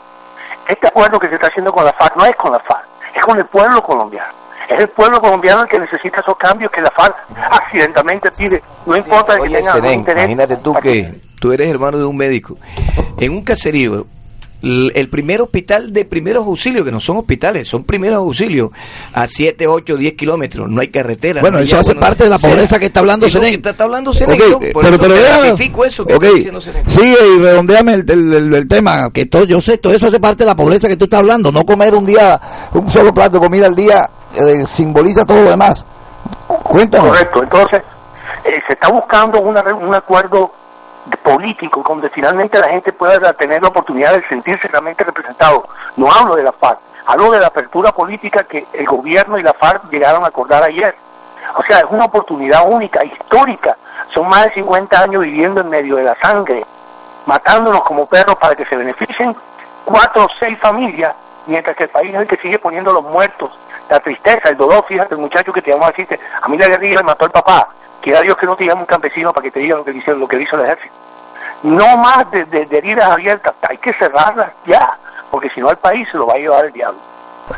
Este 0.67 0.87
acuerdo 0.87 1.19
que 1.19 1.27
se 1.27 1.35
está 1.35 1.47
haciendo 1.47 1.71
con 1.71 1.85
la 1.85 1.93
FARC 1.93 2.15
no 2.15 2.25
es 2.25 2.35
con 2.35 2.51
la 2.51 2.59
FARC, 2.59 2.85
es 3.13 3.21
con 3.23 3.37
el 3.37 3.45
pueblo 3.45 3.81
colombiano. 3.83 4.33
Es 4.67 4.81
el 4.81 4.89
pueblo 4.89 5.21
colombiano 5.21 5.61
el 5.61 5.67
que 5.67 5.77
necesita 5.79 6.21
esos 6.21 6.35
cambios 6.37 6.71
que 6.71 6.81
la 6.81 6.89
FARC 6.89 7.15
accidentalmente 7.51 8.31
pide. 8.31 8.63
No 8.85 8.97
importa 8.97 9.35
que 9.35 9.41
Oye, 9.41 9.57
tenga 9.57 9.73
algún 9.73 9.91
interés. 9.91 10.23
imagínate 10.23 10.57
tú 10.57 10.73
que 10.75 11.21
tú 11.39 11.51
eres 11.51 11.69
hermano 11.69 11.97
de 11.99 12.05
un 12.05 12.17
médico. 12.17 12.57
En 13.19 13.31
un 13.31 13.43
caserío, 13.43 14.07
el 14.61 15.09
primer 15.09 15.41
hospital 15.41 15.93
de 15.93 16.05
primeros 16.05 16.45
auxilios, 16.47 16.83
que 16.85 16.91
no 16.91 16.99
son 16.99 17.17
hospitales, 17.17 17.67
son 17.67 17.83
primeros 17.83 18.17
auxilios, 18.17 18.71
a 19.13 19.27
7, 19.27 19.67
8, 19.67 19.95
10 19.97 20.13
kilómetros, 20.15 20.69
no 20.69 20.81
hay 20.81 20.87
carretera. 20.87 21.41
Bueno, 21.41 21.57
no 21.57 21.59
hay 21.59 21.65
eso 21.65 21.75
agua, 21.75 21.81
hace 21.81 21.93
no- 21.95 21.99
parte 22.01 22.23
de 22.23 22.29
la 22.29 22.39
sea, 22.39 22.49
pobreza 22.49 22.79
que 22.79 22.85
está 22.87 22.99
hablando 23.01 23.29
Seren. 23.29 23.49
que 23.49 23.55
está, 23.55 23.69
está 23.71 23.83
hablando 23.83 24.13
Seren. 24.13 24.33
Ok, 24.33 24.49
yo, 24.49 24.59
pero, 24.59 24.69
eso 24.81 24.97
pero 24.97 24.97
te 25.13 25.19
déjame- 25.19 25.85
eso 25.85 26.05
que 26.05 26.13
ok, 26.15 26.23
está 26.23 26.35
diciendo 26.35 26.61
Seren. 26.61 26.89
sigue 26.89 27.17
y 27.35 27.39
redondeame 27.41 27.93
el, 27.95 28.09
el- 28.11 28.33
el- 28.33 28.53
el 28.55 28.67
tema, 28.67 29.09
que 29.13 29.25
todo, 29.27 29.43
yo 29.45 29.61
sé, 29.61 29.77
todo 29.77 29.93
eso 29.93 30.07
hace 30.07 30.19
parte 30.19 30.43
de 30.43 30.49
la 30.49 30.55
pobreza 30.55 30.87
que 30.87 30.97
tú 30.97 31.05
estás 31.05 31.19
hablando, 31.19 31.51
no 31.51 31.63
comer 31.65 31.93
un 31.93 32.05
día, 32.05 32.39
un 32.73 32.89
solo 32.89 33.13
plato 33.13 33.39
de 33.39 33.45
comida 33.45 33.67
al 33.67 33.75
día, 33.75 34.09
eh, 34.35 34.65
simboliza 34.65 35.25
todo 35.25 35.43
lo 35.43 35.49
demás. 35.51 35.85
Cuéntanos. 36.47 37.09
Correcto, 37.09 37.43
entonces 37.43 37.81
eh, 38.45 38.59
se 38.67 38.73
está 38.73 38.89
buscando 38.91 39.39
una 39.41 39.61
re- 39.61 39.73
un 39.73 39.93
acuerdo 39.93 40.51
político 41.23 41.83
donde 41.87 42.09
finalmente 42.09 42.59
la 42.59 42.69
gente 42.69 42.91
pueda 42.93 43.33
tener 43.33 43.61
la 43.61 43.69
oportunidad 43.69 44.13
de 44.13 44.27
sentirse 44.27 44.67
realmente 44.67 45.03
representado. 45.03 45.67
No 45.95 46.11
hablo 46.11 46.35
de 46.35 46.43
la 46.43 46.51
FARC, 46.51 46.79
hablo 47.05 47.31
de 47.31 47.39
la 47.39 47.47
apertura 47.47 47.91
política 47.91 48.43
que 48.43 48.65
el 48.73 48.85
gobierno 48.85 49.37
y 49.37 49.43
la 49.43 49.53
FARC 49.53 49.89
llegaron 49.91 50.23
a 50.23 50.27
acordar 50.27 50.63
ayer. 50.63 50.95
O 51.57 51.63
sea, 51.63 51.79
es 51.79 51.85
una 51.89 52.05
oportunidad 52.05 52.67
única, 52.67 53.03
histórica. 53.03 53.77
Son 54.13 54.27
más 54.27 54.45
de 54.45 54.53
50 54.53 55.01
años 55.01 55.21
viviendo 55.21 55.61
en 55.61 55.69
medio 55.69 55.95
de 55.97 56.03
la 56.03 56.15
sangre, 56.15 56.65
matándonos 57.25 57.83
como 57.83 58.05
perros 58.07 58.35
para 58.37 58.55
que 58.55 58.65
se 58.65 58.75
beneficien 58.75 59.35
cuatro 59.83 60.25
o 60.25 60.27
seis 60.39 60.57
familias, 60.59 61.15
mientras 61.45 61.75
que 61.75 61.83
el 61.83 61.89
país 61.89 62.13
es 62.13 62.21
el 62.21 62.27
que 62.27 62.37
sigue 62.37 62.59
poniendo 62.59 62.91
los 62.91 63.03
muertos. 63.03 63.51
La 63.89 63.99
tristeza, 63.99 64.49
el 64.49 64.57
dolor, 64.57 64.83
fíjate, 64.87 65.13
el 65.13 65.21
muchacho 65.21 65.53
que 65.53 65.61
te 65.61 65.71
llamó 65.71 65.85
a 65.85 65.89
decirte, 65.89 66.19
a 66.41 66.47
mí 66.47 66.57
la 66.57 66.67
guerrilla 66.67 66.97
me 66.97 67.03
mató 67.03 67.25
el 67.25 67.31
papá. 67.31 67.69
Quiera 68.05 68.21
Dios 68.21 68.37
que 68.37 68.45
no 68.45 68.55
te 68.55 68.65
llame 68.65 68.81
un 68.81 68.85
campesino 68.85 69.33
para 69.33 69.43
que 69.43 69.51
te 69.51 69.59
diga 69.59 69.75
lo 69.75 69.83
que 69.83 69.91
dice, 69.91 70.13
lo 70.13 70.27
que 70.27 70.41
hizo 70.41 70.55
el 70.55 70.61
ejército. 70.61 70.93
No 71.63 71.97
más 71.97 72.29
de, 72.31 72.45
de- 72.45 72.65
de 72.67 72.77
heridas 72.77 73.09
abiertas, 73.09 73.53
hay 73.67 73.77
que 73.77 73.91
cerrarlas 73.95 74.51
ya, 74.67 74.97
porque 75.31 75.49
si 75.53 75.59
no 75.59 75.69
al 75.69 75.77
país 75.77 76.07
se 76.11 76.17
lo 76.17 76.27
va 76.27 76.35
a 76.35 76.37
llevar 76.37 76.65
el 76.65 76.71
diablo. 76.71 76.99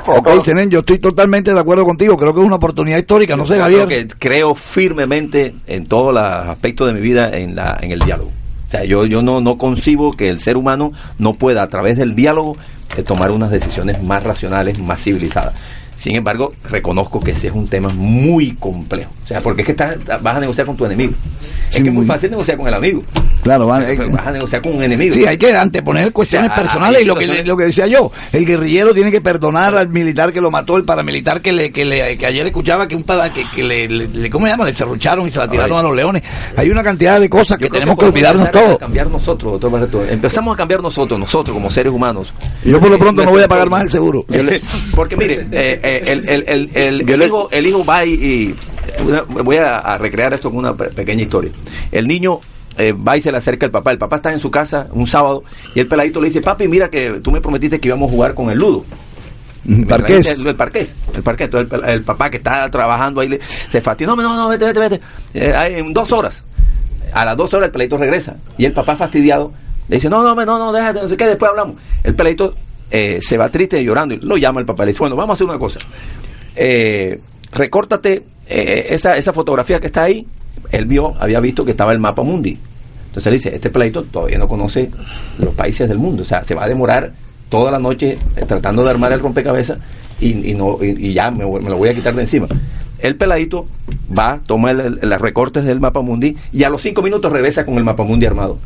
Ok, 0.06 0.30
Senen, 0.44 0.70
yo 0.70 0.80
estoy 0.80 1.00
totalmente 1.00 1.54
de 1.54 1.60
acuerdo 1.60 1.86
contigo, 1.86 2.18
creo 2.18 2.34
que 2.34 2.40
es 2.42 2.46
una 2.46 2.56
oportunidad 2.58 2.98
histórica, 2.98 3.36
no 3.38 3.46
sé, 3.46 3.56
Yo 3.58 3.62
Javier. 3.64 3.86
creo 3.88 4.08
que 4.08 4.16
creo 4.18 4.56
firmemente 4.56 5.56
en 5.68 5.86
todos 5.88 6.14
los 6.14 6.24
aspectos 6.24 6.88
de 6.88 6.94
mi 6.94 7.02
vida 7.02 7.30
en, 7.38 7.56
la, 7.56 7.78
en 7.82 7.92
el 7.92 8.00
diálogo. 8.00 8.32
O 8.68 8.72
sea, 8.72 8.84
yo, 8.84 9.06
yo 9.06 9.22
no, 9.22 9.40
no 9.42 9.58
concibo 9.58 10.12
que 10.14 10.30
el 10.30 10.40
ser 10.40 10.58
humano 10.58 10.92
no 11.20 11.34
pueda 11.34 11.64
a 11.64 11.68
través 11.70 11.98
del 11.98 12.16
diálogo 12.16 12.58
eh, 12.98 13.04
tomar 13.04 13.32
unas 13.32 13.50
decisiones 13.52 14.02
más 14.04 14.24
racionales, 14.24 14.78
más 14.80 15.02
civilizadas. 15.02 15.54
Sin 15.98 16.16
embargo, 16.16 16.54
reconozco 16.70 17.20
que 17.20 17.32
ese 17.32 17.48
es 17.48 17.54
un 17.54 17.68
tema 17.68 17.90
muy 17.90 18.54
complejo. 18.60 19.12
O 19.24 19.28
sea, 19.28 19.42
porque 19.42 19.64
es 19.64 19.66
que 19.66 19.72
estás, 19.72 19.98
vas 20.22 20.38
a 20.38 20.40
negociar 20.40 20.68
con 20.68 20.78
tu 20.78 20.86
enemigo. 20.86 21.14
es 21.70 21.82
que 21.82 21.88
es 21.88 21.94
muy 21.94 22.06
fácil 22.06 22.30
negociar 22.30 22.58
con 22.58 22.68
el 22.68 22.74
amigo. 22.76 23.04
Claro, 23.42 23.68
Pero 23.68 24.12
vas 24.12 24.28
a 24.28 24.32
negociar 24.32 24.62
con 24.62 24.76
un 24.76 24.84
enemigo. 24.84 25.14
Sí, 25.14 25.26
hay 25.26 25.38
que 25.38 25.56
anteponer 25.56 26.12
cuestiones 26.14 26.52
O 26.52 26.54
sea, 26.54 26.64
personales 26.64 27.02
y 27.02 27.06
lo 27.06 27.16
que, 27.16 27.44
lo 27.44 27.58
que 27.58 27.66
decía 27.66 27.88
yo, 27.88 28.12
el 28.32 28.46
guerrillero 28.46 28.94
tiene 28.94 29.12
que 29.12 29.22
perdonar 29.22 29.76
al 29.76 29.90
militar 29.90 30.32
que 30.32 30.40
lo 30.40 30.52
mató, 30.52 30.78
el 30.78 30.86
paramilitar 30.86 31.42
que 31.42 31.52
le, 31.52 31.72
que 31.72 31.84
le, 31.84 32.18
que 32.18 32.26
ayer 32.26 32.46
escuchaba 32.46 32.88
que 32.88 32.96
un 32.96 33.04
para, 33.04 33.34
que, 33.34 33.44
que 33.52 33.64
le, 33.64 34.30
¿cómo 34.30 34.46
se 34.46 34.52
llama? 34.52 34.66
Le 34.66 34.74
serrucharon 34.74 35.28
y 35.28 35.32
se 35.32 35.40
la 35.40 35.50
tiraron 35.50 35.80
a 35.80 35.82
los 35.82 35.96
leones. 35.96 36.22
Hay 36.56 36.70
una 36.70 36.84
cantidad 36.84 37.20
de 37.20 37.30
cosas 37.30 37.58
que 37.58 37.66
Yo 37.66 37.72
tenemos 37.72 37.98
que 37.98 38.06
olvidarnos 38.06 38.46
empezar 38.48 38.64
a 38.64 38.68
todo. 38.68 38.78
cambiar 38.78 39.10
nosotros, 39.10 39.54
doctor 39.54 39.72
Barreto. 39.72 40.06
Empezamos 40.10 40.54
a 40.54 40.58
cambiar 40.58 40.82
nosotros, 40.82 41.20
nosotros 41.20 41.54
como 41.54 41.72
seres 41.72 41.92
humanos. 41.92 42.34
Yo 42.64 42.80
por 42.80 42.90
lo 42.90 43.00
pronto 43.00 43.24
no 43.24 43.32
voy 43.32 43.44
a 43.44 43.48
pagar 43.48 43.70
más 43.70 43.84
el 43.84 43.90
seguro. 43.90 44.26
Porque 44.96 45.18
mire, 45.18 45.48
eh, 45.52 45.80
el, 46.06 46.30
el, 46.30 46.44
el, 46.48 46.70
el, 46.74 47.10
el 47.10 47.22
hijo, 47.24 47.50
el 47.52 47.66
hijo 47.68 47.86
va 47.86 48.06
y... 48.06 48.14
y- 48.14 48.56
una- 49.06 49.22
voy 49.22 49.58
a, 49.58 49.78
a 49.80 49.98
recrear 49.98 50.34
esto 50.34 50.50
con 50.50 50.60
una 50.60 50.74
pe- 50.76 50.90
pequeña 50.92 51.22
historia. 51.24 51.52
El 51.92 52.08
niño 52.08 52.40
eh, 52.78 52.94
va 52.94 53.18
y 53.18 53.22
se 53.22 53.32
le 53.32 53.38
acerca 53.38 53.66
el 53.66 53.72
papá. 53.72 53.92
El 53.92 53.98
papá 53.98 54.16
está 54.18 54.32
en 54.32 54.40
su 54.40 54.50
casa 54.50 54.88
un 54.92 55.06
sábado 55.08 55.44
y 55.76 55.80
el 55.82 55.88
peladito 55.88 56.20
le 56.22 56.28
dice, 56.30 56.42
papi, 56.42 56.68
mira 56.68 56.90
que 56.90 57.20
tú 57.22 57.32
me 57.32 57.42
prometiste 57.42 57.80
que 57.80 57.88
íbamos 57.90 58.10
a 58.10 58.14
jugar 58.14 58.34
con 58.34 58.50
el 58.50 58.58
ludo. 58.58 58.86
Parqués. 59.88 60.28
El, 60.40 60.48
el 60.48 60.56
parqués, 60.56 60.96
el 61.14 61.24
parqués. 61.24 61.46
Entonces 61.46 61.80
el, 61.84 61.90
el 61.90 62.04
papá 62.04 62.30
que 62.30 62.38
está 62.38 62.70
trabajando 62.72 63.20
ahí 63.22 63.28
le, 63.30 63.40
se 63.70 63.82
fastidia. 63.82 64.16
No, 64.16 64.22
no, 64.22 64.36
no, 64.36 64.48
vete, 64.50 64.66
vete, 64.66 64.80
vete. 64.80 65.02
Eh, 65.34 65.54
en 65.80 65.92
dos 65.94 66.12
horas. 66.14 66.44
A 67.14 67.26
las 67.26 67.36
dos 67.36 67.54
horas 67.54 67.68
el 67.68 67.72
peladito 67.72 67.98
regresa. 67.98 68.38
Y 68.58 68.66
el 68.66 68.72
papá 68.74 68.96
fastidiado 68.96 69.52
le 69.90 69.98
dice, 69.98 70.10
no, 70.10 70.24
no, 70.24 70.34
no, 70.34 70.46
no, 70.58 70.72
déjate, 70.72 71.02
no 71.02 71.08
sé 71.10 71.18
qué, 71.18 71.26
después 71.28 71.50
hablamos. 71.50 71.76
El 72.04 72.16
peladito 72.16 72.56
eh, 72.92 73.20
se 73.22 73.38
va 73.38 73.50
triste 73.50 73.82
y 73.82 73.86
llorando 73.86 74.16
y 74.16 74.20
lo 74.20 74.38
llama 74.38 74.60
el 74.60 74.66
papá. 74.66 74.84
Le 74.84 74.92
dice, 74.92 75.00
bueno, 75.00 75.16
vamos 75.16 75.32
a 75.32 75.34
hacer 75.36 75.48
una 75.48 75.60
cosa. 75.60 75.80
Eh, 76.56 77.20
recórtate 77.52 78.24
eh, 78.48 78.88
esa, 78.90 79.18
esa 79.18 79.34
fotografía 79.34 79.80
que 79.80 79.88
está 79.88 80.04
ahí. 80.04 80.26
Él 80.72 80.86
vio, 80.86 81.14
había 81.20 81.40
visto 81.40 81.64
que 81.64 81.72
estaba 81.72 81.92
el 81.92 82.00
mapa 82.00 82.24
mundi. 82.24 82.58
Entonces 83.08 83.28
él 83.28 83.34
dice, 83.34 83.56
este 83.56 83.70
peladito 83.70 84.04
todavía 84.04 84.38
no 84.38 84.48
conoce 84.48 84.90
los 85.40 85.54
países 85.54 85.88
del 85.88 85.98
mundo. 85.98 86.24
O 86.24 86.26
sea, 86.26 86.44
se 86.44 86.56
va 86.56 86.66
a 86.66 86.68
demorar 86.68 87.14
toda 87.50 87.72
la 87.72 87.80
noche 87.80 88.18
eh, 88.36 88.46
tratando 88.46 88.84
de 88.84 88.90
armar 88.90 89.14
el 89.14 89.20
rompecabezas 89.20 89.80
y, 90.20 90.52
y 90.52 90.54
no, 90.54 90.80
y, 90.82 91.10
y 91.10 91.14
ya 91.14 91.32
me, 91.32 91.44
lo 91.44 91.78
voy 91.78 91.90
a 91.90 91.94
quitar 91.94 92.16
de 92.16 92.22
encima. 92.22 92.48
El 93.00 93.16
peladito 93.16 93.68
va, 94.18 94.40
toma 94.46 94.74
los 94.74 95.22
recortes 95.22 95.64
del 95.64 95.80
mapa 95.80 96.02
mundi 96.02 96.36
y 96.52 96.64
a 96.64 96.70
los 96.70 96.82
cinco 96.82 97.02
minutos 97.02 97.32
regresa 97.32 97.64
con 97.64 97.76
el 97.78 97.84
mapa 97.84 98.04
mundi 98.04 98.26
armado. 98.26 98.58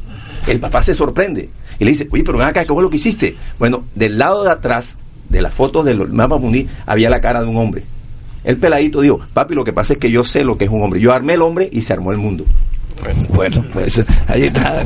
El 0.48 0.60
papá 0.60 0.82
se 0.82 0.96
sorprende 0.96 1.50
y 1.82 1.84
le 1.84 1.92
dice, 1.94 2.08
oye, 2.12 2.24
pero 2.24 2.38
ven 2.38 2.48
acá, 2.48 2.64
¿cómo 2.68 2.80
es 2.80 2.84
lo 2.84 2.90
que 2.92 2.98
hiciste? 2.98 3.36
Bueno, 3.58 3.86
del 3.96 4.20
lado 4.20 4.44
de 4.44 4.52
atrás 4.52 4.96
de 5.30 5.42
las 5.42 5.52
fotos 5.52 5.84
del 5.84 6.10
mapa 6.10 6.38
mundi 6.38 6.68
había 6.86 7.10
la 7.10 7.20
cara 7.22 7.42
de 7.42 7.48
un 7.48 7.58
hombre. 7.58 7.84
El 8.44 8.58
peladito 8.58 9.02
dijo, 9.02 9.20
papi, 9.34 9.56
lo 9.56 9.64
que 9.64 9.74
pasa 9.74 9.94
es 9.94 10.00
que 10.00 10.12
yo 10.12 10.24
sé 10.24 10.44
lo 10.44 10.60
que 10.60 10.66
es 10.66 10.70
un 10.70 10.84
hombre. 10.84 11.00
Yo 11.00 11.12
armé 11.12 11.34
el 11.34 11.42
hombre 11.42 11.68
y 11.72 11.82
se 11.82 11.92
armó 11.92 12.12
el 12.12 12.20
mundo. 12.20 12.46
Bueno, 13.30 13.64
pues, 13.74 14.04
ahí 14.28 14.44
está. 14.44 14.86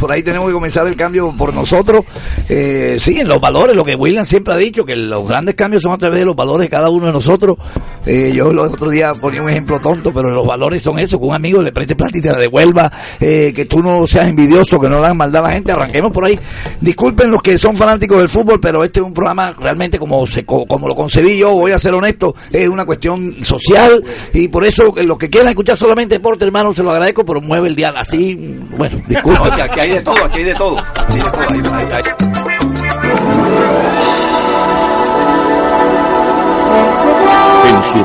Por 0.00 0.12
ahí 0.12 0.22
tenemos 0.22 0.48
que 0.48 0.52
comenzar 0.54 0.86
el 0.86 0.96
cambio 0.96 1.34
por 1.36 1.54
nosotros. 1.54 2.04
Eh, 2.48 2.96
sí, 3.00 3.18
en 3.18 3.28
los 3.28 3.40
valores, 3.40 3.74
lo 3.76 3.84
que 3.84 3.94
William 3.94 4.26
siempre 4.26 4.54
ha 4.54 4.56
dicho, 4.56 4.84
que 4.84 4.94
los 4.96 5.28
grandes 5.28 5.54
cambios 5.54 5.82
son 5.82 5.92
a 5.92 5.98
través 5.98 6.20
de 6.20 6.26
los 6.26 6.36
valores 6.36 6.66
de 6.66 6.70
cada 6.70 6.90
uno 6.90 7.06
de 7.06 7.12
nosotros. 7.12 7.56
Eh, 8.04 8.32
yo 8.34 8.50
el 8.50 8.58
otro 8.58 8.90
día 8.90 9.14
ponía 9.14 9.42
un 9.42 9.48
ejemplo 9.50 9.80
tonto, 9.80 10.12
pero 10.12 10.30
los 10.30 10.46
valores 10.46 10.82
son 10.82 10.98
eso, 10.98 11.18
que 11.18 11.24
un 11.24 11.34
amigo 11.34 11.60
le 11.62 11.72
preste 11.72 11.96
plata 11.96 12.18
y 12.18 12.20
te 12.20 12.32
devuelva, 12.32 12.92
eh, 13.20 13.52
que 13.54 13.64
tú 13.64 13.82
no 13.82 14.06
seas 14.06 14.28
envidioso, 14.28 14.78
que 14.78 14.88
no 14.88 14.98
le 15.00 15.04
hagas 15.06 15.16
maldad 15.16 15.44
a 15.44 15.48
la 15.48 15.54
gente, 15.54 15.72
arranquemos 15.72 16.12
por 16.12 16.24
ahí. 16.24 16.38
Disculpen 16.80 17.30
los 17.30 17.42
que 17.42 17.58
son 17.58 17.74
fanáticos 17.76 18.18
del 18.18 18.28
fútbol, 18.28 18.60
pero 18.60 18.84
este 18.84 19.00
es 19.00 19.06
un 19.06 19.12
programa 19.14 19.52
realmente 19.58 19.98
como, 19.98 20.26
se, 20.26 20.44
co- 20.44 20.66
como 20.66 20.86
lo 20.88 20.94
concebí 20.94 21.36
yo, 21.38 21.52
voy 21.52 21.72
a 21.72 21.78
ser 21.78 21.94
honesto, 21.94 22.34
es 22.52 22.68
una 22.68 22.84
cuestión 22.84 23.42
social 23.42 24.02
y 24.32 24.48
por 24.48 24.64
eso 24.64 24.94
los 25.04 25.18
que 25.18 25.30
quieran 25.30 25.48
escuchar 25.50 25.76
solamente 25.76 26.16
deporte, 26.16 26.44
hermano, 26.44 26.72
se 26.74 26.82
lo 26.82 26.90
agradezco, 26.92 27.24
pero 27.24 27.40
mueve 27.46 27.68
el 27.68 27.76
dial 27.76 27.96
así. 27.96 28.36
Bueno, 28.76 29.00
disculpa. 29.08 29.42
o 29.42 29.54
sea, 29.54 29.64
aquí 29.64 29.80
hay 29.80 29.90
de 29.90 30.00
todo, 30.00 30.24
aquí 30.24 30.38
hay 30.38 30.44
de 30.44 30.54
todo. 30.54 30.84
Hay 31.08 31.16
de 31.16 31.22
todo 31.22 31.74
hay, 31.74 31.92
hay, 31.92 32.02
en 37.68 37.84
su 37.84 38.04